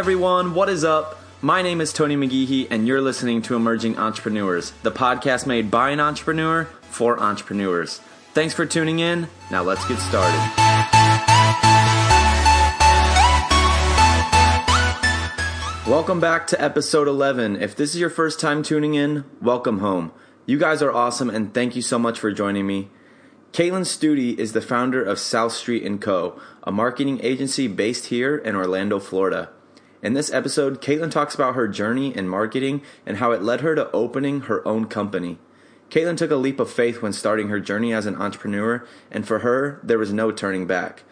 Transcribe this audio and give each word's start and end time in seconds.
everyone, 0.00 0.54
what 0.54 0.70
is 0.70 0.82
up? 0.82 1.20
My 1.42 1.60
name 1.60 1.78
is 1.78 1.92
Tony 1.92 2.16
McGeehee, 2.16 2.68
and 2.70 2.86
you're 2.88 3.02
listening 3.02 3.42
to 3.42 3.54
Emerging 3.54 3.98
Entrepreneurs, 3.98 4.72
the 4.82 4.90
podcast 4.90 5.46
made 5.46 5.70
by 5.70 5.90
an 5.90 6.00
entrepreneur 6.00 6.64
for 6.88 7.20
entrepreneurs. 7.20 8.00
Thanks 8.32 8.54
for 8.54 8.64
tuning 8.64 9.00
in. 9.00 9.28
Now 9.50 9.62
let's 9.62 9.86
get 9.86 9.98
started. 9.98 10.40
Welcome 15.86 16.18
back 16.18 16.46
to 16.46 16.58
episode 16.58 17.06
11. 17.06 17.56
If 17.60 17.76
this 17.76 17.94
is 17.94 18.00
your 18.00 18.08
first 18.08 18.40
time 18.40 18.62
tuning 18.62 18.94
in, 18.94 19.26
welcome 19.42 19.80
home. 19.80 20.12
You 20.46 20.56
guys 20.56 20.80
are 20.80 20.90
awesome, 20.90 21.28
and 21.28 21.52
thank 21.52 21.76
you 21.76 21.82
so 21.82 21.98
much 21.98 22.18
for 22.18 22.32
joining 22.32 22.66
me. 22.66 22.88
Caitlin 23.52 23.84
Studi 23.84 24.38
is 24.38 24.54
the 24.54 24.62
founder 24.62 25.04
of 25.04 25.18
South 25.18 25.52
Street 25.52 25.86
& 26.00 26.00
Co., 26.00 26.40
a 26.62 26.72
marketing 26.72 27.20
agency 27.22 27.68
based 27.68 28.06
here 28.06 28.38
in 28.38 28.56
Orlando, 28.56 28.98
Florida. 28.98 29.50
In 30.02 30.14
this 30.14 30.32
episode, 30.32 30.80
Caitlin 30.80 31.10
talks 31.10 31.34
about 31.34 31.54
her 31.54 31.68
journey 31.68 32.16
in 32.16 32.26
marketing 32.26 32.80
and 33.04 33.18
how 33.18 33.32
it 33.32 33.42
led 33.42 33.60
her 33.60 33.74
to 33.74 33.90
opening 33.92 34.42
her 34.42 34.66
own 34.66 34.86
company. 34.86 35.38
Caitlin 35.90 36.16
took 36.16 36.30
a 36.30 36.36
leap 36.36 36.58
of 36.58 36.70
faith 36.70 37.02
when 37.02 37.12
starting 37.12 37.48
her 37.48 37.60
journey 37.60 37.92
as 37.92 38.06
an 38.06 38.16
entrepreneur, 38.16 38.86
and 39.10 39.26
for 39.26 39.40
her, 39.40 39.78
there 39.82 39.98
was 39.98 40.12
no 40.12 40.30
turning 40.30 40.66
back. 40.66 41.02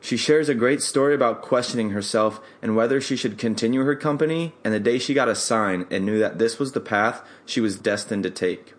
She 0.00 0.16
shares 0.16 0.48
a 0.48 0.54
great 0.54 0.82
story 0.82 1.14
about 1.16 1.42
questioning 1.42 1.90
herself 1.90 2.40
and 2.62 2.76
whether 2.76 3.00
she 3.00 3.16
should 3.16 3.38
continue 3.38 3.82
her 3.82 3.96
company, 3.96 4.54
and 4.62 4.72
the 4.72 4.78
day 4.78 4.98
she 4.98 5.14
got 5.14 5.28
a 5.28 5.34
sign 5.34 5.86
and 5.90 6.06
knew 6.06 6.20
that 6.20 6.38
this 6.38 6.60
was 6.60 6.72
the 6.72 6.80
path 6.80 7.22
she 7.44 7.60
was 7.60 7.76
destined 7.76 8.22
to 8.22 8.30
take. 8.30 8.74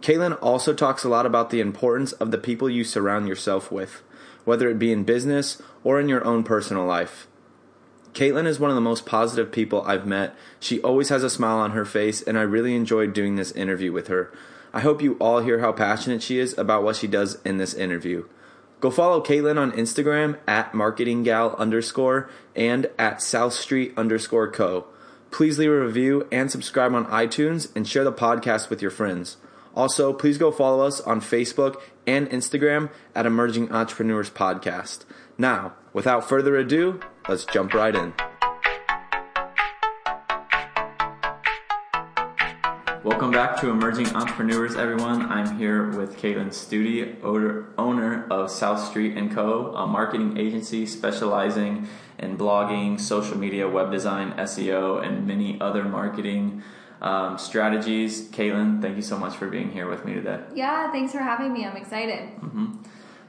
Caitlin 0.00 0.38
also 0.40 0.72
talks 0.72 1.04
a 1.04 1.08
lot 1.10 1.26
about 1.26 1.50
the 1.50 1.60
importance 1.60 2.12
of 2.12 2.30
the 2.30 2.38
people 2.38 2.70
you 2.70 2.84
surround 2.84 3.28
yourself 3.28 3.70
with, 3.70 4.02
whether 4.44 4.70
it 4.70 4.78
be 4.78 4.92
in 4.92 5.04
business 5.04 5.60
or 5.84 6.00
in 6.00 6.08
your 6.08 6.24
own 6.24 6.44
personal 6.44 6.86
life. 6.86 7.26
Caitlin 8.16 8.46
is 8.46 8.58
one 8.58 8.70
of 8.70 8.74
the 8.74 8.80
most 8.80 9.04
positive 9.04 9.52
people 9.52 9.82
I've 9.82 10.06
met. 10.06 10.34
She 10.58 10.80
always 10.80 11.10
has 11.10 11.22
a 11.22 11.28
smile 11.28 11.58
on 11.58 11.72
her 11.72 11.84
face, 11.84 12.22
and 12.22 12.38
I 12.38 12.42
really 12.42 12.74
enjoyed 12.74 13.12
doing 13.12 13.36
this 13.36 13.52
interview 13.52 13.92
with 13.92 14.08
her. 14.08 14.32
I 14.72 14.80
hope 14.80 15.02
you 15.02 15.18
all 15.20 15.40
hear 15.40 15.58
how 15.58 15.72
passionate 15.72 16.22
she 16.22 16.38
is 16.38 16.56
about 16.56 16.82
what 16.82 16.96
she 16.96 17.08
does 17.08 17.38
in 17.44 17.58
this 17.58 17.74
interview. 17.74 18.24
Go 18.80 18.90
follow 18.90 19.22
Caitlin 19.22 19.58
on 19.58 19.70
Instagram 19.72 20.38
at 20.48 20.72
marketinggal 20.72 21.56
underscore 21.58 22.30
and 22.54 22.88
at 22.98 23.20
South 23.20 23.52
Street 23.52 23.92
underscore 23.98 24.50
co. 24.50 24.86
Please 25.30 25.58
leave 25.58 25.70
a 25.70 25.78
review 25.78 26.26
and 26.32 26.50
subscribe 26.50 26.94
on 26.94 27.04
iTunes 27.08 27.70
and 27.76 27.86
share 27.86 28.04
the 28.04 28.12
podcast 28.12 28.70
with 28.70 28.80
your 28.80 28.90
friends. 28.90 29.36
Also, 29.74 30.14
please 30.14 30.38
go 30.38 30.50
follow 30.50 30.86
us 30.86 31.02
on 31.02 31.20
Facebook 31.20 31.82
and 32.06 32.30
Instagram 32.30 32.88
at 33.14 33.26
Emerging 33.26 33.70
Entrepreneurs 33.70 34.30
Podcast. 34.30 35.04
Now, 35.36 35.74
without 35.92 36.26
further 36.26 36.56
ado, 36.56 37.00
let's 37.28 37.44
jump 37.44 37.74
right 37.74 37.94
in. 37.94 38.12
Welcome 43.02 43.30
back 43.30 43.60
to 43.60 43.70
Emerging 43.70 44.08
Entrepreneurs, 44.14 44.74
everyone. 44.74 45.30
I'm 45.30 45.58
here 45.58 45.90
with 45.90 46.16
Caitlin 46.18 46.48
Studi, 46.48 47.16
owner 47.78 48.26
of 48.30 48.50
South 48.50 48.84
Street 48.84 49.16
& 49.30 49.32
Co., 49.32 49.72
a 49.74 49.86
marketing 49.86 50.36
agency 50.38 50.86
specializing 50.86 51.88
in 52.18 52.36
blogging, 52.36 53.00
social 53.00 53.38
media, 53.38 53.68
web 53.68 53.92
design, 53.92 54.32
SEO, 54.32 55.06
and 55.06 55.26
many 55.26 55.60
other 55.60 55.84
marketing 55.84 56.62
um, 57.00 57.38
strategies. 57.38 58.28
Caitlin, 58.30 58.82
thank 58.82 58.96
you 58.96 59.02
so 59.02 59.16
much 59.16 59.36
for 59.36 59.48
being 59.48 59.70
here 59.70 59.88
with 59.88 60.04
me 60.04 60.14
today. 60.14 60.40
Yeah, 60.54 60.90
thanks 60.90 61.12
for 61.12 61.18
having 61.18 61.52
me. 61.52 61.64
I'm 61.64 61.76
excited. 61.76 62.28
Mm-hmm. 62.40 62.72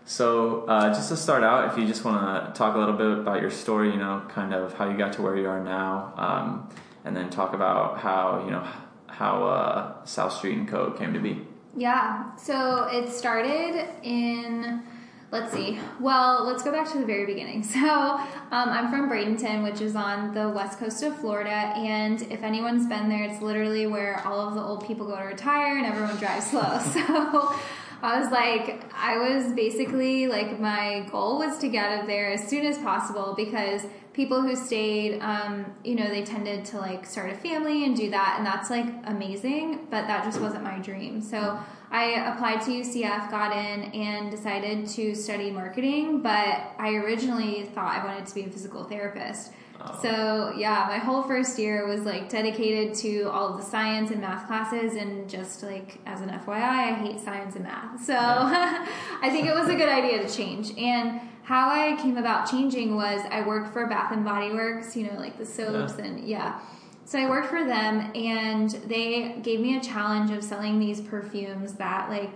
So, 0.08 0.61
uh, 0.67 0.94
just 0.94 1.09
to 1.09 1.17
start 1.17 1.44
out, 1.44 1.69
if 1.69 1.77
you 1.77 1.86
just 1.86 2.05
want 2.05 2.17
to 2.45 2.58
talk 2.58 2.75
a 2.75 2.80
little 2.80 2.95
bit 2.95 3.11
about 3.11 3.41
your 3.41 3.52
story, 3.52 3.91
you 3.91 3.97
know, 3.97 4.23
kind 4.30 4.53
of 4.53 4.73
how 4.73 4.89
you 4.89 4.98
got 4.98 5.11
to 5.14 5.21
where 5.21 5.36
you 5.36 5.49
are 5.49 5.61
now, 5.61 6.14
um, 6.15 6.70
and 7.04 7.14
then 7.14 7.30
talk 7.30 7.54
about 7.54 7.99
how 7.99 8.42
you 8.45 8.52
know 8.52 8.65
how 9.08 9.43
uh, 9.43 10.05
South 10.05 10.31
Street 10.31 10.58
and 10.58 10.65
Co 10.65 10.92
came 10.92 11.14
to 11.14 11.20
be. 11.20 11.45
Yeah, 11.76 12.33
so 12.37 12.87
it 12.89 13.09
started 13.09 13.86
in 14.02 14.81
let's 15.30 15.52
see. 15.52 15.77
Well, 15.99 16.45
let's 16.45 16.64
go 16.64 16.71
back 16.71 16.89
to 16.93 16.99
the 16.99 17.05
very 17.05 17.26
beginning. 17.26 17.64
So, 17.77 17.89
um, 17.89 18.70
I'm 18.70 18.89
from 18.89 19.10
Bradenton, 19.10 19.61
which 19.61 19.81
is 19.81 19.93
on 19.95 20.33
the 20.33 20.48
west 20.48 20.80
coast 20.80 21.04
of 21.04 21.20
Florida. 21.20 21.49
And 21.49 22.21
if 22.31 22.43
anyone's 22.43 22.87
been 22.87 23.10
there, 23.10 23.23
it's 23.23 23.42
literally 23.42 23.87
where 23.87 24.26
all 24.26 24.39
of 24.39 24.55
the 24.55 24.61
old 24.61 24.87
people 24.87 25.05
go 25.05 25.17
to 25.17 25.23
retire 25.23 25.77
and 25.77 25.86
everyone 25.86 26.15
drives 26.15 26.48
slow. 26.52 26.80
So, 26.80 27.54
I 28.02 28.19
was 28.19 28.31
like, 28.31 28.83
I 28.93 29.17
was 29.17 29.53
basically 29.53 30.27
like, 30.27 30.59
my 30.59 31.08
goal 31.11 31.39
was 31.39 31.58
to 31.59 31.67
get 31.67 31.91
out 31.91 32.02
of 32.02 32.08
there 32.08 32.31
as 32.31 32.47
soon 32.47 32.65
as 32.65 32.77
possible 32.77 33.33
because 33.35 33.81
people 34.13 34.41
who 34.41 34.55
stayed, 34.55 35.19
um, 35.21 35.65
you 35.83 35.95
know, 35.95 36.07
they 36.07 36.23
tended 36.23 36.65
to 36.65 36.77
like 36.77 37.05
start 37.05 37.31
a 37.31 37.36
family 37.36 37.86
and 37.86 37.95
do 37.95 38.09
that. 38.11 38.36
And 38.37 38.45
that's 38.45 38.69
like 38.69 38.86
amazing, 39.05 39.87
but 39.89 40.07
that 40.07 40.23
just 40.23 40.39
wasn't 40.39 40.63
my 40.63 40.80
dream. 40.80 41.21
So, 41.21 41.59
I 41.89 42.33
applied 42.33 42.61
to 42.63 42.71
UCF, 42.71 43.31
got 43.31 43.55
in, 43.55 43.83
and 43.93 44.30
decided 44.30 44.87
to 44.87 45.15
study 45.15 45.49
marketing. 45.52 46.21
But 46.21 46.73
I 46.77 46.95
originally 46.95 47.63
thought 47.73 47.95
I 47.95 48.05
wanted 48.05 48.25
to 48.25 48.36
be 48.36 48.43
a 48.43 48.49
physical 48.49 48.83
therapist. 48.83 49.53
Oh. 49.80 49.99
So 50.02 50.54
yeah, 50.58 50.86
my 50.88 50.98
whole 50.98 51.23
first 51.23 51.60
year 51.60 51.88
was 51.88 52.02
like 52.02 52.30
dedicated 52.30 52.95
to 52.95 53.23
all 53.26 53.49
of 53.49 53.58
the 53.58 53.64
science 53.64 54.11
and 54.11 54.21
math 54.21 54.48
classes, 54.48 54.95
and 54.95 55.30
just 55.30 55.64
like 55.64 55.99
as 56.05 56.21
an 56.21 56.30
FYI, 56.30 56.61
I 56.61 56.93
hate 56.93 57.20
science 57.20 57.55
and 57.55 57.64
math. 57.64 58.04
So 58.04 58.14
yeah. 58.14 58.87
I 59.21 59.30
think 59.30 59.48
it 59.48 59.54
was 59.54 59.70
a 59.70 59.76
good 59.76 59.89
idea 59.89 60.26
to 60.26 60.33
change. 60.33 60.71
And 60.77 61.21
how 61.43 61.70
I 61.70 61.95
came 62.02 62.17
about 62.17 62.49
changing 62.49 62.95
was 62.95 63.21
I 63.32 63.45
worked 63.48 63.71
for 63.71 63.87
Bath 63.87 64.11
and 64.11 64.26
Body 64.26 64.52
Works, 64.52 64.98
you 64.98 65.08
know, 65.08 65.17
like 65.17 65.37
the 65.37 65.45
soaps 65.45 65.95
yeah. 65.98 66.05
and 66.05 66.27
yeah. 66.27 66.60
So 67.05 67.17
I 67.17 67.30
worked 67.30 67.48
for 67.48 67.64
them 67.64 68.11
and 68.16 68.70
they 68.86 69.39
gave 69.42 69.61
me 69.61 69.77
a 69.77 69.82
challenge 69.82 70.30
of 70.32 70.43
selling 70.43 70.77
these 70.77 70.99
perfumes 70.99 71.73
that 71.76 72.10
like 72.10 72.32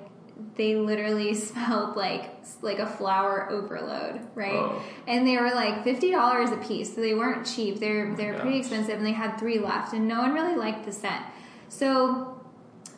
they 0.56 0.76
literally 0.76 1.34
smelled 1.48 1.96
like 1.96 2.32
like 2.62 2.80
a 2.80 2.88
flower 2.88 3.50
overload, 3.50 4.22
right? 4.36 4.54
Oh. 4.54 4.84
And 5.08 5.26
they 5.28 5.38
were 5.38 5.52
like 5.52 5.84
fifty 5.84 6.12
dollars 6.12 6.52
a 6.52 6.58
piece, 6.58 6.94
so 6.96 7.02
they 7.02 7.14
weren't 7.14 7.46
cheap. 7.46 7.80
They're 7.80 8.16
they're 8.16 8.40
pretty 8.40 8.60
expensive, 8.60 8.98
and 8.98 9.06
they 9.06 9.12
had 9.12 9.38
three 9.38 9.60
left, 9.60 9.94
and 9.94 10.08
no 10.08 10.20
one 10.20 10.34
really 10.34 10.56
liked 10.56 10.86
the 10.86 10.92
scent. 10.92 11.26
So 11.70 12.42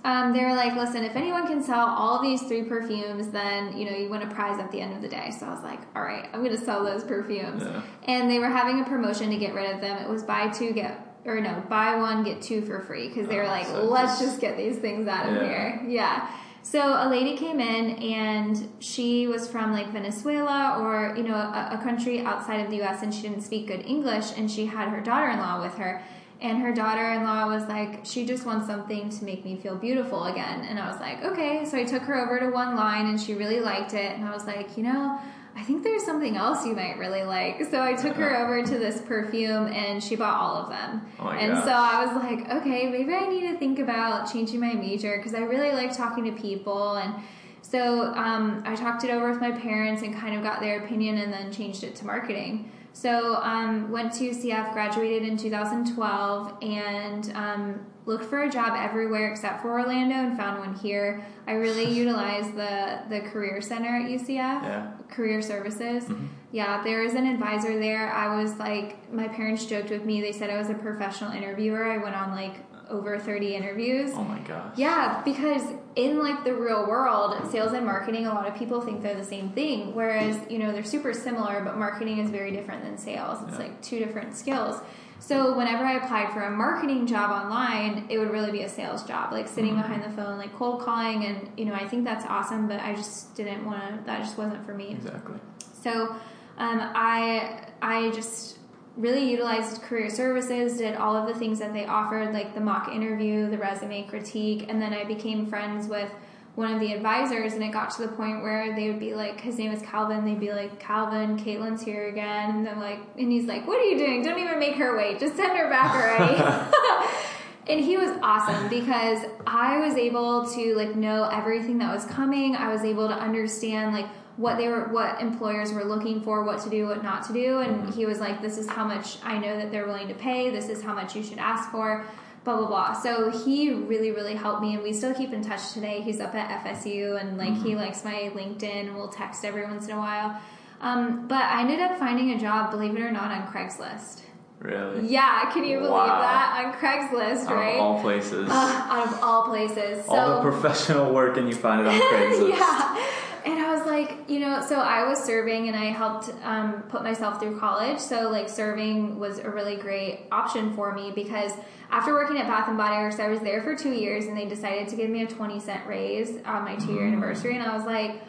um, 0.05 0.33
they 0.33 0.43
were 0.43 0.53
like, 0.53 0.75
"Listen, 0.75 1.03
if 1.03 1.15
anyone 1.15 1.47
can 1.47 1.63
sell 1.63 1.87
all 1.87 2.21
these 2.21 2.41
three 2.43 2.63
perfumes, 2.63 3.29
then 3.29 3.77
you 3.77 3.89
know 3.89 3.95
you 3.95 4.09
win 4.09 4.21
a 4.21 4.33
prize 4.33 4.59
at 4.59 4.71
the 4.71 4.81
end 4.81 4.93
of 4.93 5.01
the 5.01 5.09
day." 5.09 5.31
So 5.37 5.45
I 5.45 5.53
was 5.53 5.63
like, 5.63 5.79
"All 5.95 6.03
right, 6.03 6.27
I'm 6.33 6.43
going 6.43 6.57
to 6.57 6.63
sell 6.63 6.83
those 6.83 7.03
perfumes." 7.03 7.63
Yeah. 7.63 7.81
And 8.05 8.29
they 8.29 8.39
were 8.39 8.49
having 8.49 8.81
a 8.81 8.85
promotion 8.85 9.29
to 9.29 9.37
get 9.37 9.53
rid 9.53 9.73
of 9.73 9.81
them. 9.81 9.97
It 9.97 10.09
was 10.09 10.23
buy 10.23 10.49
two 10.49 10.73
get 10.73 11.13
or 11.25 11.39
no, 11.39 11.63
buy 11.69 11.95
one 11.95 12.23
get 12.23 12.41
two 12.41 12.61
for 12.61 12.81
free 12.81 13.07
because 13.07 13.27
they 13.27 13.37
were 13.37 13.43
oh, 13.43 13.47
like, 13.47 13.65
so 13.65 13.83
let's 13.85 14.19
just 14.19 14.41
get 14.41 14.57
these 14.57 14.77
things 14.77 15.07
out 15.07 15.29
of 15.29 15.35
yeah. 15.35 15.47
here. 15.47 15.83
Yeah. 15.87 16.31
So 16.63 16.79
a 16.79 17.09
lady 17.09 17.35
came 17.35 17.59
in 17.59 17.97
and 18.01 18.69
she 18.79 19.27
was 19.27 19.49
from 19.49 19.73
like 19.73 19.91
Venezuela 19.91 20.77
or 20.79 21.13
you 21.15 21.23
know 21.23 21.35
a, 21.35 21.71
a 21.73 21.83
country 21.83 22.21
outside 22.21 22.61
of 22.61 22.71
the 22.71 22.77
U.S. 22.77 23.03
and 23.03 23.13
she 23.13 23.21
didn't 23.21 23.41
speak 23.41 23.67
good 23.67 23.85
English 23.85 24.31
and 24.37 24.49
she 24.49 24.65
had 24.65 24.87
her 24.87 25.01
daughter-in-law 25.01 25.61
with 25.61 25.75
her. 25.75 26.01
And 26.39 26.57
her 26.59 26.73
daughter-in-law 26.73 27.47
was 27.47 27.63
like 27.67 28.05
she 28.05 28.25
just 28.25 28.45
wants 28.45 28.65
something 28.65 29.09
to 29.09 29.25
make 29.25 29.43
me 29.43 29.57
feel 29.57 29.75
beautiful 29.75 30.23
again. 30.25 30.61
And 30.61 30.79
I 30.79 30.89
was 30.89 30.99
like 31.01 31.21
okay. 31.23 31.65
So 31.65 31.77
I 31.77 31.83
took 31.83 32.03
her 32.03 32.15
over 32.15 32.39
to 32.39 32.49
one 32.49 32.77
line 32.77 33.07
and 33.07 33.19
she 33.19 33.33
really 33.33 33.59
liked 33.59 33.93
it. 33.93 34.13
And 34.13 34.23
I 34.23 34.31
was 34.31 34.45
like 34.45 34.77
you 34.77 34.83
know 34.83 35.19
I 35.55 35.63
think 35.63 35.83
there's 35.83 36.03
something 36.03 36.35
else 36.35 36.65
you 36.65 36.73
might 36.75 36.97
really 36.97 37.23
like. 37.23 37.63
So 37.69 37.81
I 37.81 37.93
took 37.93 38.15
her 38.15 38.35
over 38.37 38.63
to 38.63 38.79
this 38.79 39.01
perfume 39.01 39.67
and 39.67 40.03
she 40.03 40.15
bought 40.15 40.39
all 40.39 40.55
of 40.55 40.69
them. 40.69 41.05
Oh 41.19 41.29
and 41.29 41.53
gosh. 41.53 41.65
so 41.65 41.71
I 41.71 42.05
was 42.05 42.15
like, 42.15 42.49
okay, 42.61 42.89
maybe 42.89 43.13
I 43.13 43.27
need 43.27 43.51
to 43.51 43.57
think 43.57 43.79
about 43.79 44.31
changing 44.31 44.59
my 44.59 44.73
major 44.73 45.17
because 45.17 45.35
I 45.35 45.41
really 45.41 45.71
like 45.71 45.95
talking 45.95 46.25
to 46.25 46.31
people. 46.31 46.95
And 46.95 47.15
so 47.61 48.13
um, 48.15 48.63
I 48.65 48.75
talked 48.75 49.03
it 49.03 49.11
over 49.11 49.29
with 49.29 49.39
my 49.39 49.51
parents 49.51 50.01
and 50.01 50.15
kind 50.15 50.35
of 50.35 50.43
got 50.43 50.59
their 50.59 50.83
opinion 50.83 51.19
and 51.19 51.31
then 51.31 51.51
changed 51.51 51.83
it 51.83 51.95
to 51.97 52.05
marketing. 52.05 52.71
So 52.93 53.35
um, 53.37 53.91
went 53.91 54.13
to 54.13 54.29
UCF, 54.29 54.71
graduated 54.73 55.27
in 55.27 55.35
2012, 55.35 56.53
and 56.61 57.35
um, 57.35 57.85
looked 58.05 58.25
for 58.25 58.43
a 58.43 58.49
job 58.49 58.73
everywhere 58.77 59.31
except 59.31 59.63
for 59.63 59.71
Orlando, 59.71 60.15
and 60.15 60.37
found 60.37 60.59
one 60.59 60.75
here. 60.75 61.25
I 61.47 61.53
really 61.53 61.91
utilized 62.01 62.55
the 62.55 62.99
the 63.09 63.21
career 63.21 63.61
center 63.61 63.89
at 63.89 64.09
UCF, 64.09 64.29
yeah. 64.29 64.91
career 65.09 65.41
services. 65.41 66.05
Mm-hmm. 66.05 66.27
Yeah, 66.51 66.83
there 66.83 67.03
is 67.03 67.15
an 67.15 67.25
advisor 67.25 67.79
there. 67.79 68.13
I 68.13 68.41
was 68.41 68.57
like, 68.57 69.11
my 69.11 69.27
parents 69.27 69.65
joked 69.65 69.89
with 69.89 70.05
me. 70.05 70.21
They 70.21 70.31
said 70.31 70.51
I 70.51 70.57
was 70.57 70.69
a 70.69 70.75
professional 70.75 71.31
interviewer. 71.31 71.91
I 71.91 71.97
went 71.97 72.15
on 72.15 72.31
like 72.31 72.57
over 72.89 73.17
30 73.17 73.55
interviews. 73.55 74.11
Oh 74.13 74.23
my 74.23 74.39
gosh. 74.39 74.77
Yeah, 74.77 75.21
because 75.23 75.63
in 75.95 76.19
like 76.19 76.43
the 76.43 76.53
real 76.53 76.87
world, 76.87 77.35
sales 77.51 77.73
and 77.73 77.85
marketing, 77.85 78.27
a 78.27 78.33
lot 78.33 78.47
of 78.47 78.55
people 78.55 78.81
think 78.81 79.01
they're 79.01 79.15
the 79.15 79.23
same 79.23 79.49
thing, 79.51 79.93
whereas, 79.93 80.39
you 80.49 80.59
know, 80.59 80.71
they're 80.71 80.83
super 80.83 81.13
similar, 81.13 81.61
but 81.63 81.77
marketing 81.77 82.19
is 82.19 82.29
very 82.29 82.51
different 82.51 82.83
than 82.83 82.97
sales. 82.97 83.41
It's 83.43 83.53
yeah. 83.53 83.57
like 83.59 83.81
two 83.81 83.99
different 83.99 84.35
skills. 84.35 84.79
So 85.19 85.57
whenever 85.57 85.85
I 85.85 86.03
applied 86.03 86.33
for 86.33 86.41
a 86.41 86.51
marketing 86.51 87.07
job 87.07 87.31
online, 87.31 88.07
it 88.09 88.17
would 88.17 88.29
really 88.29 88.51
be 88.51 88.63
a 88.63 88.69
sales 88.69 89.03
job, 89.03 89.31
like 89.31 89.47
sitting 89.47 89.71
mm-hmm. 89.75 89.81
behind 89.81 90.03
the 90.03 90.09
phone, 90.21 90.37
like 90.37 90.53
cold 90.53 90.81
calling, 90.81 91.23
and 91.23 91.49
you 91.57 91.63
know 91.63 91.73
I 91.73 91.87
think 91.87 92.03
that's 92.03 92.25
awesome, 92.25 92.67
but 92.67 92.81
I 92.81 92.93
just 92.93 93.33
didn't 93.33 93.65
want 93.65 93.79
to. 93.81 94.05
That 94.05 94.19
just 94.19 94.37
wasn't 94.37 94.65
for 94.65 94.73
me. 94.73 94.91
Exactly. 94.91 95.37
So 95.81 96.09
um, 96.57 96.91
I 96.93 97.69
I 97.81 98.11
just 98.11 98.57
really 98.95 99.29
utilized 99.29 99.81
career 99.81 100.09
services, 100.09 100.77
did 100.77 100.95
all 100.95 101.15
of 101.15 101.27
the 101.27 101.33
things 101.33 101.59
that 101.59 101.73
they 101.73 101.85
offered, 101.85 102.33
like 102.33 102.53
the 102.53 102.61
mock 102.61 102.89
interview, 102.89 103.49
the 103.49 103.57
resume 103.57 104.03
critique, 104.03 104.65
and 104.69 104.81
then 104.81 104.93
I 104.93 105.03
became 105.03 105.47
friends 105.47 105.87
with 105.87 106.09
one 106.55 106.71
of 106.71 106.79
the 106.79 106.93
advisors, 106.93 107.53
and 107.53 107.63
it 107.63 107.71
got 107.71 107.89
to 107.91 108.03
the 108.03 108.09
point 108.09 108.43
where 108.43 108.75
they 108.75 108.87
would 108.89 108.99
be 108.99 109.15
like, 109.15 109.41
his 109.41 109.57
name 109.57 109.71
is 109.71 109.81
Calvin. 109.81 110.23
They'd 110.23 110.39
be 110.39 110.53
like, 110.53 110.79
Calvin, 110.79 111.37
Caitlin's 111.37 111.81
here 111.81 112.09
again, 112.09 112.57
and 112.57 112.65
they're 112.65 112.75
like, 112.75 112.99
and 113.17 113.31
he's 113.31 113.45
like, 113.45 113.65
what 113.65 113.79
are 113.79 113.85
you 113.85 113.97
doing? 113.97 114.21
Don't 114.21 114.37
even 114.37 114.59
make 114.59 114.75
her 114.75 114.95
wait. 114.95 115.19
Just 115.19 115.35
send 115.35 115.57
her 115.57 115.67
back 115.67 115.95
already. 115.95 116.71
and 117.67 117.79
he 117.79 117.97
was 117.97 118.15
awesome 118.21 118.69
because 118.69 119.25
I 119.47 119.79
was 119.79 119.95
able 119.95 120.47
to 120.51 120.75
like 120.75 120.95
know 120.95 121.23
everything 121.23 121.79
that 121.79 121.93
was 121.93 122.05
coming. 122.05 122.55
I 122.55 122.71
was 122.71 122.83
able 122.83 123.07
to 123.07 123.15
understand 123.15 123.93
like 123.93 124.07
what 124.37 124.57
they 124.57 124.67
were 124.67 124.85
what 124.85 125.21
employers 125.21 125.71
were 125.71 125.83
looking 125.83 126.21
for 126.21 126.43
what 126.43 126.59
to 126.59 126.69
do 126.69 126.87
what 126.87 127.03
not 127.03 127.23
to 127.23 127.33
do 127.33 127.59
and 127.59 127.83
mm-hmm. 127.83 127.91
he 127.91 128.05
was 128.05 128.19
like 128.19 128.41
this 128.41 128.57
is 128.57 128.67
how 128.67 128.83
much 128.83 129.17
i 129.23 129.37
know 129.37 129.57
that 129.57 129.71
they're 129.71 129.85
willing 129.85 130.07
to 130.07 130.13
pay 130.15 130.49
this 130.49 130.69
is 130.69 130.81
how 130.81 130.93
much 130.93 131.15
you 131.15 131.23
should 131.23 131.37
ask 131.37 131.69
for 131.69 132.03
blah 132.43 132.57
blah 132.57 132.67
blah 132.67 132.93
so 132.93 133.29
he 133.29 133.71
really 133.71 134.11
really 134.11 134.35
helped 134.35 134.61
me 134.61 134.73
and 134.73 134.81
we 134.81 134.91
still 134.91 135.13
keep 135.13 135.33
in 135.33 135.43
touch 135.43 135.73
today 135.73 136.01
he's 136.01 136.19
up 136.19 136.33
at 136.33 136.63
fsu 136.65 137.19
and 137.19 137.37
like 137.37 137.49
mm-hmm. 137.49 137.63
he 137.63 137.75
likes 137.75 138.03
my 138.03 138.31
linkedin 138.33 138.93
we'll 138.95 139.07
text 139.07 139.45
every 139.45 139.63
once 139.63 139.85
in 139.85 139.91
a 139.91 139.97
while 139.97 140.39
um, 140.81 141.27
but 141.27 141.43
i 141.43 141.61
ended 141.61 141.79
up 141.79 141.97
finding 141.99 142.31
a 142.31 142.39
job 142.39 142.71
believe 142.71 142.95
it 142.95 143.01
or 143.01 143.11
not 143.11 143.29
on 143.31 143.47
craigslist 143.47 144.21
Really? 144.59 145.07
Yeah, 145.09 145.51
can 145.51 145.65
you 145.65 145.79
believe 145.79 145.91
wow. 145.91 146.21
that 146.21 146.63
on 146.63 146.73
Craigslist, 146.79 147.47
out 147.47 147.53
right? 147.53 147.75
Of 147.75 147.81
all 147.81 147.99
places. 147.99 148.49
Uh, 148.49 148.53
out 148.53 149.07
of 149.07 149.21
all 149.21 149.43
places. 149.43 150.05
So, 150.05 150.13
all 150.13 150.41
the 150.41 150.49
professional 150.49 151.13
work 151.13 151.35
and 151.35 151.49
you 151.49 151.55
find 151.55 151.81
it 151.81 151.87
on 151.87 151.99
Craigslist. 151.99 152.49
yeah. 152.49 153.22
And 153.45 153.59
I 153.59 153.73
was 153.75 153.85
like, 153.85 154.29
you 154.29 154.39
know, 154.39 154.61
so 154.61 154.79
I 154.79 155.07
was 155.07 155.21
serving 155.21 155.67
and 155.67 155.75
I 155.75 155.85
helped 155.85 156.29
um, 156.43 156.83
put 156.83 157.03
myself 157.03 157.41
through 157.41 157.59
college. 157.59 157.99
So 157.99 158.29
like 158.29 158.47
serving 158.47 159.19
was 159.19 159.39
a 159.39 159.49
really 159.49 159.75
great 159.75 160.27
option 160.31 160.73
for 160.73 160.93
me 160.93 161.11
because 161.13 161.51
after 161.91 162.13
working 162.13 162.37
at 162.37 162.47
Bath 162.47 162.69
and 162.69 162.77
Body 162.77 162.95
Works, 162.97 163.19
I 163.19 163.27
was 163.27 163.41
there 163.41 163.61
for 163.61 163.75
two 163.75 163.91
years 163.91 164.25
and 164.25 164.37
they 164.37 164.45
decided 164.45 164.87
to 164.89 164.95
give 164.95 165.09
me 165.09 165.23
a 165.23 165.27
20 165.27 165.59
cent 165.59 165.85
raise 165.85 166.37
on 166.45 166.63
my 166.63 166.75
two 166.75 166.93
year 166.93 167.03
mm. 167.03 167.09
anniversary. 167.09 167.55
And 167.55 167.63
I 167.63 167.75
was 167.75 167.85
like, 167.85 168.21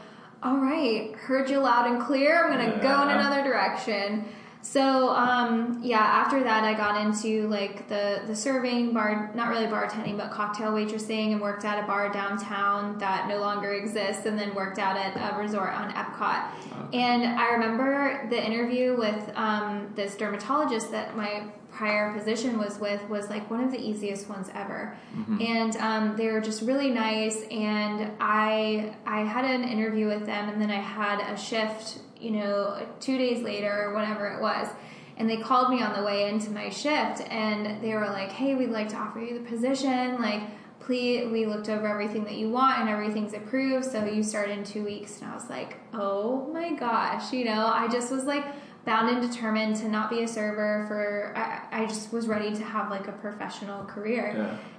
all 0.43 0.58
right, 0.58 1.14
heard 1.14 1.49
you 1.49 1.58
loud 1.58 1.90
and 1.90 2.02
clear. 2.02 2.44
I'm 2.44 2.52
going 2.52 2.70
to 2.70 2.76
yeah. 2.76 2.82
go 2.82 3.02
in 3.02 3.08
another 3.11 3.43
direction. 3.43 4.26
So 4.64 5.11
um, 5.11 5.81
yeah, 5.82 5.99
after 5.99 6.43
that 6.43 6.64
I 6.64 6.72
got 6.72 7.05
into 7.05 7.46
like 7.49 7.87
the 7.88 8.22
the 8.26 8.34
serving 8.34 8.94
bar, 8.94 9.31
not 9.34 9.50
really 9.50 9.66
bartending, 9.66 10.16
but 10.16 10.31
cocktail 10.31 10.72
waitressing, 10.72 11.32
and 11.32 11.40
worked 11.40 11.66
at 11.66 11.84
a 11.84 11.87
bar 11.87 12.11
downtown 12.11 12.99
that 12.99 13.28
no 13.28 13.40
longer 13.40 13.75
exists, 13.75 14.25
and 14.25 14.38
then 14.38 14.55
worked 14.55 14.78
out 14.78 14.96
at 14.96 15.16
a 15.16 15.38
resort 15.38 15.75
on 15.75 15.93
Epcot. 15.93 16.49
Okay. 16.87 16.99
And 16.99 17.38
I 17.38 17.52
remember 17.52 18.26
the 18.31 18.43
interview 18.43 18.96
with 18.96 19.31
um, 19.37 19.93
this 19.94 20.16
dermatologist 20.16 20.90
that 20.93 21.14
my 21.14 21.44
prior 21.70 22.16
position 22.16 22.56
was 22.56 22.78
with 22.78 23.06
was 23.11 23.28
like 23.28 23.50
one 23.50 23.62
of 23.62 23.70
the 23.70 23.81
easiest 23.81 24.28
ones 24.28 24.49
ever 24.55 24.96
mm-hmm. 25.12 25.43
and 25.43 25.76
um, 25.78 26.16
they 26.16 26.28
were 26.28 26.40
just 26.40 26.62
really 26.62 26.88
nice 26.88 27.43
and 27.50 28.12
i 28.20 28.94
i 29.05 29.22
had 29.22 29.44
an 29.44 29.64
interview 29.64 30.06
with 30.06 30.25
them 30.25 30.49
and 30.49 30.62
then 30.62 30.70
i 30.70 30.78
had 30.78 31.19
a 31.32 31.37
shift 31.37 31.99
you 32.25 32.31
know, 32.31 32.87
two 33.00 33.19
days 33.19 33.43
later 33.43 33.85
or 33.85 33.94
whatever 33.94 34.26
it 34.29 34.41
was. 34.41 34.69
And 35.17 35.31
they 35.31 35.37
called 35.37 35.71
me 35.71 35.82
on 35.82 35.94
the 35.94 36.03
way 36.03 36.29
into 36.29 36.50
my 36.50 36.71
shift 36.71 37.21
and 37.31 37.82
they 37.82 37.94
were 37.94 38.06
like, 38.06 38.32
hey, 38.32 38.55
we'd 38.55 38.71
like 38.71 38.88
to 38.88 38.97
offer 38.97 39.21
you 39.21 39.38
the 39.38 39.49
position. 39.49 40.21
Like, 40.21 40.43
please, 40.81 41.31
we 41.31 41.47
looked 41.47 41.69
over 41.69 41.87
everything 41.87 42.25
that 42.25 42.35
you 42.35 42.50
want 42.50 42.81
and 42.81 42.88
everything's 42.88 43.32
approved. 43.32 43.85
So 43.85 44.05
you 44.05 44.23
start 44.23 44.50
in 44.50 44.65
two 44.65 44.85
weeks. 44.85 45.21
And 45.21 45.31
I 45.31 45.35
was 45.35 45.49
like, 45.49 45.76
oh 45.93 46.50
my 46.53 46.73
gosh, 46.73 47.32
you 47.32 47.44
know, 47.44 47.67
I 47.67 47.87
just 47.88 48.11
was 48.11 48.25
like, 48.25 48.44
bound 48.85 49.09
and 49.09 49.31
determined 49.31 49.76
to 49.76 49.88
not 49.88 50.11
be 50.11 50.23
a 50.23 50.29
server 50.29 50.85
for 50.87 51.32
I, 51.37 51.85
I 51.85 51.87
just 51.87 52.12
was 52.12 52.26
ready 52.26 52.55
to 52.55 52.62
have 52.62 52.91
like 52.91 53.09
a 53.09 53.12
professional 53.12 53.85
career 53.85 54.35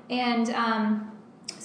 yeah. 0.09 0.15
and 0.15 0.49
um, 0.51 1.11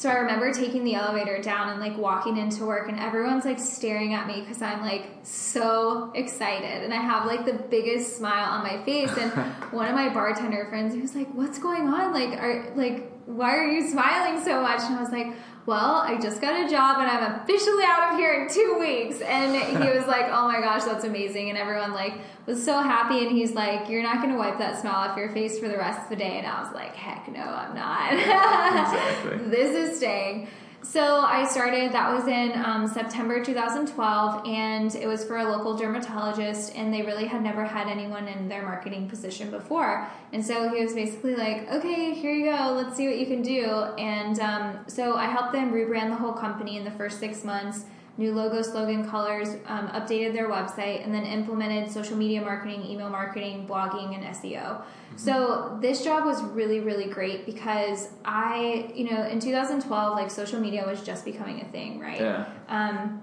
so 0.01 0.09
I 0.09 0.15
remember 0.15 0.51
taking 0.51 0.83
the 0.85 0.95
elevator 0.95 1.43
down 1.43 1.69
and 1.69 1.79
like 1.79 1.99
walking 1.99 2.39
into 2.39 2.65
work, 2.65 2.89
and 2.89 2.99
everyone's 2.99 3.45
like 3.45 3.59
staring 3.59 4.15
at 4.15 4.27
me 4.27 4.41
because 4.41 4.63
I'm 4.63 4.81
like 4.81 5.11
so 5.25 6.11
excited, 6.15 6.85
and 6.85 6.95
I 6.95 7.03
have 7.03 7.27
like 7.27 7.45
the 7.45 7.53
biggest 7.53 8.17
smile 8.17 8.51
on 8.51 8.63
my 8.63 8.83
face. 8.87 9.15
And 9.19 9.31
one 9.73 9.89
of 9.89 9.95
my 9.95 10.09
bartender 10.09 10.65
friends, 10.71 10.95
he 10.95 11.03
was 11.03 11.15
like, 11.15 11.31
"What's 11.35 11.59
going 11.59 11.83
on? 11.83 12.15
Like, 12.15 12.31
are 12.31 12.73
like, 12.77 13.13
why 13.27 13.55
are 13.55 13.71
you 13.71 13.91
smiling 13.91 14.43
so 14.43 14.63
much?" 14.63 14.81
And 14.85 14.97
I 14.97 15.03
was 15.03 15.13
like, 15.13 15.35
well, 15.67 15.97
I 15.97 16.19
just 16.21 16.41
got 16.41 16.67
a 16.67 16.69
job 16.69 16.99
and 17.01 17.09
I'm 17.09 17.41
officially 17.41 17.85
out 17.85 18.13
of 18.13 18.19
here 18.19 18.33
in 18.33 18.49
two 18.49 18.77
weeks. 18.81 19.21
And 19.21 19.55
he 19.55 19.91
was 19.97 20.07
like, 20.07 20.27
oh 20.27 20.49
my 20.49 20.61
gosh, 20.61 20.85
that's 20.85 21.05
amazing. 21.05 21.51
And 21.51 21.59
everyone 21.59 21.93
like 21.93 22.15
was 22.47 22.65
so 22.65 22.81
happy. 22.81 23.21
And 23.27 23.31
he's 23.31 23.53
like, 23.53 23.89
you're 23.89 24.03
not 24.03 24.17
going 24.23 24.33
to 24.33 24.39
wipe 24.39 24.59
that 24.59 24.81
smile 24.81 25.11
off 25.11 25.17
your 25.17 25.31
face 25.31 25.59
for 25.59 25.69
the 25.69 25.77
rest 25.77 26.05
of 26.05 26.09
the 26.09 26.17
day. 26.17 26.39
And 26.39 26.47
I 26.47 26.63
was 26.63 26.75
like, 26.75 26.95
heck 26.97 27.29
no, 27.29 27.43
I'm 27.43 27.75
not. 27.75 28.13
exactly. 28.15 29.49
this 29.49 29.91
is 29.91 29.99
staying. 29.99 30.49
So 30.83 31.21
I 31.21 31.47
started, 31.47 31.93
that 31.93 32.13
was 32.13 32.27
in 32.27 32.53
um, 32.65 32.89
September 32.89 33.45
2012, 33.45 34.47
and 34.47 34.95
it 34.95 35.07
was 35.07 35.25
for 35.25 35.37
a 35.37 35.45
local 35.45 35.77
dermatologist, 35.77 36.75
and 36.75 36.93
they 36.93 37.03
really 37.03 37.27
had 37.27 37.43
never 37.43 37.65
had 37.65 37.87
anyone 37.87 38.27
in 38.27 38.49
their 38.49 38.63
marketing 38.63 39.09
position 39.09 39.51
before. 39.51 40.09
And 40.33 40.45
so 40.45 40.69
he 40.75 40.83
was 40.83 40.95
basically 40.95 41.37
like, 41.37 41.71
okay, 41.71 42.15
here 42.15 42.33
you 42.33 42.47
go, 42.47 42.73
let's 42.73 42.97
see 42.97 43.07
what 43.07 43.19
you 43.19 43.27
can 43.27 43.43
do. 43.43 43.67
And 43.99 44.41
um, 44.41 44.79
so 44.87 45.17
I 45.17 45.27
helped 45.27 45.53
them 45.53 45.71
rebrand 45.71 46.09
the 46.09 46.17
whole 46.17 46.33
company 46.33 46.79
in 46.79 46.85
the 46.85 46.91
first 46.93 47.21
six 47.21 47.45
months 47.45 47.85
new 48.19 48.35
logo, 48.35 48.61
slogan, 48.63 49.09
colors, 49.09 49.57
um, 49.67 49.89
updated 49.89 50.33
their 50.33 50.49
website, 50.49 51.05
and 51.05 51.15
then 51.15 51.25
implemented 51.25 51.91
social 51.91 52.17
media 52.17 52.41
marketing, 52.41 52.85
email 52.85 53.09
marketing, 53.09 53.67
blogging, 53.67 54.15
and 54.15 54.25
SEO. 54.37 54.53
Mm-hmm. 54.53 55.17
So 55.17 55.79
this 55.81 56.05
job 56.05 56.25
was 56.25 56.43
really, 56.43 56.81
really 56.81 57.07
great 57.07 57.47
because 57.47 58.09
I, 58.25 58.93
you 58.95 59.11
know, 59.11 59.27
in 59.27 59.41
2012, 59.41 60.17
like 60.17 60.31
social 60.31 60.61
media 60.61 60.85
was 60.87 61.03
just 61.03 61.25
becoming 61.25 61.61
a 61.63 61.65
thing, 61.67 61.99
right? 61.99 62.21
Yeah. 62.21 62.47
Um, 62.69 63.23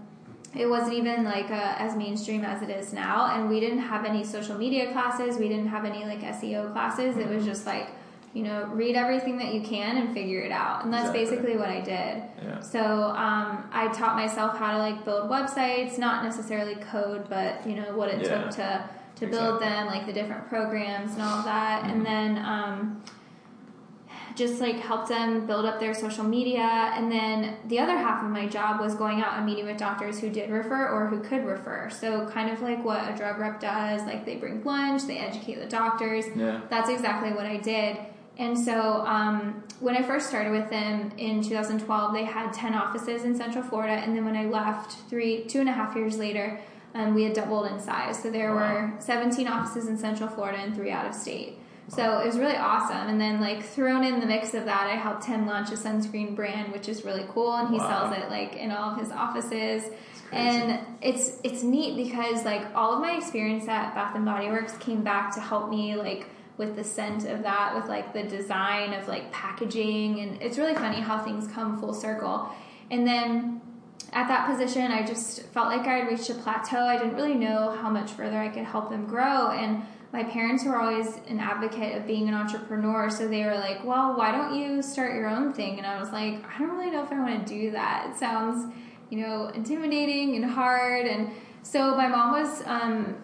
it 0.55 0.67
wasn't 0.67 0.93
even 0.93 1.23
like 1.23 1.51
uh, 1.51 1.75
as 1.77 1.95
mainstream 1.95 2.43
as 2.43 2.61
it 2.61 2.69
is 2.69 2.93
now, 2.93 3.35
and 3.35 3.49
we 3.49 3.59
didn't 3.59 3.79
have 3.79 4.05
any 4.05 4.23
social 4.23 4.57
media 4.57 4.91
classes. 4.91 5.37
We 5.37 5.49
didn't 5.49 5.67
have 5.67 5.85
any 5.85 6.05
like 6.05 6.21
SEO 6.21 6.71
classes. 6.71 7.17
It 7.17 7.27
was 7.27 7.45
just 7.45 7.65
like 7.65 7.89
you 8.33 8.43
know, 8.43 8.65
read 8.73 8.95
everything 8.95 9.37
that 9.37 9.53
you 9.53 9.61
can 9.61 9.97
and 9.97 10.13
figure 10.13 10.41
it 10.41 10.51
out. 10.51 10.83
And 10.83 10.93
that's 10.93 11.09
exactly. 11.09 11.37
basically 11.37 11.57
what 11.57 11.69
I 11.69 11.81
did. 11.81 12.23
Yeah. 12.43 12.59
So 12.59 12.81
um, 12.81 13.67
I 13.71 13.91
taught 13.93 14.15
myself 14.15 14.57
how 14.57 14.73
to 14.73 14.77
like 14.77 15.03
build 15.05 15.29
websites, 15.29 15.97
not 15.97 16.23
necessarily 16.23 16.75
code, 16.75 17.27
but 17.29 17.65
you 17.65 17.75
know 17.75 17.95
what 17.95 18.09
it 18.09 18.21
yeah. 18.21 18.43
took 18.43 18.51
to 18.51 18.89
to 19.15 19.25
exactly. 19.25 19.29
build 19.29 19.61
them, 19.61 19.87
like 19.87 20.05
the 20.05 20.13
different 20.13 20.47
programs 20.47 21.13
and 21.13 21.21
all 21.23 21.39
of 21.39 21.45
that. 21.45 21.83
Mm-hmm. 21.83 21.91
And 21.91 22.05
then 22.05 22.45
um, 22.45 23.03
just 24.35 24.61
like 24.61 24.79
help 24.79 25.07
them 25.07 25.47
build 25.47 25.65
up 25.65 25.79
their 25.79 25.95
social 25.95 26.23
media. 26.23 26.91
And 26.93 27.11
then 27.11 27.55
the 27.65 27.79
other 27.79 27.97
half 27.97 28.23
of 28.23 28.29
my 28.29 28.45
job 28.45 28.79
was 28.79 28.93
going 28.93 29.21
out 29.21 29.33
and 29.33 29.45
meeting 29.45 29.65
with 29.65 29.77
doctors 29.77 30.19
who 30.19 30.29
did 30.29 30.51
refer 30.51 30.89
or 30.89 31.07
who 31.07 31.19
could 31.19 31.43
refer. 31.43 31.89
So 31.89 32.27
kind 32.27 32.51
of 32.51 32.61
like 32.61 32.85
what 32.85 33.11
a 33.11 33.17
drug 33.17 33.39
rep 33.39 33.59
does, 33.59 34.03
like 34.03 34.25
they 34.25 34.35
bring 34.35 34.63
lunch, 34.63 35.03
they 35.07 35.17
educate 35.17 35.55
the 35.55 35.65
doctors. 35.65 36.25
Yeah. 36.35 36.61
That's 36.69 36.89
exactly 36.89 37.33
what 37.33 37.47
I 37.47 37.57
did. 37.57 37.97
And 38.39 38.57
so 38.57 39.03
um, 39.05 39.63
when 39.79 39.95
I 39.95 40.03
first 40.03 40.27
started 40.27 40.51
with 40.51 40.69
them 40.69 41.11
in 41.17 41.41
2012, 41.41 42.13
they 42.13 42.23
had 42.23 42.53
10 42.53 42.75
offices 42.75 43.23
in 43.23 43.35
Central 43.35 43.63
Florida. 43.63 43.93
And 43.93 44.15
then 44.15 44.25
when 44.25 44.35
I 44.35 44.45
left 44.45 44.93
three, 45.09 45.45
two 45.45 45.59
and 45.59 45.69
a 45.69 45.71
half 45.71 45.95
years 45.95 46.17
later, 46.17 46.59
um, 46.93 47.13
we 47.13 47.23
had 47.23 47.33
doubled 47.33 47.67
in 47.71 47.79
size. 47.79 48.21
So 48.21 48.29
there 48.29 48.53
wow. 48.53 48.73
were 48.73 48.93
17 48.99 49.47
offices 49.47 49.87
in 49.87 49.97
Central 49.97 50.29
Florida 50.29 50.59
and 50.59 50.75
three 50.75 50.91
out 50.91 51.05
of 51.05 51.13
state. 51.13 51.57
So 51.89 52.19
it 52.19 52.25
was 52.25 52.37
really 52.37 52.57
awesome. 52.57 53.07
And 53.07 53.19
then 53.19 53.39
like 53.39 53.63
thrown 53.63 54.03
in 54.03 54.19
the 54.19 54.25
mix 54.25 54.53
of 54.53 54.65
that, 54.65 54.87
I 54.87 54.95
helped 54.95 55.23
him 55.23 55.47
launch 55.47 55.69
a 55.69 55.75
sunscreen 55.75 56.35
brand, 56.35 56.73
which 56.73 56.89
is 56.89 57.05
really 57.05 57.25
cool. 57.29 57.55
And 57.55 57.69
he 57.69 57.77
wow. 57.77 58.11
sells 58.11 58.17
it 58.17 58.29
like 58.29 58.55
in 58.57 58.71
all 58.71 58.91
of 58.91 58.99
his 58.99 59.09
offices. 59.11 59.83
And 60.33 60.79
it's 61.01 61.39
it's 61.43 61.63
neat 61.63 61.95
because 61.95 62.43
like 62.43 62.75
all 62.75 62.93
of 62.93 62.99
my 62.99 63.15
experience 63.15 63.69
at 63.69 63.95
Bath 63.95 64.13
and 64.15 64.25
Body 64.25 64.47
Works 64.47 64.75
came 64.77 65.01
back 65.01 65.33
to 65.35 65.39
help 65.39 65.69
me 65.69 65.95
like 65.95 66.27
with 66.57 66.75
the 66.75 66.83
scent 66.83 67.25
of 67.25 67.43
that, 67.43 67.75
with 67.75 67.87
like 67.87 68.13
the 68.13 68.23
design 68.23 68.93
of 68.93 69.07
like 69.07 69.31
packaging, 69.31 70.19
and 70.19 70.41
it's 70.41 70.57
really 70.57 70.75
funny 70.75 70.99
how 70.99 71.19
things 71.19 71.47
come 71.47 71.79
full 71.79 71.93
circle. 71.93 72.49
And 72.89 73.05
then 73.05 73.61
at 74.13 74.27
that 74.27 74.49
position, 74.49 74.91
I 74.91 75.05
just 75.05 75.43
felt 75.47 75.67
like 75.67 75.85
I 75.85 75.99
had 75.99 76.07
reached 76.07 76.29
a 76.29 76.33
plateau. 76.33 76.79
I 76.79 76.97
didn't 76.97 77.15
really 77.15 77.35
know 77.35 77.77
how 77.81 77.89
much 77.89 78.11
further 78.11 78.37
I 78.37 78.47
could 78.47 78.63
help 78.63 78.89
them 78.89 79.05
grow. 79.05 79.49
And 79.51 79.83
my 80.13 80.23
parents 80.23 80.63
were 80.63 80.79
always 80.79 81.17
an 81.27 81.39
advocate 81.39 81.97
of 81.97 82.07
being 82.07 82.29
an 82.29 82.33
entrepreneur, 82.33 83.09
so 83.09 83.27
they 83.27 83.43
were 83.43 83.55
like, 83.55 83.83
"Well, 83.83 84.15
why 84.15 84.31
don't 84.31 84.55
you 84.55 84.81
start 84.81 85.13
your 85.13 85.27
own 85.27 85.51
thing?" 85.53 85.77
And 85.77 85.85
I 85.85 85.99
was 85.99 86.11
like, 86.11 86.43
"I 86.49 86.57
don't 86.57 86.71
really 86.71 86.89
know 86.89 87.03
if 87.03 87.11
I 87.11 87.19
want 87.19 87.45
to 87.45 87.53
do 87.53 87.71
that. 87.71 88.07
It 88.09 88.15
sounds, 88.15 88.73
you 89.09 89.19
know, 89.19 89.47
intimidating 89.53 90.35
and 90.37 90.45
hard." 90.45 91.05
And 91.05 91.29
so 91.69 91.95
my 91.95 92.07
mom 92.07 92.31
was 92.31 92.63
um, 92.65 93.15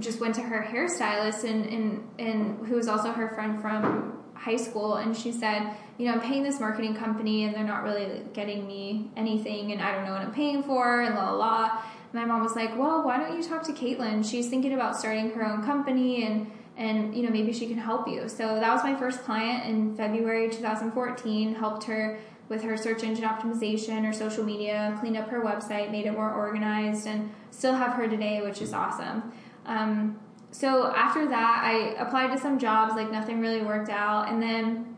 just 0.00 0.20
went 0.20 0.34
to 0.34 0.42
her 0.42 0.60
hairstylist 0.62 1.44
and, 1.44 1.66
and 1.66 2.08
and 2.18 2.66
who 2.66 2.74
was 2.74 2.88
also 2.88 3.12
her 3.12 3.28
friend 3.28 3.60
from 3.60 4.18
high 4.34 4.56
school, 4.56 4.96
and 4.96 5.16
she 5.16 5.30
said, 5.30 5.72
you 5.98 6.06
know, 6.06 6.14
I'm 6.14 6.20
paying 6.20 6.42
this 6.42 6.58
marketing 6.58 6.96
company, 6.96 7.44
and 7.44 7.54
they're 7.54 7.62
not 7.62 7.84
really 7.84 8.22
getting 8.32 8.66
me 8.66 9.08
anything, 9.16 9.70
and 9.70 9.80
I 9.80 9.92
don't 9.92 10.04
know 10.04 10.12
what 10.12 10.22
I'm 10.22 10.32
paying 10.32 10.64
for, 10.64 11.02
and 11.02 11.14
la 11.14 11.30
la 11.30 11.36
la. 11.36 11.82
My 12.12 12.24
mom 12.24 12.42
was 12.42 12.56
like, 12.56 12.76
well, 12.76 13.04
why 13.04 13.18
don't 13.18 13.36
you 13.36 13.48
talk 13.48 13.62
to 13.64 13.72
Caitlin? 13.72 14.28
She's 14.28 14.48
thinking 14.48 14.74
about 14.74 14.96
starting 14.96 15.30
her 15.30 15.46
own 15.46 15.64
company, 15.64 16.24
and 16.24 16.50
and 16.76 17.14
you 17.14 17.22
know 17.22 17.30
maybe 17.30 17.52
she 17.52 17.68
can 17.68 17.78
help 17.78 18.08
you. 18.08 18.28
So 18.28 18.58
that 18.58 18.72
was 18.72 18.82
my 18.82 18.96
first 18.96 19.22
client 19.22 19.66
in 19.66 19.94
February 19.94 20.50
2014. 20.50 21.54
Helped 21.54 21.84
her 21.84 22.18
with 22.48 22.62
her 22.62 22.76
search 22.76 23.02
engine 23.02 23.24
optimization 23.24 24.08
or 24.08 24.12
social 24.12 24.44
media, 24.44 24.96
cleaned 25.00 25.16
up 25.16 25.28
her 25.28 25.40
website, 25.40 25.90
made 25.90 26.06
it 26.06 26.12
more 26.12 26.32
organized, 26.32 27.06
and 27.06 27.30
still 27.50 27.74
have 27.74 27.94
her 27.94 28.08
today, 28.08 28.42
which 28.42 28.60
is 28.60 28.72
awesome. 28.72 29.32
Um, 29.64 30.18
so 30.50 30.92
after 30.94 31.26
that, 31.28 31.62
I 31.64 31.94
applied 31.98 32.30
to 32.34 32.38
some 32.38 32.58
jobs, 32.58 32.94
like 32.94 33.10
nothing 33.10 33.40
really 33.40 33.62
worked 33.62 33.88
out, 33.88 34.28
and 34.28 34.42
then 34.42 34.94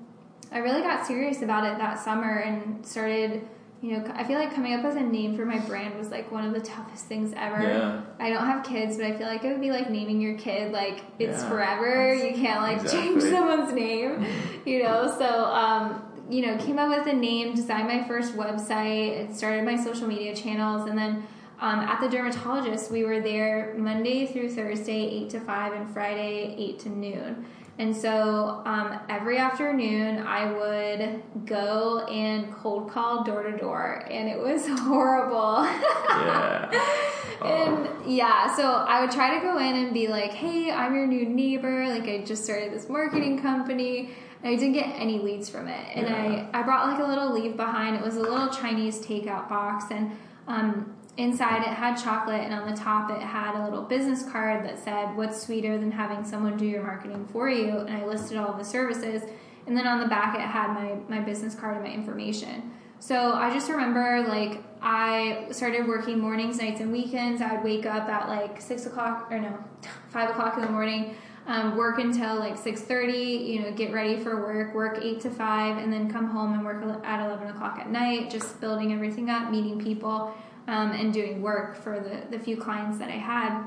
I 0.50 0.58
really 0.58 0.82
got 0.82 1.06
serious 1.06 1.42
about 1.42 1.64
it 1.64 1.78
that 1.78 1.98
summer 1.98 2.38
and 2.38 2.84
started. 2.84 3.46
You 3.80 3.98
know, 3.98 4.12
I 4.14 4.24
feel 4.24 4.38
like 4.38 4.54
coming 4.54 4.72
up 4.72 4.82
with 4.82 4.96
a 4.96 5.02
name 5.02 5.36
for 5.36 5.44
my 5.44 5.58
brand 5.58 5.98
was 5.98 6.08
like 6.08 6.32
one 6.32 6.42
of 6.46 6.54
the 6.54 6.60
toughest 6.60 7.04
things 7.04 7.34
ever. 7.36 7.62
Yeah. 7.62 8.00
I 8.18 8.30
don't 8.30 8.46
have 8.46 8.64
kids, 8.64 8.96
but 8.96 9.04
I 9.04 9.14
feel 9.14 9.26
like 9.26 9.44
it 9.44 9.52
would 9.52 9.60
be 9.60 9.70
like 9.70 9.90
naming 9.90 10.22
your 10.22 10.38
kid 10.38 10.72
like 10.72 11.02
it's 11.18 11.42
Yeah, 11.42 11.48
forever. 11.50 12.14
You 12.14 12.34
can't 12.34 12.62
like 12.62 12.90
change 12.90 13.22
someone's 13.22 13.74
name, 13.74 14.26
you 14.64 14.82
know. 14.84 15.14
So, 15.18 15.26
um, 15.26 16.02
you 16.28 16.46
know, 16.46 16.56
came 16.58 16.78
up 16.78 16.88
with 16.88 17.06
a 17.06 17.16
name, 17.16 17.54
designed 17.54 17.88
my 17.88 18.06
first 18.06 18.34
website, 18.34 19.20
and 19.20 19.36
started 19.36 19.64
my 19.64 19.76
social 19.76 20.06
media 20.06 20.34
channels, 20.34 20.88
and 20.88 20.96
then 20.96 21.26
um, 21.60 21.80
at 21.80 22.00
the 22.00 22.08
dermatologist, 22.08 22.90
we 22.90 23.04
were 23.04 23.20
there 23.20 23.74
Monday 23.78 24.26
through 24.26 24.50
Thursday, 24.50 25.00
eight 25.00 25.30
to 25.30 25.40
five, 25.40 25.72
and 25.72 25.88
Friday, 25.90 26.54
eight 26.58 26.78
to 26.80 26.88
noon. 26.88 27.46
And 27.78 27.94
so 27.94 28.62
um, 28.66 29.00
every 29.08 29.38
afternoon, 29.38 30.18
I 30.18 30.52
would 30.52 31.46
go 31.46 32.04
and 32.06 32.54
cold 32.54 32.90
call 32.90 33.24
door 33.24 33.42
to 33.42 33.56
door, 33.56 34.04
and 34.10 34.28
it 34.28 34.38
was 34.38 34.66
horrible. 34.80 35.64
Yeah. 35.64 37.00
And 37.44 37.88
yeah, 38.06 38.56
so 38.56 38.72
I 38.72 39.02
would 39.02 39.10
try 39.10 39.34
to 39.34 39.40
go 39.40 39.58
in 39.58 39.74
and 39.76 39.92
be 39.92 40.08
like, 40.08 40.30
hey, 40.30 40.70
I'm 40.70 40.94
your 40.94 41.06
new 41.06 41.26
neighbor. 41.26 41.86
Like, 41.88 42.04
I 42.04 42.24
just 42.24 42.42
started 42.44 42.72
this 42.72 42.88
marketing 42.88 43.42
company. 43.42 44.10
And 44.44 44.54
I 44.54 44.56
didn't 44.56 44.74
get 44.74 44.94
any 44.96 45.18
leads 45.18 45.48
from 45.48 45.68
it. 45.68 45.86
And 45.94 46.06
Yeah. 46.06 46.48
I, 46.52 46.60
I 46.60 46.62
brought 46.62 46.86
like 46.86 47.00
a 47.00 47.08
little 47.08 47.32
leave 47.32 47.56
behind. 47.56 47.96
It 47.96 48.02
was 48.02 48.16
a 48.16 48.20
little 48.20 48.48
Chinese 48.48 49.00
takeout 49.04 49.48
box. 49.48 49.86
And 49.90 50.12
um, 50.46 50.94
inside 51.16 51.62
it 51.62 51.68
had 51.68 51.96
chocolate. 51.96 52.42
And 52.42 52.52
on 52.52 52.70
the 52.70 52.76
top, 52.76 53.10
it 53.10 53.22
had 53.22 53.58
a 53.58 53.64
little 53.64 53.82
business 53.82 54.28
card 54.30 54.62
that 54.66 54.78
said, 54.78 55.16
what's 55.16 55.40
sweeter 55.40 55.78
than 55.78 55.90
having 55.90 56.24
someone 56.26 56.58
do 56.58 56.66
your 56.66 56.82
marketing 56.82 57.26
for 57.32 57.48
you? 57.48 57.78
And 57.78 57.96
I 57.96 58.04
listed 58.04 58.36
all 58.36 58.52
the 58.52 58.64
services. 58.64 59.22
And 59.66 59.74
then 59.74 59.86
on 59.86 59.98
the 59.98 60.08
back, 60.08 60.34
it 60.34 60.42
had 60.42 60.74
my, 60.74 60.96
my 61.08 61.24
business 61.24 61.54
card 61.54 61.76
and 61.76 61.84
my 61.84 61.90
information. 61.90 62.70
So 63.00 63.32
I 63.32 63.50
just 63.52 63.70
remember 63.70 64.24
like 64.28 64.62
I 64.82 65.46
started 65.52 65.86
working 65.86 66.18
mornings, 66.18 66.58
nights, 66.58 66.80
and 66.80 66.92
weekends. 66.92 67.40
I 67.40 67.54
would 67.54 67.64
wake 67.64 67.86
up 67.86 68.08
at 68.08 68.28
like 68.28 68.60
six 68.60 68.84
o'clock 68.86 69.28
or 69.30 69.38
no, 69.38 69.58
five 70.10 70.30
o'clock 70.30 70.56
in 70.56 70.62
the 70.62 70.70
morning, 70.70 71.16
um, 71.46 71.76
work 71.76 71.98
until 71.98 72.36
like 72.36 72.56
six 72.56 72.80
thirty. 72.80 73.52
You 73.52 73.62
know, 73.62 73.72
get 73.72 73.92
ready 73.92 74.16
for 74.16 74.40
work, 74.42 74.74
work 74.74 74.98
eight 75.02 75.20
to 75.20 75.30
five, 75.30 75.78
and 75.78 75.92
then 75.92 76.10
come 76.10 76.26
home 76.26 76.54
and 76.54 76.64
work 76.64 76.82
at 77.04 77.24
eleven 77.24 77.48
o'clock 77.48 77.78
at 77.78 77.90
night. 77.90 78.30
Just 78.30 78.60
building 78.60 78.92
everything 78.92 79.30
up, 79.30 79.50
meeting 79.50 79.78
people, 79.78 80.34
um, 80.68 80.92
and 80.92 81.12
doing 81.12 81.42
work 81.42 81.76
for 81.76 82.00
the 82.00 82.36
the 82.36 82.42
few 82.42 82.56
clients 82.56 82.98
that 82.98 83.08
I 83.08 83.18
had. 83.18 83.66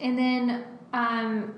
And 0.00 0.18
then 0.18 0.64
um, 0.92 1.54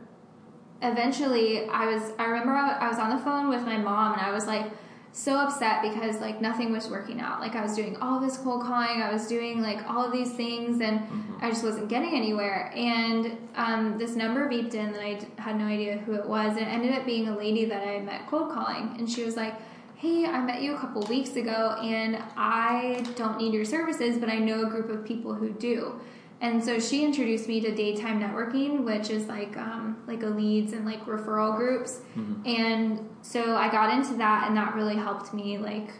eventually, 0.83 1.69
I 1.69 1.87
was. 1.87 2.12
I 2.19 2.25
remember 2.25 2.52
I 2.52 2.88
was 2.88 2.99
on 2.99 3.11
the 3.17 3.23
phone 3.23 3.49
with 3.49 3.62
my 3.62 3.78
mom, 3.78 4.14
and 4.14 4.23
I 4.23 4.31
was 4.33 4.47
like 4.47 4.71
so 5.19 5.37
upset 5.37 5.83
because 5.83 6.21
like 6.21 6.41
nothing 6.41 6.71
was 6.71 6.89
working 6.89 7.21
out. 7.21 7.41
Like 7.41 7.57
I 7.57 7.63
was 7.63 7.75
doing 7.75 7.97
all 7.97 8.21
this 8.21 8.37
cold 8.37 8.63
calling, 8.63 9.03
I 9.03 9.13
was 9.13 9.27
doing 9.27 9.61
like 9.61 9.79
all 9.91 10.05
of 10.05 10.13
these 10.13 10.33
things, 10.33 10.81
and 10.81 11.01
I 11.41 11.51
just 11.51 11.65
wasn't 11.65 11.89
getting 11.89 12.15
anywhere. 12.15 12.73
And 12.75 13.37
um, 13.57 13.99
this 13.99 14.15
number 14.15 14.49
beeped 14.49 14.75
in 14.75 14.93
that 14.93 15.03
I 15.03 15.15
d- 15.15 15.27
had 15.37 15.59
no 15.59 15.65
idea 15.65 15.99
who 15.99 16.13
it 16.15 16.27
was, 16.27 16.57
and 16.57 16.61
it 16.61 16.69
ended 16.69 16.95
up 16.95 17.05
being 17.05 17.27
a 17.27 17.37
lady 17.37 17.65
that 17.65 17.87
I 17.87 17.99
met 17.99 18.29
cold 18.29 18.53
calling, 18.53 18.95
and 18.99 19.11
she 19.11 19.25
was 19.25 19.37
like. 19.37 19.55
Hey, 20.01 20.27
I 20.27 20.41
met 20.41 20.63
you 20.63 20.77
a 20.77 20.79
couple 20.79 21.03
weeks 21.09 21.35
ago 21.35 21.77
and 21.83 22.23
I 22.37 23.05
don't 23.17 23.37
need 23.37 23.53
your 23.53 23.65
services, 23.65 24.17
but 24.17 24.29
I 24.29 24.39
know 24.39 24.63
a 24.63 24.71
group 24.71 24.91
of 24.91 25.05
people 25.05 25.35
who 25.35 25.51
do. 25.51 26.01
And 26.40 26.62
so 26.62 26.78
she 26.78 27.04
introduced 27.04 27.49
me 27.49 27.61
to 27.62 27.75
daytime 27.75 28.21
networking, 28.21 28.85
which 28.85 29.11
is 29.11 29.26
like 29.26 29.57
um, 29.57 29.97
like 30.07 30.23
a 30.23 30.26
leads 30.26 30.73
and 30.73 30.85
like 30.87 31.04
referral 31.07 31.57
groups. 31.57 32.00
And 32.47 33.09
so 33.23 33.57
I 33.57 33.68
got 33.71 33.92
into 33.92 34.14
that, 34.18 34.47
and 34.47 34.57
that 34.57 34.75
really 34.75 34.95
helped 34.97 35.35
me 35.35 35.59
like 35.59 35.90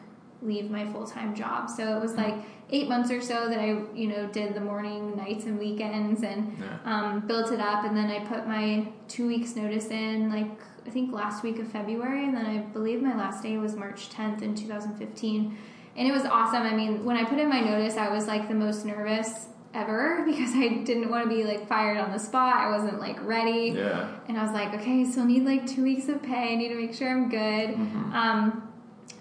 leave 0.41 0.71
my 0.71 0.91
full 0.93 1.05
time 1.07 1.35
job. 1.35 1.69
So 1.69 1.97
it 1.97 2.01
was 2.01 2.15
like 2.15 2.35
eight 2.71 2.89
months 2.89 3.11
or 3.11 3.21
so 3.21 3.49
that 3.49 3.59
I 3.59 3.79
you 3.95 4.07
know 4.07 4.27
did 4.29 4.55
the 4.55 4.61
morning, 4.61 5.17
nights, 5.17 5.45
and 5.47 5.59
weekends, 5.59 6.23
and 6.23 6.57
Yeah. 6.61 6.79
um, 6.85 7.21
built 7.27 7.51
it 7.51 7.59
up. 7.61 7.85
And 7.85 7.97
then 7.97 8.09
I 8.09 8.21
put 8.25 8.47
my 8.47 8.87
two 9.09 9.27
weeks 9.27 9.57
notice 9.57 9.87
in 9.87 10.31
like 10.31 10.51
I 10.87 10.91
think 10.91 11.13
last 11.13 11.43
week 11.43 11.59
of 11.59 11.67
February, 11.67 12.25
and 12.25 12.37
then 12.37 12.47
I 12.47 12.59
believe 12.59 13.03
my 13.03 13.17
last 13.17 13.43
day 13.43 13.59
was 13.59 13.75
March 13.75 14.09
10th 14.11 14.41
in 14.43 14.55
2015. 14.55 15.59
And 15.97 16.07
it 16.07 16.13
was 16.13 16.25
awesome. 16.25 16.63
I 16.63 16.77
mean, 16.77 17.05
when 17.05 17.17
I 17.17 17.25
put 17.25 17.41
in 17.41 17.49
my 17.49 17.61
notice, 17.61 17.97
I 17.97 18.09
was 18.09 18.29
like 18.29 18.47
the 18.47 18.55
most 18.55 18.87
nervous 18.87 19.49
ever 19.79 20.23
because 20.27 20.53
I 20.55 20.69
didn't 20.85 21.11
want 21.11 21.29
to 21.29 21.35
be 21.35 21.45
like 21.45 21.69
fired 21.69 21.99
on 21.99 22.13
the 22.13 22.19
spot. 22.19 22.57
I 22.57 22.71
wasn't 22.71 23.01
like 23.01 23.23
ready. 23.25 23.73
Yeah. 23.77 24.09
And 24.29 24.39
I 24.39 24.43
was 24.43 24.53
like, 24.53 24.75
okay, 24.75 25.05
so 25.05 25.23
I 25.23 25.25
need 25.25 25.45
like 25.45 25.67
two 25.67 25.83
weeks 25.83 26.09
of 26.09 26.23
pay. 26.23 26.53
I 26.53 26.55
need 26.57 26.69
to 26.69 26.75
make 26.75 26.95
sure 26.95 27.11
I'm 27.11 27.29
good. 27.29 27.75
Um, 28.15 28.65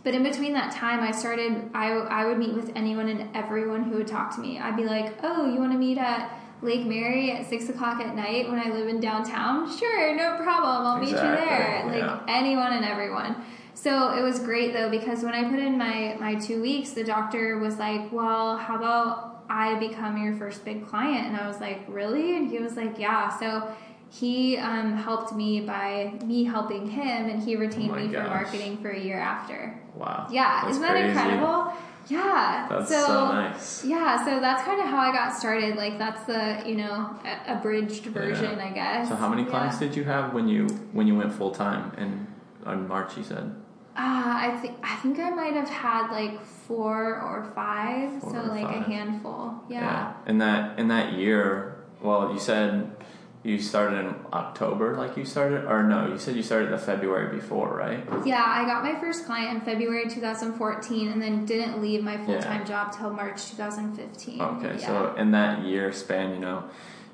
but 0.04 0.14
in 0.14 0.24
between 0.24 0.54
that 0.54 0.72
time, 0.72 1.02
I 1.02 1.12
started, 1.12 1.70
I, 1.74 1.92
I 1.92 2.26
would 2.26 2.38
meet 2.38 2.54
with 2.54 2.72
anyone 2.76 3.10
and 3.10 3.36
everyone 3.36 3.84
who 3.84 3.98
would 3.98 4.08
talk 4.08 4.34
to 4.36 4.42
me. 4.42 4.58
I'd 4.58 4.78
be 4.78 4.86
like, 4.86 5.16
oh, 5.24 5.52
you 5.52 5.60
want 5.60 5.74
to 5.74 5.78
meet 5.78 5.98
at 5.98 6.32
Lake 6.62 6.86
Mary 6.86 7.32
at 7.32 7.48
six 7.50 7.70
o'clock 7.70 8.00
at 8.00 8.16
night 8.16 8.50
when 8.50 8.60
I 8.60 8.70
live 8.70 8.88
in 8.88 9.00
downtown? 9.00 9.78
Sure, 9.78 10.16
no 10.16 10.38
problem. 10.38 10.88
I'll 10.88 10.98
meet 10.98 11.10
you 11.10 11.16
Exactly, 11.16 12.00
there. 12.00 12.08
Like 12.08 12.22
anyone 12.28 12.74
and 12.74 12.86
everyone. 12.86 13.44
So 13.74 14.14
it 14.18 14.24
was 14.24 14.40
great 14.40 14.74
though 14.74 14.90
because 14.90 15.24
when 15.24 15.36
I 15.36 15.44
put 15.44 15.60
in 15.60 15.78
my 15.78 16.18
my 16.20 16.34
two 16.34 16.62
weeks, 16.62 16.92
the 16.92 17.04
doctor 17.04 17.60
was 17.60 17.78
like, 17.78 18.12
"Well, 18.12 18.58
how 18.58 18.76
about 18.76 19.37
I 19.50 19.76
become 19.80 20.22
your 20.24 20.36
first 20.36 20.64
big 20.66 20.88
client?" 20.88 21.28
And 21.28 21.38
I 21.38 21.48
was 21.48 21.60
like, 21.60 21.82
"Really?" 21.88 22.36
And 22.38 22.50
he 22.50 22.60
was 22.60 22.76
like, 22.76 22.98
"Yeah." 23.00 23.30
So 23.40 23.72
he 24.10 24.58
um, 24.58 24.96
helped 24.96 25.34
me 25.34 25.62
by 25.62 26.14
me 26.24 26.46
helping 26.46 26.90
him, 26.90 27.30
and 27.30 27.42
he 27.44 27.56
retained 27.56 27.92
Oh 27.92 27.96
me 27.96 28.14
for 28.14 28.24
marketing 28.24 28.78
for 28.78 28.90
a 28.90 29.00
year 29.00 29.20
after. 29.20 29.78
Wow. 29.96 30.28
Yeah, 30.32 30.62
That's 30.62 30.72
isn't 30.72 30.82
that 30.84 30.92
crazy. 30.92 31.08
incredible? 31.10 31.74
Yeah. 32.08 32.68
That's 32.70 32.90
so, 32.90 33.32
nice. 33.34 33.84
Yeah, 33.84 34.24
so 34.24 34.40
that's 34.40 34.64
kind 34.64 34.80
of 34.80 34.88
how 34.88 35.00
I 35.00 35.12
got 35.12 35.36
started. 35.36 35.76
Like 35.76 35.98
that's 35.98 36.24
the 36.24 36.64
you 36.66 36.76
know 36.76 37.10
abridged 37.48 38.06
version, 38.06 38.58
Yeah. 38.58 38.66
I 38.66 38.72
guess. 38.72 39.10
So 39.10 39.16
how 39.16 39.28
many 39.28 39.44
Yeah. 39.44 39.50
clients 39.50 39.78
did 39.80 39.96
you 39.96 40.06
have 40.06 40.34
when 40.34 40.48
you 40.48 40.68
when 40.94 41.08
you 41.08 41.16
went 41.18 41.34
full 41.34 41.52
time 41.52 41.92
in 41.98 42.28
on 42.66 42.88
March? 42.88 43.18
You 43.18 43.24
said. 43.24 43.54
Uh, 43.98 44.54
I 44.54 44.60
think 44.62 44.78
I 44.84 44.96
think 44.98 45.20
I 45.20 45.32
might 45.32 45.54
have 45.54 45.70
had 45.70 46.12
like 46.12 46.40
four 46.46 47.20
or 47.20 47.52
five, 47.56 48.22
Four 48.22 48.32
so 48.32 48.40
or 48.40 48.44
like 48.44 48.76
a 48.76 48.84
handful. 48.84 49.56
Yeah. 49.70 50.14
In 50.28 50.38
that 50.38 50.78
in 50.78 50.88
that 50.90 51.14
year, 51.14 51.84
well, 52.02 52.32
you 52.32 52.40
said 52.40 52.96
you 53.42 53.60
started 53.60 54.00
in 54.00 54.16
October, 54.34 54.96
like 54.96 55.16
you 55.16 55.26
started, 55.26 55.66
or 55.66 55.82
no? 55.82 56.08
You 56.08 56.20
said 56.20 56.36
you 56.36 56.44
started 56.44 56.70
the 56.70 56.78
February 56.78 57.34
before, 57.34 57.76
right? 57.76 58.04
yeah, 58.26 58.44
I 58.46 58.66
got 58.66 58.84
my 58.84 59.00
first 59.00 59.26
client 59.26 59.56
in 59.56 59.62
February 59.62 60.10
2014, 60.10 61.08
and 61.08 61.22
then 61.22 61.46
didn't 61.46 61.82
leave 61.82 62.04
my 62.04 62.18
full 62.18 62.40
time 62.40 62.68
job 62.68 62.96
till 62.96 63.10
March 63.10 63.50
2015. 63.52 64.42
Okay, 64.42 64.78
yeah. 64.80 64.86
so 64.86 65.16
in 65.16 65.32
that 65.32 65.66
year 65.66 65.92
span, 65.92 66.34
you 66.34 66.40
know, 66.40 66.66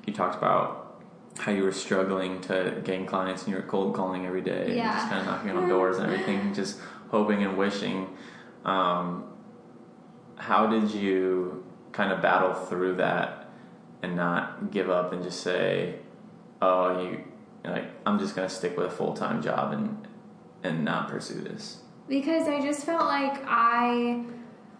you 0.06 0.12
talked 0.12 0.36
about 0.36 0.83
how 1.38 1.52
you 1.52 1.64
were 1.64 1.72
struggling 1.72 2.40
to 2.42 2.80
gain 2.84 3.06
clients 3.06 3.42
and 3.42 3.50
you 3.52 3.56
were 3.56 3.66
cold 3.66 3.94
calling 3.94 4.26
every 4.26 4.40
day 4.40 4.66
and 4.66 4.76
just 4.76 5.08
kind 5.08 5.20
of 5.20 5.26
knocking 5.26 5.50
on 5.50 5.68
doors 5.68 5.98
and 5.98 6.06
everything, 6.06 6.54
just 6.54 6.78
hoping 7.08 7.42
and 7.42 7.56
wishing. 7.56 8.16
Um, 8.64 9.24
how 10.36 10.66
did 10.66 10.90
you 10.90 11.64
kind 11.92 12.12
of 12.12 12.22
battle 12.22 12.54
through 12.54 12.96
that 12.96 13.48
and 14.02 14.16
not 14.16 14.70
give 14.70 14.90
up 14.90 15.12
and 15.12 15.22
just 15.22 15.40
say, 15.40 15.96
"Oh, 16.62 17.00
you 17.00 17.24
like 17.64 17.90
I'm 18.06 18.18
just 18.18 18.36
gonna 18.36 18.48
stick 18.48 18.76
with 18.76 18.86
a 18.86 18.90
full 18.90 19.14
time 19.14 19.42
job 19.42 19.72
and 19.72 20.08
and 20.62 20.84
not 20.84 21.08
pursue 21.08 21.40
this"? 21.40 21.84
because 22.08 22.48
I 22.48 22.60
just 22.60 22.84
felt 22.84 23.04
like 23.04 23.42
I, 23.46 24.24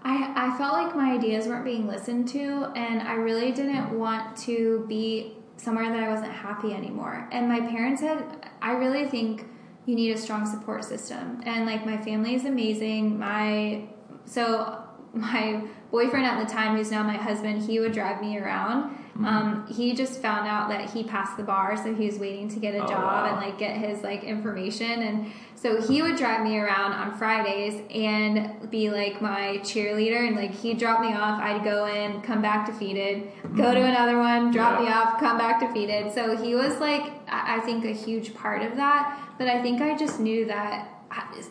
I, 0.03 0.33
I 0.37 0.59
felt 0.59 0.75
like 0.75 0.95
my 0.95 1.13
ideas 1.13 1.47
weren't 1.47 1.65
being 1.65 1.87
listened 1.87 2.29
to, 2.29 2.71
and 2.77 3.03
I 3.03 3.15
really 3.15 3.53
didn't 3.53 3.99
want 3.99 4.37
to 4.39 4.85
be 4.89 5.37
somewhere 5.57 5.91
that 5.93 6.03
I 6.03 6.09
wasn't 6.09 6.33
happy 6.33 6.73
anymore. 6.73 7.29
And 7.33 7.49
my 7.49 7.61
parents 7.61 8.01
had, 8.01 8.51
I 8.61 8.73
really 8.73 9.09
think 9.09 9.47
you 9.87 9.95
need 9.95 10.13
a 10.13 10.19
strong 10.19 10.47
support 10.47 10.85
system, 10.85 11.43
and 11.45 11.67
like 11.67 11.85
my 11.85 11.99
family 11.99 12.35
is 12.35 12.45
amazing. 12.45 13.19
My 13.19 13.85
so 14.25 14.83
my 15.15 15.63
boyfriend 15.91 16.27
at 16.27 16.45
the 16.45 16.53
time, 16.53 16.77
who's 16.77 16.91
now 16.91 17.03
my 17.03 17.17
husband, 17.17 17.63
he 17.63 17.79
would 17.81 17.93
drive 17.93 18.21
me 18.21 18.39
around. 18.39 18.97
Mm-hmm. 19.15 19.25
Um, 19.27 19.67
he 19.73 19.95
just 19.95 20.21
found 20.21 20.49
out 20.49 20.69
that 20.71 20.91
he 20.91 21.05
passed 21.05 21.37
the 21.37 21.45
bar, 21.45 21.77
so 21.77 21.95
he 21.95 22.07
was 22.07 22.19
waiting 22.19 22.49
to 22.49 22.59
get 22.59 22.75
a 22.75 22.83
Oh, 22.83 22.89
job 22.89 23.03
wow. 23.05 23.27
and 23.27 23.37
like 23.47 23.59
get 23.59 23.77
his 23.77 24.03
like 24.03 24.25
information, 24.25 25.03
and 25.03 25.31
so 25.55 25.81
he 25.81 26.03
would 26.03 26.17
drive 26.17 26.43
me 26.45 26.59
around 26.59 26.93
on 26.93 27.17
Fridays 27.17 27.81
and 27.95 28.69
be 28.71 28.91
like 28.91 29.23
my 29.23 29.59
cheerleader, 29.63 30.27
and 30.27 30.35
like 30.37 30.51
he'd 30.53 30.79
drop 30.79 31.01
me 31.01 31.15
off, 31.15 31.41
I'd 31.41 31.63
go 31.63 31.87
in, 31.87 32.21
come 32.23 32.43
back 32.43 32.67
defeated, 32.67 33.29
go 33.57 33.73
to 33.73 33.81
another 33.83 34.19
one, 34.19 34.51
drop 34.51 34.81
me 34.81 34.87
Mm-hmm. 34.89 34.99
Off, 35.15 35.21
come 35.21 35.39
back 35.39 35.61
defeated. 35.61 36.13
So 36.13 36.37
he 36.37 36.55
was 36.57 36.79
like, 36.81 37.05
I 37.29 37.57
I 37.59 37.61
think 37.61 37.85
a 37.85 37.93
huge 37.93 38.35
part 38.35 38.63
of 38.63 38.75
that, 38.77 39.17
but 39.39 39.47
I 39.47 39.63
think 39.63 39.81
I 39.81 39.97
just 39.97 40.19
knew 40.19 40.45
that. 40.47 40.89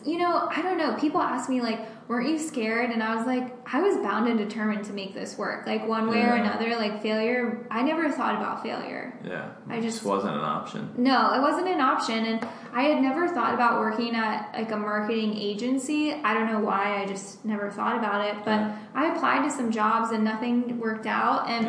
You 0.04 0.18
know, 0.18 0.48
I 0.54 0.60
don't 0.62 0.76
know. 0.78 0.94
People 0.94 1.20
ask 1.20 1.48
me 1.48 1.60
like, 1.62 1.80
"Weren't 2.08 2.28
you 2.28 2.38
scared?" 2.38 2.90
And 2.90 3.02
I 3.02 3.14
was 3.16 3.26
like, 3.26 3.56
"I 3.72 3.80
was 3.80 3.96
bound 3.98 4.28
and 4.28 4.36
determined 4.38 4.84
to 4.86 4.92
make 4.92 5.14
this 5.14 5.38
work, 5.38 5.66
like 5.66 5.86
one 5.88 6.08
way 6.08 6.20
or 6.22 6.34
another." 6.34 6.76
Like 6.76 7.00
failure, 7.02 7.66
I 7.70 7.82
never 7.82 8.10
thought 8.10 8.34
about 8.34 8.62
failure. 8.62 9.18
Yeah. 9.24 9.46
I 9.68 9.80
just- 9.80 10.04
wasn't 10.04 10.34
an 10.36 10.42
option. 10.44 10.90
No, 10.98 11.32
it 11.34 11.40
wasn't 11.40 11.68
an 11.68 11.80
option, 11.80 12.26
and 12.26 12.46
I 12.74 12.82
had 12.82 13.00
never 13.02 13.26
thought 13.28 13.54
about 13.54 13.80
working 13.80 14.14
at 14.14 14.50
like 14.54 14.70
a 14.72 14.76
marketing 14.76 15.34
agency. 15.36 16.12
I 16.22 16.34
don't 16.34 16.52
know 16.52 16.60
why. 16.60 17.00
I 17.02 17.06
just 17.06 17.44
never 17.44 17.70
thought 17.70 17.96
about 17.96 18.24
it, 18.26 18.36
but 18.44 18.60
Yeah. 18.60 18.76
I 18.94 19.06
applied 19.14 19.44
to 19.44 19.50
some 19.50 19.70
jobs 19.70 20.10
and 20.10 20.24
nothing 20.24 20.78
worked 20.78 21.06
out. 21.06 21.48
And 21.48 21.66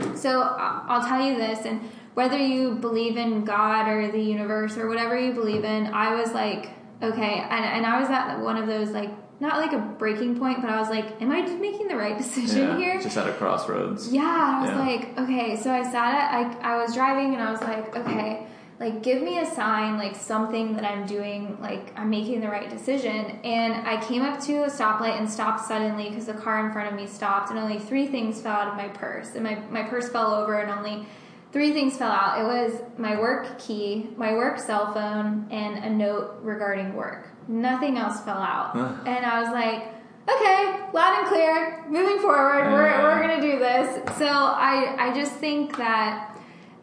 Yeah. 0.00 0.14
so 0.14 0.42
uh, 0.42 0.80
I'll 0.88 1.02
tell 1.06 1.22
you 1.24 1.36
this, 1.36 1.64
and 1.64 1.80
whether 2.14 2.36
you 2.36 2.72
believe 2.74 3.16
in 3.16 3.44
God 3.44 3.88
or 3.88 4.10
the 4.10 4.20
universe 4.20 4.76
or 4.76 4.88
whatever 4.88 5.16
you 5.18 5.32
believe 5.32 5.64
in, 5.64 5.86
I 5.94 6.14
was 6.14 6.34
like, 6.34 6.70
okay, 7.02 7.34
and, 7.50 7.64
and 7.64 7.86
I 7.86 8.00
was 8.00 8.10
at 8.10 8.40
one 8.40 8.56
of 8.56 8.66
those 8.66 8.90
like 8.90 9.10
not 9.40 9.56
like 9.56 9.72
a 9.72 9.78
breaking 9.78 10.38
point, 10.38 10.60
but 10.60 10.68
I 10.70 10.78
was 10.78 10.90
like, 10.90 11.20
am 11.22 11.32
I 11.32 11.40
making 11.40 11.88
the 11.88 11.96
right 11.96 12.16
decision 12.18 12.68
Yeah. 12.68 12.76
here? 12.76 13.00
Just 13.00 13.16
at 13.16 13.26
a 13.26 13.32
crossroads. 13.32 14.12
Yeah, 14.12 14.22
I 14.22 14.60
was 14.60 14.70
Yeah. 14.70 14.78
like, 14.78 15.18
okay. 15.18 15.56
So 15.56 15.72
I 15.72 15.82
sat 15.82 16.14
at, 16.14 16.60
I, 16.62 16.74
I 16.74 16.82
was 16.82 16.94
driving 16.94 17.32
and 17.34 17.42
I 17.42 17.50
was 17.50 17.62
like, 17.62 17.96
okay, 17.96 18.46
like 18.78 19.02
give 19.02 19.22
me 19.22 19.38
a 19.38 19.46
sign, 19.46 19.96
like 19.96 20.14
something 20.14 20.74
that 20.76 20.84
I'm 20.84 21.06
doing, 21.06 21.56
like 21.60 21.90
I'm 21.98 22.10
making 22.10 22.40
the 22.42 22.48
right 22.48 22.68
decision. 22.68 23.38
And 23.44 23.86
I 23.88 24.02
came 24.04 24.20
up 24.22 24.40
to 24.44 24.64
a 24.64 24.68
stoplight 24.70 25.18
and 25.18 25.28
stopped 25.30 25.66
suddenly 25.66 26.10
because 26.10 26.26
the 26.26 26.34
car 26.34 26.66
in 26.66 26.70
front 26.72 26.88
of 26.88 26.94
me 26.94 27.06
stopped 27.06 27.48
and 27.50 27.58
only 27.58 27.78
three 27.78 28.06
things 28.08 28.42
fell 28.42 28.52
out 28.52 28.68
of 28.68 28.74
my 28.76 28.88
purse. 28.88 29.34
And 29.34 29.44
my, 29.44 29.54
my 29.70 29.82
purse 29.84 30.10
fell 30.10 30.34
over 30.34 30.58
and 30.58 30.70
only 30.70 31.06
three 31.52 31.72
things 31.72 31.96
fell 31.96 32.10
out. 32.10 32.40
It 32.40 32.44
was 32.44 32.80
my 32.96 33.18
work 33.18 33.58
key, 33.58 34.10
my 34.16 34.34
work 34.34 34.58
cell 34.58 34.92
phone, 34.92 35.46
and 35.50 35.84
a 35.84 35.90
note 35.90 36.38
regarding 36.42 36.94
work. 36.94 37.28
Nothing 37.48 37.98
else 37.98 38.20
fell 38.20 38.38
out. 38.38 38.76
and 39.06 39.26
I 39.26 39.42
was 39.42 39.50
like, 39.52 39.94
okay, 40.28 40.80
loud 40.92 41.18
and 41.18 41.28
clear, 41.28 41.84
moving 41.88 42.20
forward, 42.20 42.70
we're, 42.72 43.02
we're 43.02 43.20
gonna 43.20 43.40
do 43.40 43.58
this. 43.58 44.18
So 44.18 44.26
I, 44.26 45.08
I 45.08 45.14
just 45.14 45.32
think 45.32 45.76
that, 45.76 46.38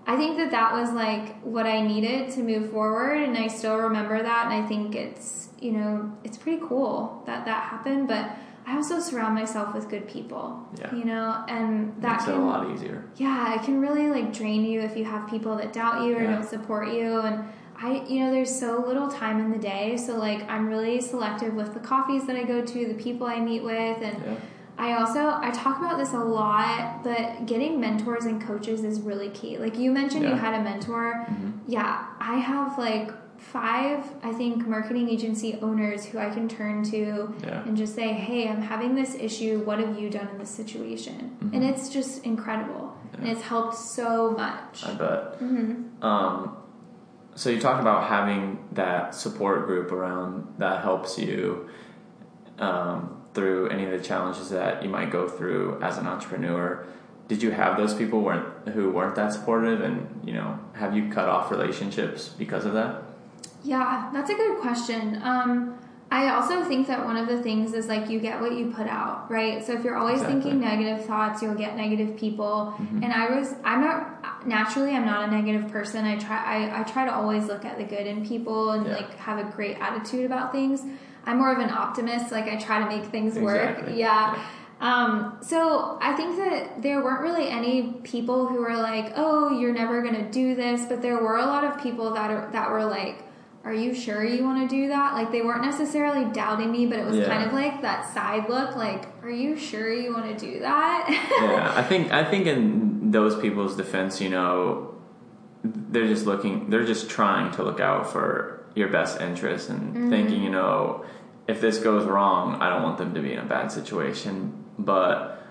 I 0.05 0.17
think 0.17 0.37
that 0.37 0.51
that 0.51 0.73
was 0.73 0.91
like 0.91 1.39
what 1.41 1.65
I 1.65 1.81
needed 1.81 2.31
to 2.31 2.41
move 2.41 2.71
forward, 2.71 3.21
and 3.21 3.37
I 3.37 3.47
still 3.47 3.77
remember 3.77 4.21
that, 4.21 4.51
and 4.51 4.63
I 4.63 4.67
think 4.67 4.95
it's, 4.95 5.49
you 5.59 5.71
know, 5.71 6.11
it's 6.23 6.37
pretty 6.37 6.61
cool 6.67 7.23
that 7.25 7.45
that 7.45 7.63
happened, 7.63 8.07
but 8.07 8.31
I 8.67 8.75
also 8.75 8.99
surround 8.99 9.33
myself 9.33 9.73
with 9.73 9.87
good 9.89 10.07
people, 10.09 10.59
Yeah. 10.77 10.93
you 10.93 11.05
know, 11.05 11.43
and 11.47 11.93
that 12.01 12.17
Makes 12.19 12.27
it 12.27 12.35
a 12.35 12.39
lot 12.39 12.69
easier. 12.69 13.05
yeah, 13.15 13.55
it 13.55 13.63
can 13.63 13.79
really 13.79 14.09
like 14.09 14.33
drain 14.33 14.65
you 14.65 14.81
if 14.81 14.97
you 14.97 15.05
have 15.05 15.29
people 15.29 15.55
that 15.55 15.71
doubt 15.71 16.03
you 16.03 16.17
or 16.17 16.21
Yeah. 16.21 16.33
don't 16.33 16.43
support 16.45 16.89
you. 16.89 17.21
And 17.21 17.45
I, 17.81 18.03
you 18.09 18.19
know, 18.19 18.31
there's 18.31 18.53
so 18.53 18.83
little 18.85 19.07
time 19.07 19.39
in 19.39 19.51
the 19.51 19.57
day. 19.57 19.95
So 19.95 20.17
like, 20.17 20.47
I'm 20.49 20.67
really 20.67 20.99
selective 20.99 21.53
with 21.53 21.73
the 21.73 21.79
coffees 21.79 22.25
that 22.27 22.35
I 22.35 22.43
go 22.43 22.61
to, 22.61 22.87
the 22.87 22.93
people 22.95 23.25
I 23.25 23.39
meet 23.39 23.63
with. 23.63 24.01
And 24.01 24.17
Yeah. 24.25 24.33
I 24.77 24.93
also, 24.99 25.21
I 25.41 25.49
talk 25.51 25.79
about 25.79 25.97
this 25.97 26.11
a 26.13 26.19
lot, 26.19 27.03
but 27.05 27.45
getting 27.45 27.79
mentors 27.79 28.25
and 28.25 28.41
coaches 28.41 28.83
is 28.83 28.99
really 28.99 29.29
key. 29.29 29.57
Like 29.57 29.79
you 29.79 29.91
mentioned 29.91 30.23
you 30.25 30.35
had 30.35 30.53
a 30.53 30.61
mentor. 30.61 31.25
Mhm. 31.29 31.53
Yeah, 31.67 32.03
I 32.19 32.35
have 32.35 32.77
like 32.77 33.11
five, 33.37 34.03
I 34.23 34.33
think, 34.33 34.67
marketing 34.67 35.09
agency 35.09 35.57
owners 35.61 36.05
who 36.05 36.17
I 36.19 36.29
can 36.29 36.47
turn 36.49 36.83
to 36.91 37.33
Yeah. 37.43 37.63
and 37.65 37.77
just 37.77 37.95
say, 37.95 38.13
hey, 38.13 38.49
I'm 38.49 38.61
having 38.61 38.95
this 38.95 39.15
issue. 39.15 39.59
What 39.63 39.79
have 39.79 39.99
you 39.99 40.09
done 40.09 40.27
in 40.29 40.37
this 40.37 40.49
situation? 40.49 41.37
And 41.41 41.63
Mhm. 41.63 41.69
it's 41.69 41.89
just 41.89 42.23
incredible. 42.25 42.93
And 43.17 43.27
it's 43.27 43.41
helped 43.41 43.75
so 43.75 44.31
much. 44.31 44.85
I 44.85 44.93
bet. 44.93 45.35
hmm 45.39 45.73
Um, 46.01 46.51
so 47.35 47.49
you 47.49 47.59
talked 47.59 47.81
about 47.81 48.03
having 48.05 48.59
that 48.73 49.13
support 49.15 49.65
group 49.67 49.91
around 49.91 50.47
that 50.57 50.81
helps 50.81 51.17
you 51.17 51.69
um, 52.59 53.17
through 53.33 53.69
any 53.69 53.85
of 53.85 53.91
the 53.91 53.99
challenges 53.99 54.49
that 54.49 54.81
you 54.83 54.89
might 54.89 55.11
go 55.11 55.27
through 55.27 55.79
as 55.81 55.97
an 55.99 56.07
entrepreneur. 56.07 56.83
Did 57.27 57.43
you 57.43 57.51
have 57.51 57.77
those 57.77 57.93
people 57.93 58.21
weren't 58.21 58.69
who 58.69 58.89
weren't 58.89 59.15
that 59.15 59.31
supportive, 59.33 59.81
and 59.81 60.07
you 60.25 60.33
know, 60.33 60.57
have 60.73 60.95
you 60.95 61.09
cut 61.11 61.27
off 61.29 61.51
relationships 61.51 62.29
because 62.29 62.65
of 62.65 62.73
that? 62.73 63.03
Yeah, 63.63 64.09
that's 64.13 64.29
a 64.29 64.35
good 64.35 64.59
question. 64.59 65.19
Um, 65.23 65.77
I 66.09 66.29
also 66.29 66.63
think 66.63 66.87
that 66.87 67.03
one 67.03 67.17
of 67.17 67.27
the 67.27 67.41
things 67.43 67.73
is 67.73 67.87
like 67.87 68.09
you 68.09 68.19
get 68.19 68.39
what 68.39 68.53
you 68.53 68.71
put 68.71 68.87
out, 68.87 69.29
right? 69.29 69.61
So 69.65 69.73
if 69.73 69.83
you're 69.83 69.97
always 69.97 70.21
Exactly. 70.21 70.41
thinking 70.41 70.61
negative 70.61 71.05
thoughts, 71.05 71.41
you'll 71.41 71.55
get 71.55 71.75
negative 71.75 72.15
people. 72.15 72.73
Mhm. 72.79 73.03
And 73.03 73.11
I 73.11 73.35
was, 73.37 73.53
I'm 73.65 73.81
not 73.81 74.47
naturally, 74.47 74.95
I'm 74.95 75.05
not 75.05 75.27
a 75.27 75.31
negative 75.31 75.69
person. 75.69 76.05
I 76.05 76.15
try, 76.17 76.37
I, 76.69 76.79
I 76.79 76.83
try 76.83 77.03
to 77.05 77.13
always 77.13 77.47
look 77.47 77.65
at 77.65 77.77
the 77.77 77.83
good 77.83 78.07
in 78.07 78.25
people 78.25 78.71
and 78.71 78.85
Yeah. 78.85 78.93
like 78.95 79.15
have 79.17 79.37
a 79.37 79.51
great 79.51 79.77
attitude 79.81 80.25
about 80.25 80.53
things. 80.53 80.81
I'm 81.25 81.39
more 81.39 81.51
of 81.51 81.59
an 81.59 81.69
optimist. 81.71 82.31
Like 82.31 82.45
I 82.45 82.55
try 82.55 82.79
to 82.79 82.85
make 82.85 83.05
things 83.11 83.37
work. 83.37 83.69
Exactly. 83.71 83.99
Yeah. 83.99 84.37
Um, 84.79 85.39
so 85.41 85.97
I 86.01 86.13
think 86.15 86.37
that 86.37 86.81
there 86.83 87.03
weren't 87.03 87.21
really 87.21 87.49
any 87.49 87.93
people 88.03 88.47
who 88.47 88.61
were 88.61 88.77
like, 88.77 89.11
"Oh, 89.17 89.59
you're 89.59 89.73
never 89.73 90.01
gonna 90.03 90.29
do 90.31 90.55
this," 90.55 90.85
but 90.85 91.01
there 91.01 91.17
were 91.17 91.35
a 91.37 91.45
lot 91.47 91.63
of 91.65 91.81
people 91.81 92.13
that 92.13 92.29
are, 92.31 92.47
that 92.53 92.69
were 92.71 92.85
like, 92.85 93.23
"Are 93.67 93.73
you 93.73 93.93
sure 93.93 94.23
you 94.23 94.43
want 94.43 94.59
to 94.69 94.75
do 94.75 94.87
that?" 94.87 95.13
Like 95.13 95.31
they 95.31 95.41
weren't 95.41 95.63
necessarily 95.63 96.23
doubting 96.31 96.71
me, 96.71 96.85
but 96.85 96.97
it 96.99 97.05
was 97.05 97.17
Yeah. 97.17 97.27
kind 97.27 97.43
of 97.45 97.53
like 97.53 97.81
that 97.81 98.01
side 98.13 98.49
look, 98.49 98.75
like, 98.75 99.01
"Are 99.23 99.29
you 99.29 99.55
sure 99.57 99.91
you 99.93 100.13
want 100.13 100.25
to 100.37 100.45
do 100.51 100.59
that?" 100.59 101.05
yeah, 101.41 101.73
I 101.75 101.83
think 101.89 102.11
I 102.11 102.23
think 102.23 102.47
in 102.47 103.11
those 103.11 103.35
people's 103.39 103.75
defense, 103.75 104.19
you 104.21 104.29
know, 104.29 104.95
they're 105.63 106.07
just 106.07 106.25
looking, 106.25 106.69
they're 106.69 106.85
just 106.85 107.09
trying 107.09 107.51
to 107.51 107.63
look 107.63 107.79
out 107.79 108.09
for 108.11 108.63
your 108.75 108.87
best 108.89 109.19
interest 109.21 109.69
and 109.69 109.81
Mm-hmm. 109.95 110.09
thinking, 110.09 110.41
you 110.43 110.49
know, 110.49 111.03
if 111.47 111.61
this 111.61 111.77
goes 111.79 112.05
wrong, 112.05 112.55
I 112.61 112.69
don't 112.69 112.83
want 112.83 112.97
them 112.97 113.13
to 113.15 113.21
be 113.21 113.33
in 113.33 113.39
a 113.39 113.45
bad 113.45 113.71
situation. 113.71 114.63
But 114.79 115.41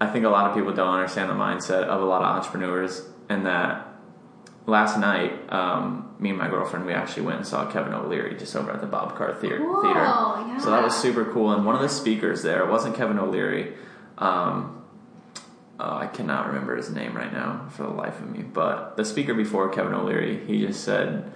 I 0.00 0.06
think 0.06 0.24
a 0.24 0.28
lot 0.28 0.48
of 0.48 0.54
people 0.54 0.72
don't 0.72 0.94
understand 0.94 1.28
the 1.30 1.34
mindset 1.34 1.82
of 1.84 2.00
a 2.00 2.04
lot 2.04 2.22
of 2.22 2.28
entrepreneurs, 2.36 3.02
and 3.28 3.44
that 3.46 3.87
last 4.68 4.98
night, 4.98 5.32
um, 5.52 6.14
me 6.20 6.28
and 6.30 6.38
my 6.38 6.48
girlfriend, 6.48 6.84
we 6.86 6.92
actually 6.92 7.22
went 7.24 7.38
and 7.38 7.46
saw 7.46 7.68
Kevin 7.70 7.92
O'Leary 7.94 8.36
just 8.36 8.54
over 8.54 8.70
at 8.70 8.80
the 8.80 8.86
Bob 8.86 9.16
Carr 9.16 9.34
Theater. 9.34 9.58
Theater. 9.58 10.00
yeah. 10.00 10.58
So 10.58 10.70
that 10.70 10.82
was 10.84 10.94
super 10.96 11.24
cool. 11.32 11.50
And 11.52 11.64
one 11.64 11.74
of 11.74 11.80
the 11.80 11.88
speakers 11.88 12.42
there 12.42 12.64
wasn't 12.66 12.94
Kevin 12.96 13.18
O'Leary. 13.18 13.72
Um, 14.18 14.84
oh, 15.80 15.96
I 15.96 16.06
cannot 16.06 16.48
remember 16.48 16.76
his 16.76 16.90
name 16.90 17.16
right 17.16 17.32
now 17.32 17.66
for 17.70 17.84
the 17.84 17.90
life 17.90 18.20
of 18.20 18.28
me. 18.30 18.42
But 18.42 18.96
the 18.96 19.04
speaker 19.04 19.34
before 19.34 19.68
Kevin 19.70 19.94
O'Leary, 19.94 20.44
he 20.46 20.60
just 20.66 20.84
said, 20.84 21.32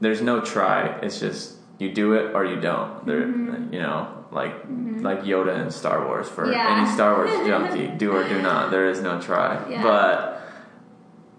"There's 0.00 0.22
no 0.22 0.40
try. 0.40 0.98
It's 1.02 1.20
just 1.20 1.56
you 1.78 1.92
do 1.92 2.14
it 2.14 2.34
or 2.34 2.44
you 2.44 2.60
don't." 2.60 3.04
There, 3.06 3.26
you 3.26 3.80
know, 3.80 4.24
like 4.30 4.54
like 5.00 5.22
Yoda 5.24 5.60
in 5.62 5.70
Star 5.70 6.06
Wars 6.06 6.28
for 6.28 6.44
Mm-hmm. 6.44 6.52
Yeah. 6.52 6.76
any 6.78 6.90
Star 6.94 7.16
Wars 7.16 7.30
junkie, 7.46 7.88
do 7.98 8.12
or 8.12 8.26
do 8.28 8.40
not. 8.40 8.70
There 8.70 8.88
is 8.88 9.00
no 9.02 9.20
try. 9.20 9.68
Yeah. 9.68 9.82
But 9.82 10.42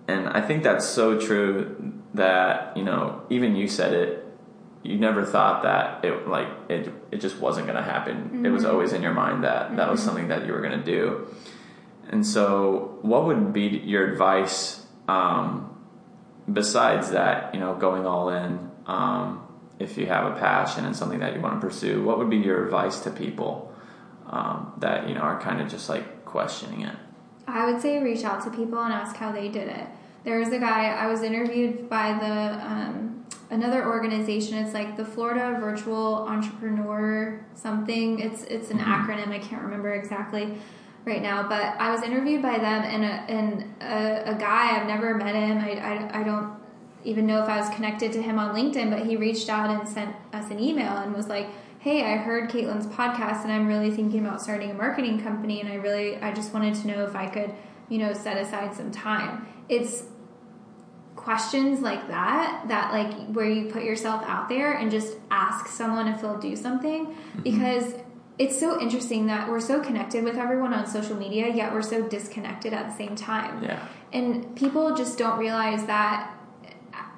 and 0.07 0.27
I 0.29 0.41
think 0.41 0.63
that's 0.63 0.85
so 0.85 1.19
true 1.19 1.93
that 2.13 2.75
you 2.75 2.83
know 2.83 3.21
even 3.29 3.55
you 3.55 3.67
said 3.67 3.93
it. 3.93 4.25
You 4.83 4.97
never 4.97 5.23
thought 5.23 5.61
that 5.63 6.03
it 6.03 6.27
like 6.27 6.47
it. 6.69 6.91
It 7.11 7.21
just 7.21 7.37
wasn't 7.37 7.67
going 7.67 7.77
to 7.77 7.83
happen. 7.83 8.43
It 8.45 8.49
was 8.49 8.63
Mm-hmm. 8.63 8.71
always 8.71 8.93
in 8.93 9.03
your 9.03 9.13
mind 9.13 9.43
that 9.43 9.75
that 9.75 9.91
was 9.91 10.01
something 10.01 10.29
that 10.29 10.45
you 10.47 10.53
were 10.53 10.61
going 10.61 10.77
to 10.79 10.83
do. 10.83 11.27
And 12.09 12.25
so, 12.25 12.97
what 13.03 13.25
would 13.27 13.53
be 13.53 13.67
your 13.67 14.11
advice 14.11 14.83
um, 15.07 15.77
besides 16.51 17.11
that? 17.11 17.53
You 17.53 17.59
know, 17.59 17.75
going 17.75 18.05
all 18.07 18.29
in. 18.29 18.71
Um, 18.87 19.47
if 19.79 19.97
you 19.97 20.05
have 20.07 20.25
a 20.31 20.39
passion 20.39 20.85
and 20.85 20.95
something 20.95 21.19
that 21.19 21.35
you 21.35 21.41
want 21.41 21.59
to 21.61 21.67
pursue, 21.67 22.03
what 22.03 22.17
would 22.17 22.29
be 22.29 22.37
your 22.37 22.65
advice 22.65 22.99
to 23.01 23.11
people 23.11 23.71
um, 24.27 24.73
that 24.79 25.07
you 25.07 25.13
know 25.15 25.21
are 25.21 25.39
kind 25.39 25.61
of 25.61 25.69
just 25.69 25.89
like 25.89 26.25
questioning 26.25 26.81
it? 26.81 26.95
I 27.47 27.71
would 27.71 27.81
say 27.81 28.01
reach 28.01 28.23
out 28.23 28.43
to 28.43 28.49
people 28.49 28.79
and 28.79 28.93
ask 28.93 29.15
how 29.15 29.31
they 29.31 29.49
did 29.49 29.67
it. 29.67 29.87
There 30.23 30.39
was 30.39 30.49
a 30.49 30.59
guy 30.59 30.85
I 30.85 31.07
was 31.07 31.23
interviewed 31.23 31.89
by 31.89 32.13
the 32.13 32.65
um, 32.65 33.25
another 33.49 33.85
organization. 33.85 34.57
It's 34.57 34.73
like 34.73 34.97
the 34.97 35.05
Florida 35.05 35.57
Virtual 35.59 36.25
Entrepreneur 36.27 37.43
something. 37.55 38.19
It's 38.19 38.43
it's 38.43 38.71
an 38.71 38.79
mm-hmm. 38.79 38.91
acronym. 38.91 39.29
I 39.29 39.39
can't 39.39 39.63
remember 39.63 39.93
exactly 39.93 40.57
right 41.05 41.21
now, 41.21 41.47
but 41.47 41.61
I 41.79 41.91
was 41.91 42.03
interviewed 42.03 42.41
by 42.43 42.59
them 42.59 42.83
and 42.83 43.03
a, 43.03 43.07
and 43.07 43.75
a, 43.81 44.35
a 44.35 44.35
guy 44.35 44.77
I've 44.77 44.87
never 44.87 45.15
met 45.15 45.35
him. 45.35 45.57
I, 45.57 45.71
I 45.71 46.21
I 46.21 46.23
don't 46.23 46.53
even 47.03 47.25
know 47.25 47.41
if 47.41 47.49
I 47.49 47.59
was 47.59 47.69
connected 47.69 48.11
to 48.13 48.21
him 48.21 48.37
on 48.37 48.55
LinkedIn, 48.55 48.91
but 48.91 49.05
he 49.07 49.15
reached 49.15 49.49
out 49.49 49.69
and 49.69 49.87
sent 49.89 50.15
us 50.33 50.51
an 50.51 50.59
email 50.59 50.97
and 50.97 51.15
was 51.15 51.27
like, 51.27 51.47
hey, 51.81 52.03
I 52.03 52.17
heard 52.17 52.49
Caitlin's 52.51 52.85
podcast 52.85 53.43
and 53.43 53.51
I'm 53.51 53.67
really 53.67 53.89
thinking 53.89 54.23
about 54.23 54.39
starting 54.39 54.69
a 54.69 54.73
marketing 54.75 55.19
company 55.19 55.59
and 55.61 55.69
I 55.69 55.75
really, 55.75 56.15
I 56.17 56.31
just 56.31 56.53
wanted 56.53 56.75
to 56.75 56.87
know 56.87 57.03
if 57.05 57.15
I 57.15 57.25
could, 57.25 57.51
you 57.89 57.97
know, 57.97 58.13
set 58.13 58.37
aside 58.37 58.75
some 58.75 58.91
time. 58.91 59.47
It's 59.67 60.03
questions 61.15 61.81
like 61.81 62.07
that, 62.07 62.65
that 62.67 62.91
like 62.93 63.33
where 63.35 63.49
you 63.49 63.71
put 63.71 63.83
yourself 63.83 64.23
out 64.27 64.47
there 64.47 64.73
and 64.73 64.91
just 64.91 65.17
ask 65.31 65.67
someone 65.67 66.07
if 66.07 66.21
they'll 66.21 66.37
do 66.37 66.55
something 66.55 67.07
Mm-hmm. 67.07 67.41
because 67.41 67.95
it's 68.37 68.59
so 68.59 68.79
interesting 68.79 69.27
that 69.27 69.49
we're 69.49 69.59
so 69.59 69.81
connected 69.81 70.23
with 70.23 70.37
everyone 70.37 70.73
on 70.73 70.85
social 70.87 71.15
media, 71.15 71.53
yet 71.53 71.73
we're 71.73 71.81
so 71.81 72.07
disconnected 72.07 72.73
at 72.73 72.89
the 72.89 72.95
same 72.95 73.15
time. 73.15 73.63
Yeah. 73.63 73.87
And 74.13 74.55
people 74.55 74.95
just 74.95 75.17
don't 75.17 75.37
realize 75.37 75.85
that 75.85 76.31